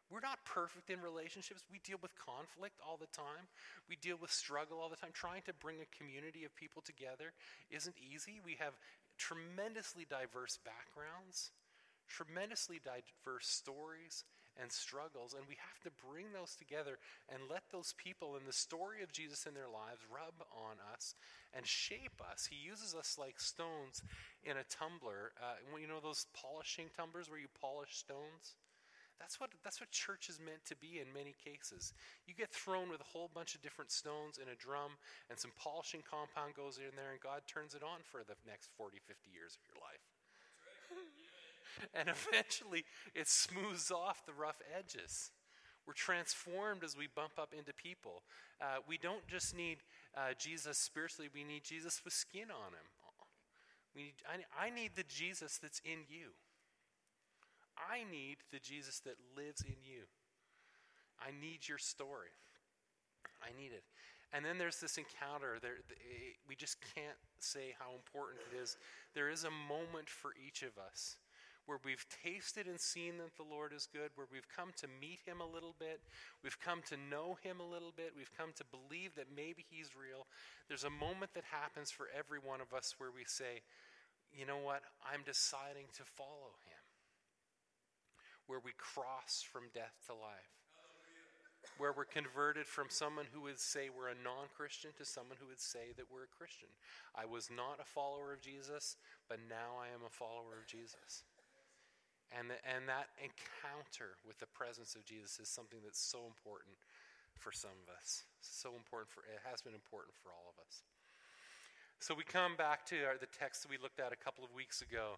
We're 0.10 0.24
not 0.24 0.44
perfect 0.46 0.90
in 0.90 1.02
relationships. 1.02 1.64
We 1.72 1.80
deal 1.84 2.00
with 2.02 2.16
conflict 2.16 2.80
all 2.86 2.98
the 2.98 3.12
time. 3.12 3.48
We 3.90 3.98
deal 3.98 4.18
with 4.22 4.32
struggle 4.32 4.80
all 4.80 4.90
the 4.90 4.96
time. 4.96 5.12
Trying 5.14 5.44
to 5.48 5.54
bring 5.54 5.78
a 5.84 5.90
community 5.98 6.46
of 6.46 6.56
people 6.56 6.82
together 6.82 7.34
isn't 7.72 7.96
easy. 8.00 8.40
We 8.44 8.56
have 8.60 8.76
tremendously 9.18 10.06
diverse 10.10 10.60
backgrounds, 10.64 11.52
tremendously 12.08 12.80
diverse 12.84 13.48
stories 13.48 14.24
and 14.60 14.72
struggles, 14.72 15.34
and 15.34 15.46
we 15.48 15.58
have 15.60 15.80
to 15.84 16.06
bring 16.10 16.34
those 16.34 16.56
together 16.56 16.98
and 17.30 17.50
let 17.50 17.64
those 17.72 17.94
people 17.98 18.36
and 18.36 18.48
the 18.48 18.54
story 18.54 19.04
of 19.04 19.12
Jesus 19.12 19.46
in 19.46 19.54
their 19.54 19.70
lives 19.70 20.02
rub 20.10 20.34
on 20.52 20.78
us 20.94 21.14
and 21.54 21.66
shape 21.66 22.22
us. 22.32 22.50
He 22.50 22.58
uses 22.58 22.96
us 22.96 23.18
like 23.20 23.40
stones 23.40 24.02
in 24.44 24.58
a 24.58 24.66
tumbler. 24.70 25.32
Uh, 25.42 25.62
you 25.80 25.88
know 25.88 26.00
those 26.02 26.26
polishing 26.34 26.88
tumblers 26.96 27.30
where 27.30 27.40
you 27.40 27.48
polish 27.62 27.96
stones? 27.96 28.56
That's 29.20 29.40
what, 29.40 29.50
that's 29.64 29.82
what 29.82 29.92
church 29.92 30.30
is 30.30 30.40
meant 30.40 30.64
to 30.70 30.76
be 30.76 31.02
in 31.02 31.10
many 31.12 31.34
cases. 31.34 31.94
You 32.26 32.34
get 32.34 32.54
thrown 32.54 32.90
with 32.90 33.02
a 33.02 33.12
whole 33.12 33.30
bunch 33.34 33.56
of 33.56 33.62
different 33.62 33.92
stones 33.92 34.38
and 34.38 34.48
a 34.50 34.56
drum, 34.56 34.98
and 35.30 35.38
some 35.38 35.52
polishing 35.58 36.04
compound 36.06 36.54
goes 36.56 36.78
in 36.78 36.96
there, 36.96 37.12
and 37.12 37.20
God 37.20 37.42
turns 37.50 37.74
it 37.74 37.82
on 37.82 38.06
for 38.06 38.22
the 38.22 38.38
next 38.46 38.70
40, 38.78 38.98
50 39.02 39.30
years 39.34 39.58
of 39.58 39.64
your 39.66 39.80
life. 39.82 40.06
and 41.98 42.08
eventually, 42.10 42.86
it 43.16 43.28
smooths 43.28 43.92
off 43.92 44.26
the 44.26 44.38
rough 44.38 44.62
edges. 44.70 45.32
We're 45.86 45.98
transformed 45.98 46.84
as 46.84 46.96
we 46.96 47.08
bump 47.08 47.40
up 47.40 47.54
into 47.58 47.74
people. 47.74 48.24
Uh, 48.62 48.84
we 48.88 48.98
don't 48.98 49.26
just 49.28 49.56
need 49.56 49.80
uh, 50.16 50.34
Jesus 50.38 50.78
spiritually, 50.78 51.30
we 51.34 51.44
need 51.44 51.64
Jesus 51.64 52.02
with 52.04 52.14
skin 52.14 52.52
on 52.52 52.74
him. 52.74 52.88
We 53.98 54.04
need, 54.04 54.14
I, 54.30 54.68
I 54.68 54.70
need 54.70 54.92
the 54.96 55.04
Jesus 55.10 55.58
that's 55.58 55.82
in 55.84 56.06
you. 56.08 56.38
I 57.78 58.04
need 58.10 58.38
the 58.52 58.60
Jesus 58.60 59.00
that 59.02 59.16
lives 59.36 59.62
in 59.62 59.78
you. 59.84 60.10
I 61.22 61.32
need 61.32 61.68
your 61.68 61.78
story. 61.78 62.34
I 63.42 63.56
need 63.60 63.72
it. 63.74 63.84
And 64.34 64.44
then 64.44 64.58
there's 64.58 64.80
this 64.82 64.98
encounter. 64.98 65.58
There, 65.62 65.80
eh, 65.92 66.36
we 66.48 66.56
just 66.56 66.78
can't 66.96 67.18
say 67.40 67.74
how 67.80 67.96
important 67.96 68.42
it 68.52 68.58
is. 68.58 68.78
There 69.14 69.30
is 69.30 69.46
a 69.46 69.52
moment 69.52 70.10
for 70.10 70.34
each 70.36 70.64
of 70.64 70.78
us 70.78 71.18
where 71.66 71.80
we've 71.84 72.06
tasted 72.24 72.66
and 72.66 72.80
seen 72.80 73.18
that 73.20 73.36
the 73.36 73.44
Lord 73.44 73.74
is 73.76 73.90
good, 73.92 74.12
where 74.16 74.28
we've 74.32 74.48
come 74.48 74.72
to 74.80 74.88
meet 74.88 75.20
Him 75.28 75.42
a 75.42 75.46
little 75.46 75.76
bit, 75.78 76.00
we've 76.42 76.60
come 76.60 76.80
to 76.88 76.96
know 76.96 77.38
Him 77.44 77.60
a 77.60 77.68
little 77.68 77.92
bit, 77.92 78.16
we've 78.16 78.32
come 78.32 78.56
to 78.56 78.64
believe 78.72 79.16
that 79.16 79.28
maybe 79.36 79.66
He's 79.70 79.92
real. 79.92 80.28
There's 80.70 80.88
a 80.88 80.90
moment 80.90 81.36
that 81.36 81.44
happens 81.44 81.92
for 81.92 82.08
every 82.18 82.40
one 82.40 82.62
of 82.62 82.72
us 82.72 82.96
where 82.98 83.12
we 83.12 83.28
say, 83.28 83.68
you 84.32 84.46
know 84.46 84.64
what, 84.64 84.82
I'm 85.04 85.28
deciding 85.28 85.92
to 86.00 86.08
follow 86.08 86.56
Him 86.64 86.77
where 88.48 88.64
we 88.64 88.72
cross 88.78 89.44
from 89.44 89.70
death 89.74 89.96
to 90.08 90.14
life. 90.14 90.56
Where 91.78 91.92
we're 91.92 92.08
converted 92.08 92.66
from 92.66 92.88
someone 92.90 93.28
who 93.30 93.44
would 93.44 93.60
say 93.60 93.92
we're 93.92 94.10
a 94.10 94.24
non 94.24 94.48
Christian 94.56 94.96
to 94.98 95.06
someone 95.06 95.38
who 95.38 95.52
would 95.52 95.60
say 95.60 95.92
that 96.00 96.08
we're 96.08 96.26
a 96.26 96.38
Christian. 96.40 96.72
I 97.14 97.28
was 97.28 97.52
not 97.52 97.84
a 97.84 97.86
follower 97.86 98.32
of 98.32 98.42
Jesus, 98.42 98.96
but 99.28 99.44
now 99.52 99.76
I 99.78 99.92
am 99.92 100.02
a 100.02 100.10
follower 100.10 100.58
of 100.58 100.66
Jesus. 100.66 101.28
And, 102.32 102.52
the, 102.52 102.60
and 102.64 102.88
that 102.88 103.12
encounter 103.20 104.20
with 104.26 104.40
the 104.40 104.52
presence 104.52 104.96
of 104.96 105.04
Jesus 105.04 105.40
is 105.40 105.48
something 105.48 105.80
that's 105.84 106.00
so 106.00 106.28
important 106.28 106.76
for 107.36 107.52
some 107.52 107.76
of 107.84 107.88
us. 107.94 108.24
So 108.42 108.76
important 108.76 109.12
for 109.12 109.22
it 109.28 109.40
has 109.48 109.62
been 109.62 109.76
important 109.76 110.16
for 110.18 110.32
all 110.32 110.52
of 110.52 110.58
us. 110.64 110.84
So 112.00 112.14
we 112.14 112.24
come 112.24 112.56
back 112.58 112.86
to 112.94 112.98
our, 113.06 113.18
the 113.18 113.32
text 113.32 113.64
that 113.64 113.72
we 113.72 113.78
looked 113.82 114.00
at 114.00 114.14
a 114.14 114.20
couple 114.20 114.44
of 114.44 114.54
weeks 114.54 114.82
ago, 114.82 115.18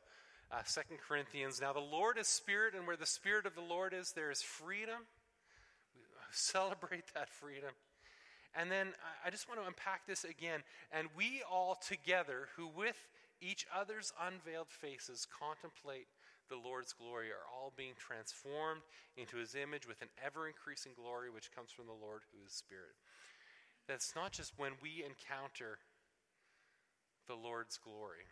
uh, 0.52 0.62
2 0.72 0.82
Corinthians. 1.08 1.62
Now 1.62 1.74
the 1.74 1.80
Lord 1.80 2.18
is 2.18 2.28
spirit, 2.28 2.74
and 2.76 2.88
where 2.88 2.98
the 2.98 3.06
spirit 3.06 3.46
of 3.46 3.56
the 3.56 3.62
Lord 3.62 3.94
is, 3.94 4.12
there 4.12 4.32
is 4.32 4.42
freedom. 4.42 5.06
We 5.96 6.02
celebrate 6.32 7.06
that 7.14 7.30
freedom. 7.30 7.72
And 8.56 8.72
then 8.72 8.88
I 9.26 9.30
just 9.30 9.48
want 9.48 9.62
to 9.62 9.68
unpack 9.68 10.08
this 10.08 10.24
again. 10.24 10.62
And 10.92 11.08
we 11.16 11.42
all 11.50 11.76
together, 11.76 12.50
who 12.56 12.68
with 12.68 12.98
each 13.42 13.68
other's 13.74 14.12
unveiled 14.20 14.70
faces 14.70 15.28
contemplate 15.30 16.08
the 16.50 16.58
Lord's 16.58 16.94
glory, 16.94 17.28
are 17.30 17.46
all 17.54 17.72
being 17.78 17.94
transformed 17.96 18.82
into 19.16 19.38
his 19.38 19.54
image 19.54 19.88
with 19.88 20.02
an 20.02 20.10
ever 20.26 20.48
increasing 20.48 20.94
glory 20.96 21.30
which 21.30 21.54
comes 21.54 21.70
from 21.70 21.86
the 21.86 21.94
Lord 21.94 22.22
who 22.34 22.44
is 22.44 22.52
Spirit. 22.52 22.98
That's 23.88 24.14
not 24.16 24.32
just 24.32 24.54
when 24.58 24.74
we 24.82 25.06
encounter 25.06 25.78
the 27.28 27.36
Lord's 27.36 27.78
glory, 27.78 28.26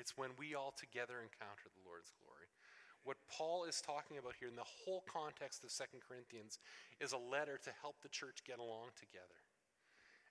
it's 0.00 0.16
when 0.16 0.32
we 0.40 0.56
all 0.56 0.72
together 0.72 1.20
encounter 1.20 1.68
the 1.68 1.84
Lord's 1.84 2.10
glory. 2.16 2.48
What 3.04 3.20
Paul 3.28 3.68
is 3.68 3.84
talking 3.84 4.16
about 4.16 4.40
here 4.40 4.48
in 4.48 4.56
the 4.56 4.72
whole 4.84 5.04
context 5.04 5.60
of 5.64 5.70
Second 5.70 6.00
Corinthians 6.00 6.56
is 7.00 7.12
a 7.12 7.20
letter 7.20 7.60
to 7.64 7.80
help 7.84 8.00
the 8.00 8.12
church 8.12 8.40
get 8.48 8.60
along 8.60 8.96
together. 8.96 9.44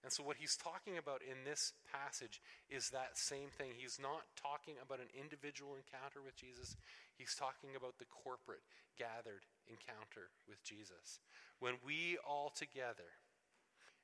And 0.01 0.13
so, 0.13 0.24
what 0.24 0.39
he's 0.39 0.55
talking 0.55 0.95
about 0.95 1.20
in 1.20 1.43
this 1.43 1.76
passage 1.91 2.39
is 2.72 2.89
that 2.95 3.20
same 3.20 3.51
thing. 3.51 3.76
He's 3.76 3.99
not 3.99 4.24
talking 4.39 4.80
about 4.80 5.03
an 5.03 5.11
individual 5.11 5.76
encounter 5.76 6.24
with 6.24 6.39
Jesus, 6.39 6.78
he's 7.20 7.36
talking 7.36 7.76
about 7.76 7.99
the 7.99 8.07
corporate, 8.07 8.63
gathered 8.95 9.43
encounter 9.67 10.32
with 10.47 10.63
Jesus. 10.63 11.20
When 11.59 11.76
we 11.84 12.15
all 12.24 12.47
together, 12.55 13.11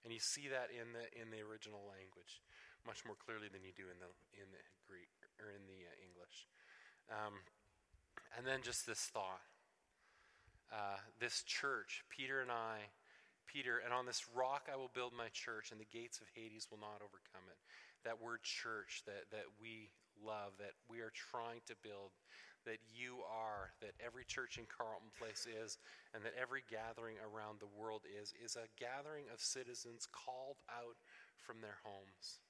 and 0.04 0.12
you 0.12 0.20
see 0.20 0.52
that 0.52 0.68
in 0.68 0.92
the, 0.92 1.08
in 1.16 1.32
the 1.32 1.42
original 1.42 1.88
language 1.88 2.44
much 2.86 3.02
more 3.08 3.18
clearly 3.18 3.50
than 3.50 3.66
you 3.66 3.74
do 3.74 3.90
in 3.90 3.98
the, 3.98 4.12
in 4.38 4.46
the 4.54 4.62
Greek 4.86 5.10
or 5.40 5.52
in 5.52 5.64
the 5.68 5.86
uh, 5.88 5.96
English. 6.02 6.48
Um, 7.10 7.42
and 8.38 8.46
then 8.46 8.62
just 8.62 8.86
this 8.86 9.10
thought. 9.12 9.44
Uh, 10.74 10.98
this 11.20 11.44
church, 11.44 12.04
Peter 12.10 12.42
and 12.42 12.52
I, 12.52 12.90
Peter, 13.46 13.80
and 13.80 13.94
on 13.94 14.06
this 14.06 14.26
rock 14.34 14.68
I 14.68 14.76
will 14.76 14.92
build 14.92 15.14
my 15.14 15.30
church, 15.32 15.72
and 15.72 15.80
the 15.80 15.88
gates 15.94 16.20
of 16.20 16.28
Hades 16.34 16.68
will 16.70 16.82
not 16.82 17.00
overcome 17.06 17.46
it. 17.48 17.60
That 18.04 18.22
word 18.22 18.42
church 18.44 19.06
that, 19.06 19.30
that 19.32 19.46
we 19.62 19.94
love, 20.18 20.58
that 20.58 20.74
we 20.90 21.00
are 21.00 21.14
trying 21.14 21.62
to 21.70 21.76
build, 21.86 22.18
that 22.66 22.82
you 22.90 23.22
are, 23.30 23.72
that 23.80 23.94
every 24.02 24.26
church 24.26 24.58
in 24.58 24.66
Carleton 24.66 25.14
Place 25.14 25.46
is, 25.46 25.78
and 26.14 26.26
that 26.26 26.34
every 26.34 26.66
gathering 26.66 27.22
around 27.22 27.62
the 27.62 27.70
world 27.70 28.02
is, 28.10 28.34
is 28.42 28.58
a 28.58 28.68
gathering 28.82 29.30
of 29.30 29.40
citizens 29.40 30.10
called 30.10 30.58
out 30.68 30.98
from 31.38 31.62
their 31.62 31.78
homes, 31.86 32.42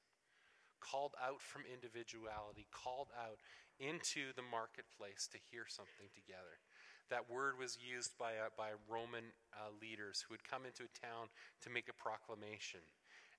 called 0.85 1.17
out 1.17 1.41
from 1.41 1.65
individuality, 1.65 2.69
called 2.69 3.09
out 3.17 3.41
into 3.81 4.29
the 4.37 4.45
marketplace 4.45 5.25
to 5.33 5.41
hear 5.49 5.65
something 5.65 6.13
together. 6.13 6.61
That 7.09 7.29
word 7.29 7.57
was 7.57 7.77
used 7.77 8.17
by, 8.17 8.37
uh, 8.37 8.53
by 8.57 8.77
Roman 8.89 9.33
uh, 9.53 9.73
leaders 9.81 10.21
who 10.21 10.33
would 10.33 10.45
come 10.45 10.65
into 10.65 10.85
a 10.85 10.97
town 10.97 11.33
to 11.61 11.73
make 11.73 11.89
a 11.89 12.01
proclamation, 12.01 12.81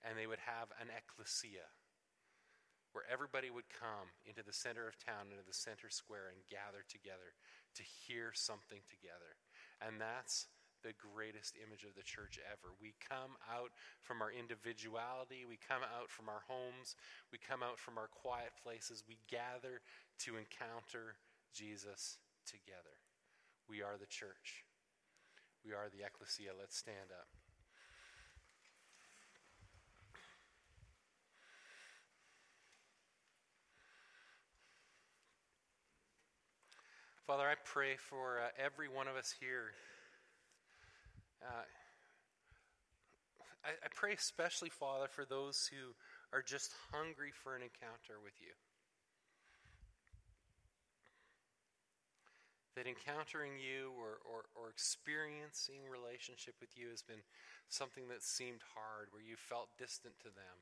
and 0.03 0.15
they 0.15 0.27
would 0.27 0.43
have 0.43 0.71
an 0.79 0.91
ecclesia 0.91 1.67
where 2.95 3.05
everybody 3.13 3.53
would 3.53 3.69
come 3.69 4.09
into 4.25 4.41
the 4.41 4.57
center 4.57 4.89
of 4.89 4.97
town, 4.97 5.29
into 5.29 5.45
the 5.45 5.53
center 5.53 5.93
square, 5.93 6.33
and 6.33 6.49
gather 6.49 6.81
together 6.89 7.37
to 7.77 7.85
hear 7.85 8.33
something 8.33 8.81
together. 8.89 9.37
And 9.85 10.01
that's 10.01 10.49
the 10.87 10.95
greatest 10.95 11.59
image 11.59 11.83
of 11.83 11.99
the 11.99 12.07
church 12.07 12.39
ever. 12.47 12.71
We 12.79 12.95
come 13.03 13.35
out 13.51 13.75
from 14.07 14.23
our 14.23 14.31
individuality, 14.31 15.43
we 15.43 15.59
come 15.59 15.83
out 15.83 16.07
from 16.07 16.31
our 16.31 16.47
homes, 16.47 16.95
we 17.35 17.43
come 17.43 17.59
out 17.59 17.83
from 17.83 17.99
our 17.99 18.07
quiet 18.07 18.55
places, 18.63 19.03
we 19.03 19.19
gather 19.27 19.83
to 20.23 20.39
encounter 20.39 21.19
Jesus 21.51 22.23
together. 22.47 23.03
We 23.67 23.83
are 23.83 23.99
the 23.99 24.07
church. 24.07 24.63
We 25.67 25.75
are 25.75 25.91
the 25.91 26.07
ecclesia. 26.07 26.55
Let's 26.55 26.79
stand 26.79 27.11
up. 27.11 27.27
Father, 37.27 37.43
I 37.43 37.59
pray 37.65 37.97
for 37.99 38.39
uh, 38.39 38.55
every 38.55 38.87
one 38.87 39.09
of 39.09 39.17
us 39.17 39.35
here. 39.41 39.75
Uh, 41.43 41.65
I, 43.65 43.71
I 43.71 43.89
pray 43.95 44.13
especially, 44.13 44.71
Father, 44.71 45.09
for 45.09 45.25
those 45.25 45.71
who 45.71 45.95
are 46.33 46.43
just 46.43 46.73
hungry 46.93 47.33
for 47.33 47.57
an 47.57 47.63
encounter 47.63 48.23
with 48.23 48.35
you. 48.41 48.53
that 52.77 52.85
encountering 52.85 53.57
you 53.57 53.97
or, 53.97 54.21
or, 54.29 54.45
or, 54.53 54.69
experiencing 54.69 55.81
relationship 55.89 56.53
with 56.61 56.77
you 56.77 56.93
has 56.93 57.01
been 57.01 57.25
something 57.73 58.05
that 58.13 58.21
seemed 58.21 58.61
hard, 58.77 59.09
where 59.11 59.25
you 59.25 59.33
felt 59.33 59.73
distant 59.81 60.13
to 60.21 60.29
them. 60.37 60.61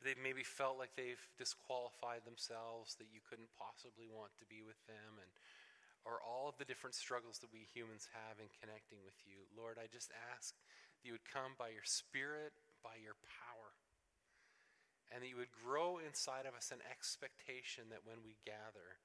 They've 0.00 0.16
maybe 0.16 0.40
felt 0.40 0.80
like 0.80 0.96
they've 0.96 1.20
disqualified 1.36 2.24
themselves, 2.24 2.96
that 2.96 3.12
you 3.12 3.20
couldn't 3.20 3.52
possibly 3.60 4.08
want 4.08 4.32
to 4.40 4.48
be 4.48 4.64
with 4.64 4.80
them, 4.88 5.20
and 5.20 5.28
or 6.04 6.20
all 6.20 6.52
of 6.52 6.60
the 6.60 6.68
different 6.68 6.94
struggles 6.94 7.40
that 7.40 7.52
we 7.52 7.64
humans 7.72 8.12
have 8.12 8.36
in 8.36 8.52
connecting 8.60 9.00
with 9.04 9.16
you. 9.24 9.48
Lord, 9.56 9.80
I 9.80 9.88
just 9.88 10.12
ask 10.36 10.52
that 10.52 11.04
you 11.04 11.16
would 11.16 11.24
come 11.24 11.56
by 11.56 11.72
your 11.72 11.84
Spirit, 11.84 12.52
by 12.84 13.00
your 13.00 13.16
power, 13.24 13.72
and 15.08 15.24
that 15.24 15.32
you 15.32 15.40
would 15.40 15.52
grow 15.64 15.96
inside 15.96 16.44
of 16.44 16.52
us 16.52 16.68
an 16.68 16.84
expectation 16.84 17.88
that 17.88 18.04
when 18.04 18.20
we 18.20 18.36
gather, 18.44 19.00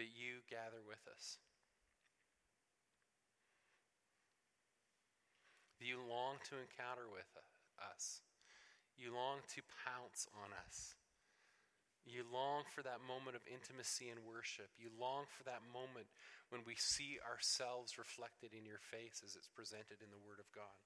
that 0.00 0.08
you 0.16 0.40
gather 0.48 0.80
with 0.80 1.04
us. 1.12 1.36
That 5.76 5.86
you 5.86 6.00
long 6.00 6.40
to 6.48 6.56
encounter 6.56 7.06
with 7.06 7.28
us. 7.78 8.24
You 8.96 9.14
long 9.14 9.44
to 9.54 9.62
pounce 9.84 10.26
on 10.34 10.50
us. 10.66 10.96
You 12.08 12.24
long 12.24 12.64
for 12.72 12.80
that 12.82 13.04
moment 13.04 13.36
of 13.36 13.44
intimacy 13.44 14.08
and 14.08 14.24
worship. 14.24 14.72
You 14.80 14.88
long 14.96 15.28
for 15.28 15.44
that 15.44 15.60
moment 15.68 16.08
when 16.48 16.64
we 16.64 16.74
see 16.74 17.20
ourselves 17.20 18.00
reflected 18.00 18.56
in 18.56 18.64
your 18.64 18.80
face 18.80 19.20
as 19.20 19.36
it's 19.36 19.52
presented 19.52 20.00
in 20.00 20.08
the 20.08 20.24
Word 20.24 20.40
of 20.40 20.48
God. 20.50 20.80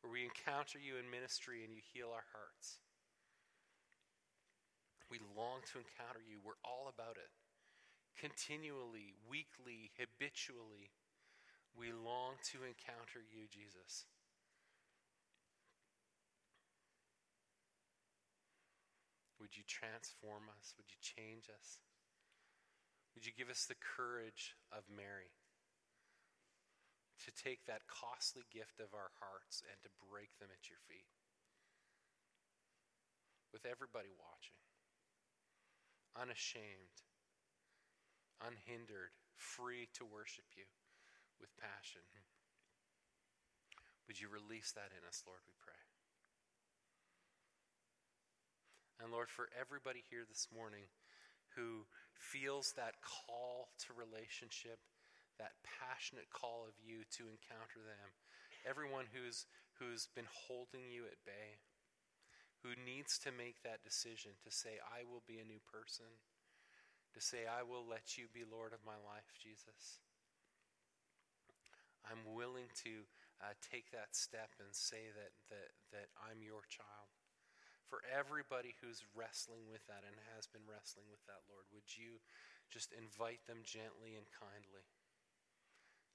Where 0.00 0.14
we 0.14 0.22
encounter 0.22 0.78
you 0.78 0.96
in 1.02 1.10
ministry 1.10 1.66
and 1.66 1.74
you 1.74 1.82
heal 1.82 2.14
our 2.14 2.30
hearts. 2.30 2.78
We 5.10 5.18
long 5.34 5.66
to 5.74 5.82
encounter 5.82 6.22
you. 6.22 6.38
We're 6.38 6.62
all 6.62 6.86
about 6.86 7.18
it. 7.18 7.30
Continually, 8.14 9.18
weekly, 9.26 9.92
habitually, 9.98 10.94
we 11.76 11.92
long 11.92 12.40
to 12.54 12.64
encounter 12.64 13.20
you, 13.20 13.44
Jesus. 13.50 14.08
Would 19.40 19.56
you 19.56 19.64
transform 19.68 20.48
us? 20.48 20.72
Would 20.76 20.88
you 20.88 21.00
change 21.00 21.48
us? 21.52 21.80
Would 23.14 23.24
you 23.24 23.32
give 23.32 23.48
us 23.48 23.64
the 23.64 23.80
courage 23.80 24.56
of 24.72 24.88
Mary 24.92 25.32
to 27.24 27.32
take 27.32 27.64
that 27.64 27.88
costly 27.88 28.44
gift 28.52 28.76
of 28.80 28.92
our 28.92 29.12
hearts 29.20 29.64
and 29.64 29.80
to 29.80 29.90
break 30.08 30.36
them 30.36 30.52
at 30.52 30.68
your 30.68 30.80
feet? 30.84 31.08
With 33.52 33.64
everybody 33.64 34.12
watching 34.12 34.60
unashamed, 36.16 37.04
unhindered, 38.40 39.12
free 39.36 39.88
to 39.92 40.04
worship 40.04 40.48
you 40.56 40.64
with 41.40 41.52
passion. 41.60 42.04
Would 44.08 44.20
you 44.20 44.28
release 44.28 44.72
that 44.72 44.96
in 44.96 45.04
us, 45.04 45.22
Lord, 45.26 45.44
we 45.46 45.52
pray. 45.60 45.75
And 49.02 49.12
Lord, 49.12 49.28
for 49.28 49.52
everybody 49.52 50.04
here 50.08 50.24
this 50.24 50.48
morning 50.48 50.88
who 51.52 51.84
feels 52.16 52.72
that 52.76 53.00
call 53.04 53.68
to 53.84 53.96
relationship, 53.96 54.80
that 55.36 55.56
passionate 55.64 56.32
call 56.32 56.64
of 56.64 56.76
you 56.80 57.04
to 57.20 57.28
encounter 57.28 57.84
them, 57.84 58.08
everyone 58.64 59.04
who's, 59.12 59.44
who's 59.76 60.08
been 60.16 60.28
holding 60.48 60.88
you 60.88 61.04
at 61.04 61.20
bay, 61.28 61.60
who 62.64 62.72
needs 62.88 63.20
to 63.20 63.30
make 63.30 63.60
that 63.62 63.84
decision 63.84 64.32
to 64.44 64.50
say, 64.50 64.80
I 64.80 65.04
will 65.04 65.22
be 65.28 65.38
a 65.38 65.48
new 65.48 65.60
person, 65.68 66.08
to 67.12 67.20
say, 67.20 67.44
I 67.44 67.62
will 67.62 67.84
let 67.84 68.16
you 68.16 68.32
be 68.32 68.48
Lord 68.48 68.72
of 68.72 68.80
my 68.84 68.96
life, 68.96 69.28
Jesus. 69.36 70.00
I'm 72.08 72.22
willing 72.32 72.72
to 72.86 73.04
uh, 73.44 73.52
take 73.60 73.92
that 73.92 74.16
step 74.16 74.56
and 74.56 74.72
say 74.72 75.12
that, 75.12 75.36
that, 75.52 75.70
that 75.92 76.08
I'm 76.16 76.40
your 76.40 76.64
child. 76.72 77.12
For 77.86 78.02
everybody 78.10 78.74
who's 78.82 79.06
wrestling 79.14 79.70
with 79.70 79.86
that 79.86 80.02
and 80.02 80.18
has 80.34 80.50
been 80.50 80.66
wrestling 80.66 81.06
with 81.06 81.22
that, 81.30 81.46
Lord, 81.46 81.70
would 81.70 81.86
you 81.94 82.18
just 82.70 82.90
invite 82.90 83.46
them 83.46 83.62
gently 83.62 84.18
and 84.18 84.26
kindly 84.34 84.90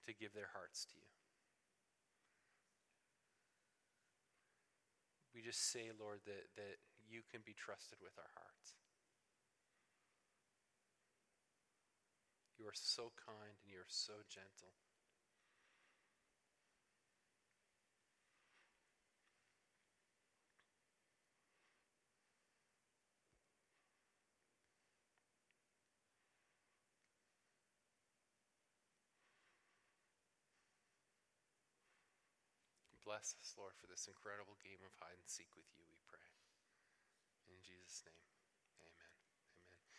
to 0.06 0.12
give 0.12 0.34
their 0.34 0.52
hearts 0.52 0.86
to 0.90 0.98
you. 0.98 1.12
We 5.32 5.40
just 5.40 5.72
say, 5.72 5.96
Lord, 5.96 6.20
that, 6.28 6.52
that 6.60 6.78
you 7.08 7.24
can 7.32 7.40
be 7.46 7.56
trusted 7.56 8.04
with 8.04 8.12
our 8.20 8.32
hearts. 8.36 8.76
You 12.60 12.68
are 12.68 12.76
so 12.76 13.16
kind 13.16 13.56
and 13.64 13.72
you 13.72 13.80
are 13.80 13.90
so 13.90 14.22
gentle. 14.28 14.76
Bless 33.12 33.36
us, 33.36 33.52
Lord, 33.60 33.76
for 33.76 33.92
this 33.92 34.08
incredible 34.08 34.56
game 34.64 34.80
of 34.88 34.96
hide 35.04 35.20
and 35.20 35.28
seek 35.28 35.52
with 35.60 35.68
you, 35.76 35.84
we 35.84 36.00
pray. 36.08 36.32
In 37.52 37.60
Jesus' 37.60 38.08
name. 38.08 38.41